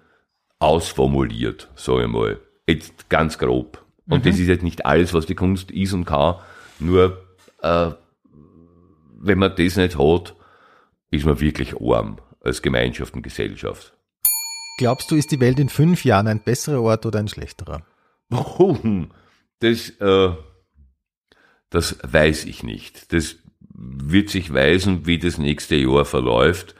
ausformuliert, 0.59 1.69
sage 1.75 2.03
ich 2.03 2.09
mal. 2.09 2.39
Jetzt 2.67 3.09
ganz 3.09 3.37
grob. 3.37 3.83
Und 4.07 4.25
mhm. 4.25 4.29
das 4.29 4.39
ist 4.39 4.47
jetzt 4.47 4.63
nicht 4.63 4.85
alles, 4.85 5.13
was 5.13 5.25
die 5.25 5.35
Kunst 5.35 5.71
ist 5.71 5.93
und 5.93 6.05
kann. 6.05 6.35
Nur, 6.79 7.23
äh, 7.61 7.91
wenn 9.19 9.39
man 9.39 9.55
das 9.55 9.77
nicht 9.77 9.97
hat, 9.97 10.35
ist 11.11 11.25
man 11.25 11.39
wirklich 11.39 11.79
arm 11.79 12.17
als 12.41 12.61
Gemeinschaft 12.61 13.13
und 13.13 13.21
Gesellschaft. 13.21 13.93
Glaubst 14.77 15.11
du, 15.11 15.15
ist 15.15 15.31
die 15.31 15.39
Welt 15.39 15.59
in 15.59 15.69
fünf 15.69 16.03
Jahren 16.03 16.27
ein 16.27 16.43
besserer 16.43 16.81
Ort 16.81 17.05
oder 17.05 17.19
ein 17.19 17.27
schlechterer? 17.27 17.85
Das, 19.59 19.89
äh, 20.01 20.35
das 21.69 21.97
weiß 22.03 22.45
ich 22.45 22.63
nicht. 22.63 23.13
Das 23.13 23.35
wird 23.85 24.29
sich 24.29 24.53
weisen, 24.53 25.05
wie 25.05 25.19
das 25.19 25.37
nächste 25.37 25.75
Jahr 25.75 26.05
verläuft. 26.05 26.75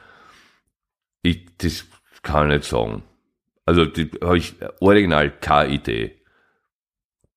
Ich, 1.22 1.46
das 1.58 1.86
kann 2.22 2.50
ich 2.50 2.58
nicht 2.58 2.70
sagen. 2.70 3.02
Also, 3.66 3.84
da 3.86 4.02
habe 4.26 4.38
ich 4.38 4.54
original 4.80 5.30
keine 5.30 5.72
Idee. 5.72 6.16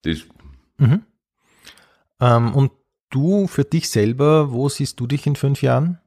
Das. 0.02 0.18
Mhm. 0.78 1.02
Ähm, 2.20 2.54
und 2.54 2.72
du 3.10 3.46
für 3.46 3.64
dich 3.64 3.88
selber, 3.88 4.52
wo 4.52 4.68
siehst 4.68 5.00
du 5.00 5.06
dich 5.06 5.26
in 5.26 5.36
fünf 5.36 5.62
Jahren? 5.62 5.98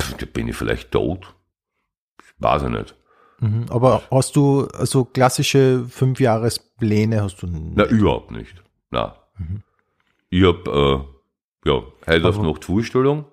Pff, 0.00 0.14
da 0.14 0.26
bin 0.26 0.48
ich 0.48 0.56
vielleicht 0.56 0.92
tot. 0.92 1.34
Weiß 2.38 2.62
ich 2.62 2.68
nicht. 2.68 2.94
Mhm. 3.40 3.66
Aber 3.70 4.02
hast 4.10 4.36
du 4.36 4.66
also 4.68 5.04
klassische 5.04 5.86
Fünfjahrespläne 5.88 7.22
hast 7.22 7.42
du 7.42 7.46
nicht? 7.46 7.76
Na, 7.76 7.84
überhaupt 7.86 8.30
nicht. 8.30 8.62
Na. 8.90 9.16
Mhm. 9.38 9.62
Ich 10.30 10.44
habe 10.44 11.06
äh, 11.10 11.15
ja, 11.66 11.82
heute 12.06 12.28
auf 12.28 12.38
Nacht 12.38 12.64
Vorstellung 12.64 13.24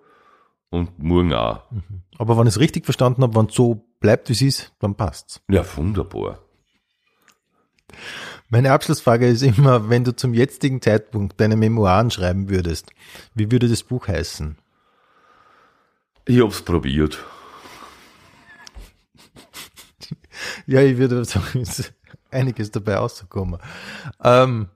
und 0.69 0.97
morgen 0.97 1.33
auch. 1.33 1.69
Mhm. 1.71 2.01
Aber 2.17 2.37
wenn 2.37 2.47
ich 2.47 2.55
es 2.55 2.59
richtig 2.59 2.85
verstanden 2.85 3.21
habe, 3.21 3.35
wenn 3.35 3.45
es 3.45 3.53
so 3.55 3.85
bleibt, 3.99 4.29
wie 4.29 4.33
es 4.33 4.41
ist, 4.41 4.73
dann 4.79 4.95
passt's. 4.95 5.41
Ja, 5.49 5.63
wunderbar. 5.77 6.39
Meine 8.49 8.71
Abschlussfrage 8.71 9.27
ist 9.27 9.43
immer, 9.43 9.89
wenn 9.89 10.03
du 10.03 10.15
zum 10.15 10.33
jetzigen 10.33 10.81
Zeitpunkt 10.81 11.39
deine 11.39 11.55
Memoiren 11.55 12.11
schreiben 12.11 12.49
würdest, 12.49 12.91
wie 13.35 13.51
würde 13.51 13.69
das 13.69 13.83
Buch 13.83 14.07
heißen? 14.07 14.57
Ich 16.25 16.41
hab's 16.41 16.61
probiert. 16.61 17.23
Ja, 20.65 20.81
ich 20.81 20.97
würde 20.97 21.23
sagen, 21.25 21.61
ist 21.61 21.93
einiges 22.31 22.71
dabei 22.71 22.95
rausgekommen. 22.95 23.59
Ähm, 24.23 24.69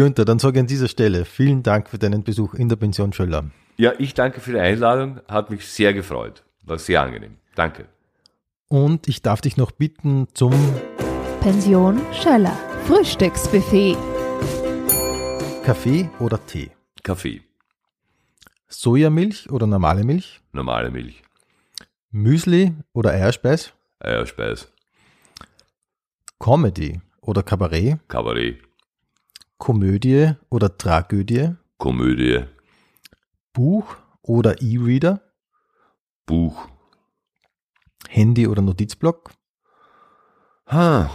Günther, 0.00 0.24
dann 0.24 0.38
sage 0.38 0.56
ich 0.56 0.60
an 0.60 0.66
dieser 0.66 0.88
Stelle 0.88 1.26
vielen 1.26 1.62
Dank 1.62 1.90
für 1.90 1.98
deinen 1.98 2.24
Besuch 2.24 2.54
in 2.54 2.70
der 2.70 2.76
Pension 2.76 3.12
Schöller. 3.12 3.50
Ja, 3.76 3.92
ich 3.98 4.14
danke 4.14 4.40
für 4.40 4.52
die 4.52 4.58
Einladung. 4.58 5.20
Hat 5.28 5.50
mich 5.50 5.66
sehr 5.66 5.92
gefreut. 5.92 6.42
War 6.62 6.78
sehr 6.78 7.02
angenehm. 7.02 7.36
Danke. 7.54 7.84
Und 8.68 9.08
ich 9.08 9.20
darf 9.20 9.42
dich 9.42 9.58
noch 9.58 9.72
bitten 9.72 10.26
zum 10.32 10.54
Pension 11.42 12.00
Schöller. 12.14 12.56
Frühstücksbuffet. 12.86 13.98
Kaffee 15.64 16.08
oder 16.18 16.46
Tee? 16.46 16.70
Kaffee. 17.02 17.42
Sojamilch 18.68 19.50
oder 19.50 19.66
normale 19.66 20.02
Milch? 20.02 20.40
Normale 20.52 20.90
Milch. 20.90 21.22
Müsli 22.10 22.72
oder 22.94 23.10
Eierspeis? 23.10 23.74
Eierspeis. 23.98 24.72
Comedy 26.38 27.02
oder 27.20 27.42
Kabarett? 27.42 27.98
Kabarett. 28.08 28.69
Komödie 29.60 30.32
oder 30.48 30.78
Tragödie? 30.78 31.54
Komödie. 31.76 32.46
Buch 33.52 33.94
oder 34.22 34.62
E-Reader? 34.62 35.20
Buch. 36.24 36.66
Handy 38.08 38.46
oder 38.48 38.62
Notizblock? 38.62 39.32
Ha. 40.66 41.10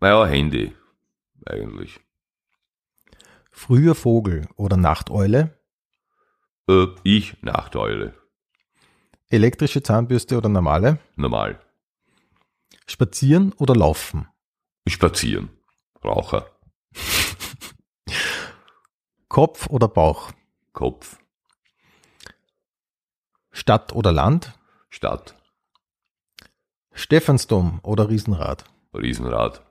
Naja, 0.00 0.26
Handy. 0.26 0.74
Eigentlich. 1.46 2.00
Früher 3.52 3.94
Vogel 3.94 4.48
oder 4.56 4.76
Nachteule? 4.76 5.56
Äh, 6.68 6.86
ich, 7.04 7.40
Nachteule. 7.42 8.14
Elektrische 9.28 9.80
Zahnbürste 9.84 10.38
oder 10.38 10.48
normale? 10.48 10.98
Normal. 11.14 11.60
Spazieren 12.88 13.52
oder 13.52 13.76
laufen? 13.76 14.26
Spazieren. 14.86 15.50
Raucher. 16.04 16.46
Kopf 19.28 19.66
oder 19.66 19.88
Bauch? 19.88 20.30
Kopf. 20.72 21.18
Stadt 23.50 23.92
oder 23.92 24.12
Land? 24.12 24.56
Stadt. 24.88 25.34
Stephansdom 26.92 27.80
oder 27.82 28.08
Riesenrad? 28.08 28.64
Riesenrad. 28.94 29.62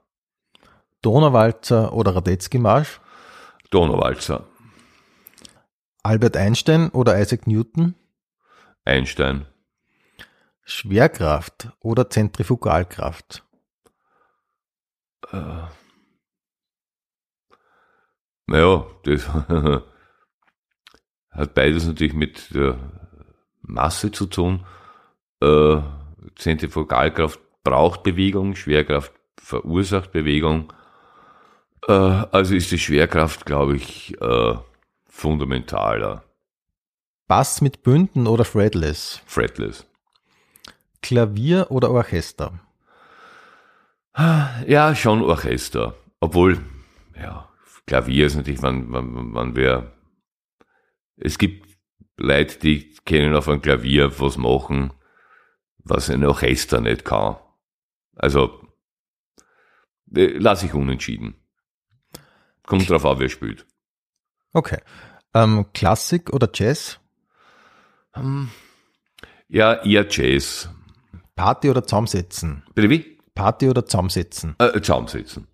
Donauwalzer 1.01 1.93
oder 1.93 2.15
Radetzky-Marsch? 2.15 2.99
Donauwalzer. 3.71 4.45
Albert 6.03 6.35
Einstein 6.35 6.89
oder 6.89 7.19
Isaac 7.19 7.47
Newton? 7.47 7.95
Einstein. 8.83 9.45
Schwerkraft 10.63 11.69
oder 11.79 12.09
Zentrifugalkraft? 12.09 13.44
Äh. 15.31 15.67
Naja, 18.47 18.85
das 19.03 19.27
hat 21.31 21.53
beides 21.55 21.87
natürlich 21.87 22.13
mit 22.13 22.53
der 22.53 22.77
Masse 23.61 24.11
zu 24.11 24.27
tun. 24.27 24.65
Äh, 25.41 25.81
Zentrifugalkraft 26.35 27.39
braucht 27.63 28.03
Bewegung, 28.03 28.55
Schwerkraft 28.55 29.13
verursacht 29.37 30.11
Bewegung. 30.11 30.71
Äh, 31.87 31.91
also 31.91 32.55
ist 32.55 32.71
die 32.71 32.79
Schwerkraft, 32.79 33.45
glaube 33.45 33.75
ich, 33.75 34.19
äh, 34.21 34.55
fundamentaler. 35.07 36.23
Bass 37.27 37.61
mit 37.61 37.81
Bünden 37.83 38.27
oder 38.27 38.45
Fretless? 38.45 39.21
Fretless. 39.25 39.85
Klavier 41.01 41.67
oder 41.69 41.89
Orchester? 41.89 42.59
Ja, 44.17 44.95
schon 44.95 45.21
Orchester. 45.21 45.95
Obwohl, 46.19 46.59
ja, 47.15 47.49
Klavier 47.85 48.27
ist 48.27 48.35
natürlich, 48.35 48.61
wann, 48.61 48.91
wann, 48.91 49.33
wann 49.33 49.55
wir, 49.55 49.91
es 51.17 51.37
gibt 51.37 51.67
Leute, 52.17 52.57
die 52.59 52.95
können 53.05 53.35
auf 53.35 53.49
einem 53.49 53.61
Klavier 53.61 54.19
was 54.19 54.37
machen, 54.37 54.93
was 55.79 56.09
ein 56.09 56.23
Orchester 56.23 56.79
nicht 56.79 57.03
kann. 57.03 57.35
Also, 58.15 58.65
äh, 60.15 60.37
lasse 60.37 60.67
ich 60.67 60.73
unentschieden. 60.73 61.35
Kommt 62.63 62.89
drauf 62.89 63.05
an, 63.05 63.19
wer 63.19 63.29
spielt. 63.29 63.67
Okay. 64.53 64.79
Ähm, 65.33 65.65
Klassik 65.73 66.31
oder 66.31 66.49
Jazz? 66.53 66.99
Hm. 68.13 68.49
Ja, 69.49 69.73
eher 69.83 70.07
Jazz. 70.09 70.69
Party 71.35 71.69
oder 71.69 71.83
Zusammensetzen? 71.83 72.63
Bitte 72.73 72.89
wie? 72.89 73.14
Party 73.35 73.69
oder 73.69 73.85
Zusammensetzen? 73.85 74.55
Äh, 74.59 74.71
zusammensetzen. 74.81 75.47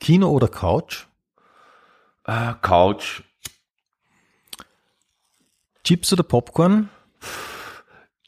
Kino 0.00 0.28
oder 0.28 0.48
Couch? 0.48 1.06
Äh, 2.26 2.54
Couch. 2.60 3.22
Chips 5.84 6.12
oder 6.12 6.22
Popcorn? 6.22 6.90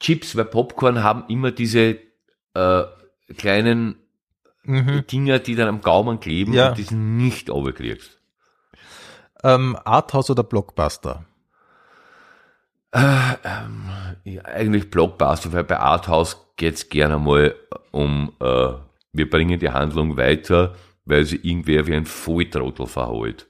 Chips, 0.00 0.36
weil 0.36 0.44
Popcorn 0.44 1.02
haben 1.02 1.24
immer 1.28 1.50
diese 1.50 1.98
äh, 2.54 2.84
kleinen 3.36 3.96
Mhm. 4.68 5.06
Dinger, 5.06 5.38
die 5.38 5.54
dann 5.54 5.68
am 5.68 5.80
Gaumen 5.80 6.18
kleben 6.18 6.52
Ja. 6.52 6.70
und 6.70 6.78
die 6.78 6.84
du 6.84 6.96
nicht 6.96 7.48
runterkriegst. 7.50 8.18
Ähm, 9.44 9.78
Arthouse 9.84 10.30
oder 10.30 10.42
Blockbuster? 10.42 11.24
Äh, 12.90 13.00
ähm, 13.44 13.88
ja, 14.24 14.42
eigentlich 14.44 14.90
Blockbuster, 14.90 15.52
weil 15.52 15.62
bei 15.62 15.78
Arthouse 15.78 16.36
geht's 16.56 16.88
gerne 16.88 17.18
mal 17.18 17.54
um, 17.92 18.32
äh, 18.40 18.72
wir 19.12 19.30
bringen 19.30 19.58
die 19.58 19.70
Handlung 19.70 20.16
weiter, 20.16 20.74
weil 21.04 21.24
sie 21.24 21.36
irgendwer 21.36 21.86
wie 21.86 21.94
ein 21.94 22.06
Volltrottel 22.06 22.86
verholt. 22.86 23.48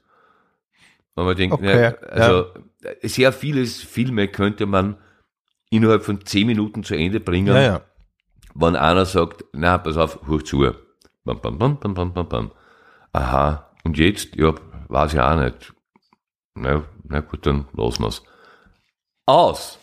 Und 1.15 1.25
man 1.25 1.35
denkt, 1.35 1.53
Okay, 1.55 1.81
ja, 1.81 1.95
also 2.09 2.45
sehr 3.01 3.33
vieles 3.33 3.81
Filme 3.81 4.27
könnte 4.27 4.65
man 4.65 4.97
innerhalb 5.69 6.03
von 6.03 6.23
zehn 6.25 6.47
Minuten 6.47 6.83
zu 6.83 6.95
Ende 6.95 7.19
bringen, 7.19 7.47
Ja, 7.55 7.61
ja. 7.61 7.81
wenn 8.53 8.75
einer 8.75 9.05
sagt, 9.05 9.43
na, 9.51 9.77
pass 9.77 9.97
auf, 9.97 10.19
hoch 10.27 10.43
zu. 10.43 10.65
Bam, 11.25 11.41
bam, 11.41 11.57
bam, 11.57 11.79
bam, 11.79 11.93
bam, 11.93 12.13
bam, 12.13 12.29
bam. 12.29 12.51
Aha, 13.11 13.71
und 13.83 13.97
jetzt? 13.97 14.35
Ja, 14.35 14.53
weiß 14.87 15.13
ich 15.15 15.19
auch 15.19 15.35
nicht. 15.35 15.73
Na, 16.55 16.83
na 17.03 17.19
gut, 17.21 17.45
dann 17.45 17.67
lassen 17.73 18.03
wir's. 18.03 18.23
Aus. 19.25 19.79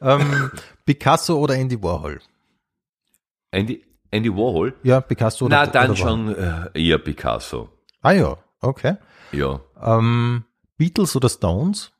Ähm, 0.00 0.50
Picasso 0.90 1.38
oder 1.38 1.54
Andy 1.54 1.80
Warhol? 1.80 2.20
Andy, 3.52 3.84
Andy 4.10 4.28
Warhol? 4.28 4.74
Ja, 4.82 5.00
Picasso 5.00 5.44
oder 5.44 5.56
Na, 5.56 5.66
dann 5.66 5.90
oder 5.90 5.96
schon 5.96 6.34
äh, 6.34 6.68
eher 6.74 6.98
Picasso. 6.98 7.68
Ah 8.02 8.10
ja, 8.10 8.36
okay. 8.60 8.96
Ja. 9.30 9.60
Ähm, 9.80 10.44
Beatles 10.76 11.14
oder 11.14 11.28
Stones? 11.28 11.92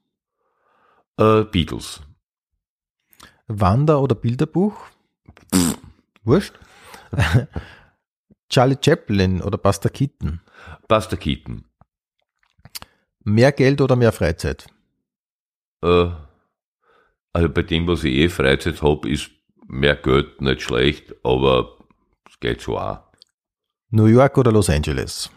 Äh, 1.18 1.44
Beatles. 1.44 2.00
Wander- 3.46 4.00
oder 4.00 4.16
Bilderbuch? 4.16 4.74
Wurscht. 6.24 6.58
Charlie 8.48 8.78
Chaplin 8.84 9.40
oder 9.40 9.56
Buster 9.56 9.88
Keaton? 9.90 10.40
Buster 10.88 11.16
Keaton. 11.16 11.64
Mehr 13.22 13.52
Geld 13.52 13.80
oder 13.80 13.94
mehr 13.94 14.10
Freizeit? 14.10 14.66
Äh, 15.80 16.10
also 17.32 17.48
bei 17.48 17.62
dem, 17.62 17.86
was 17.86 18.04
ich 18.04 18.14
eh 18.14 18.28
Freizeit 18.28 18.82
hab, 18.82 19.04
ist 19.06 19.30
mehr 19.66 19.96
Geld 19.96 20.40
nicht 20.40 20.62
schlecht, 20.62 21.14
aber 21.22 21.78
es 22.28 22.38
geht 22.40 22.60
so 22.60 22.78
auch. 22.78 23.00
New 23.90 24.06
York 24.06 24.38
oder 24.38 24.52
Los 24.52 24.70
Angeles? 24.70 25.30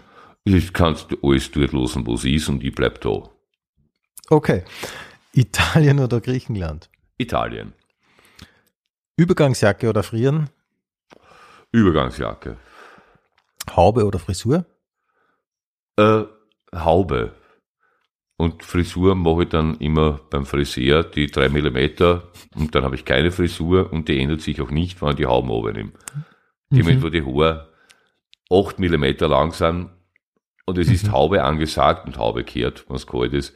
Ich 0.44 0.74
kannst 0.74 1.12
du 1.12 1.18
alles 1.24 1.50
dort 1.52 1.72
losen, 1.72 2.06
wo 2.06 2.16
es 2.16 2.26
ist 2.26 2.50
und 2.50 2.64
ich 2.64 2.74
bleib 2.76 3.02
da. 3.02 3.30
Okay. 4.30 4.64
Italien 5.34 6.00
oder 6.00 6.22
Griechenland? 6.22 6.90
Italien. 7.18 7.74
Übergangsjacke 9.16 9.90
oder 9.90 10.04
Frieren? 10.04 10.50
Übergangsjacke. 11.72 12.58
Haube 13.76 14.06
oder 14.06 14.20
Frisur? 14.20 14.66
Äh, 15.98 16.24
Haube. 16.76 17.34
Und 18.38 18.64
Frisur 18.64 19.14
mache 19.16 19.44
ich 19.44 19.50
dann 19.50 19.76
immer 19.78 20.20
beim 20.30 20.46
Friseur 20.46 21.04
die 21.04 21.28
drei 21.28 21.50
Millimeter 21.50 22.32
und 22.56 22.74
dann 22.74 22.84
habe 22.84 22.96
ich 22.96 23.06
keine 23.06 23.32
Frisur 23.32 23.92
und 23.94 24.08
die 24.10 24.20
ändert 24.20 24.42
sich 24.42 24.60
auch 24.62 24.72
nicht, 24.72 25.02
wenn 25.02 25.10
ich 25.12 25.16
die 25.18 25.26
Hauben 25.28 25.48
nehme. 25.74 25.92
Die 26.72 26.82
Mhm. 26.82 27.04
wo 27.04 27.10
die 27.10 27.24
Haare 27.24 27.70
acht 28.52 28.80
Millimeter 28.80 29.28
lang 29.28 29.52
sind 29.54 29.92
und 30.66 30.78
es 30.80 30.90
ist 30.90 31.06
Mhm. 31.08 31.12
Haube 31.12 31.44
angesagt 31.44 32.08
und 32.08 32.18
Haube 32.18 32.44
kehrt, 32.44 32.86
wenn 32.90 32.96
es 32.96 33.06
kalt 33.06 33.34
ist, 33.34 33.50
ist 33.50 33.56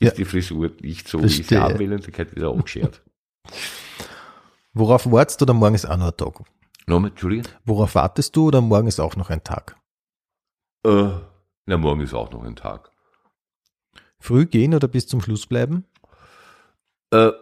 Ja. 0.00 0.10
die 0.12 0.24
Frisur 0.24 0.70
nicht 0.80 1.06
so, 1.08 1.20
wie 1.22 1.26
ich 1.26 1.36
sie 1.36 1.42
Verstehe. 1.44 1.60
haben 1.62 1.78
will 1.78 1.92
und 1.92 2.06
die 2.06 2.16
wird 2.16 2.34
wieder 2.34 2.48
abgeschert. 2.48 3.02
Worauf 4.72 5.10
wartest 5.10 5.40
du? 5.40 5.44
Oder 5.44 5.54
morgen 5.54 5.74
ist 5.74 5.86
auch 5.86 5.96
noch 5.96 6.06
ein 6.08 6.16
Tag? 6.16 6.40
Nochmal, 6.86 7.10
Entschuldigung? 7.10 7.46
Worauf 7.64 7.94
wartest 7.94 8.36
du 8.36 8.46
oder 8.48 8.60
morgen 8.60 8.86
ist 8.88 9.00
auch 9.00 9.16
noch 9.16 9.30
ein 9.30 9.42
Tag? 9.42 9.76
Äh, 10.84 11.08
na, 11.66 11.76
morgen 11.76 12.00
ist 12.00 12.14
auch 12.14 12.30
noch 12.30 12.44
ein 12.44 12.56
Tag. 12.56 12.90
Früh 14.18 14.46
gehen 14.46 14.74
oder 14.74 14.88
bis 14.88 15.06
zum 15.06 15.20
Schluss 15.20 15.46
bleiben? 15.46 15.84
Äh, 17.10 17.32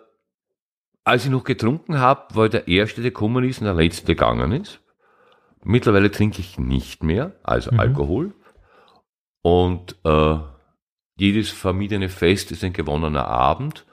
als 1.05 1.25
ich 1.25 1.31
noch 1.31 1.45
getrunken 1.45 1.99
habe, 1.99 2.35
war 2.35 2.49
der 2.49 2.67
Erste, 2.67 3.03
der 3.03 3.11
gekommen 3.11 3.45
ist 3.45 3.61
und 3.61 3.67
der 3.67 3.75
Letzte 3.75 4.07
gegangen 4.07 4.53
ist. 4.53 4.81
Mittlerweile 5.63 6.11
trinke 6.11 6.41
ich 6.41 6.59
nicht 6.59 7.03
mehr, 7.03 7.33
also 7.43 7.73
Mhm. 7.73 7.81
Alkohol. 7.81 8.35
Und 9.43 9.97
äh, 10.05 10.39
jedes 11.17 11.51
vermiedene 11.51 12.09
Fest 12.09 12.51
ist 12.51 12.65
ein 12.65 12.73
gewonnener 12.73 13.27
Abend. 13.27 13.87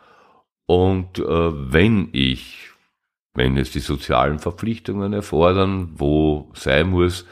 Und 0.66 1.20
äh, 1.20 1.24
wenn 1.74 2.10
ich, 2.14 2.70
wenn 3.34 3.58
es 3.58 3.72
die 3.72 3.80
sozialen 3.80 4.40
Verpflichtungen 4.40 5.12
erfordern, 5.12 5.92
wo 5.96 6.52
sein 6.54 6.90
muss, 6.90 7.26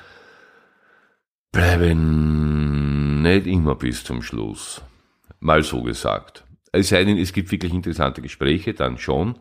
bleiben 1.52 3.22
nicht 3.22 3.48
immer 3.48 3.76
bis 3.76 4.04
zum 4.04 4.22
Schluss. 4.22 4.82
Mal 5.40 5.64
so 5.64 5.82
gesagt. 5.84 6.46
Es 6.72 6.90
sei 6.90 7.04
denn, 7.04 7.18
es 7.18 7.34
gibt 7.34 7.52
wirklich 7.52 7.74
interessante 7.74 8.22
Gespräche, 8.22 8.74
dann 8.74 8.98
schon. 8.98 9.40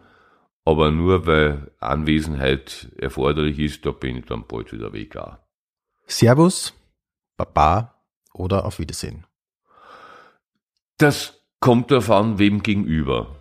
Aber 0.64 0.90
nur 0.90 1.26
weil 1.26 1.70
Anwesenheit 1.80 2.88
erforderlich 2.98 3.58
ist, 3.58 3.86
da 3.86 3.90
bin 3.90 4.18
ich 4.18 4.26
dann 4.26 4.46
bald 4.46 4.72
wieder 4.72 4.92
weg. 4.92 5.16
auch. 5.16 5.38
Servus, 6.06 6.74
Baba 7.36 7.94
oder 8.34 8.64
auf 8.64 8.78
Wiedersehen. 8.78 9.26
Das 10.98 11.42
kommt 11.60 11.90
darauf 11.90 12.10
an, 12.10 12.38
wem 12.38 12.62
gegenüber. 12.62 13.34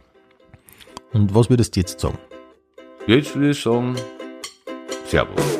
Und 1.12 1.34
was 1.34 1.50
würdest 1.50 1.76
du 1.76 1.80
jetzt 1.80 2.00
sagen? 2.00 2.18
Jetzt 3.08 3.36
würde 3.36 3.52
ich 3.52 3.62
sagen, 3.62 3.96
Servus. 5.06 5.60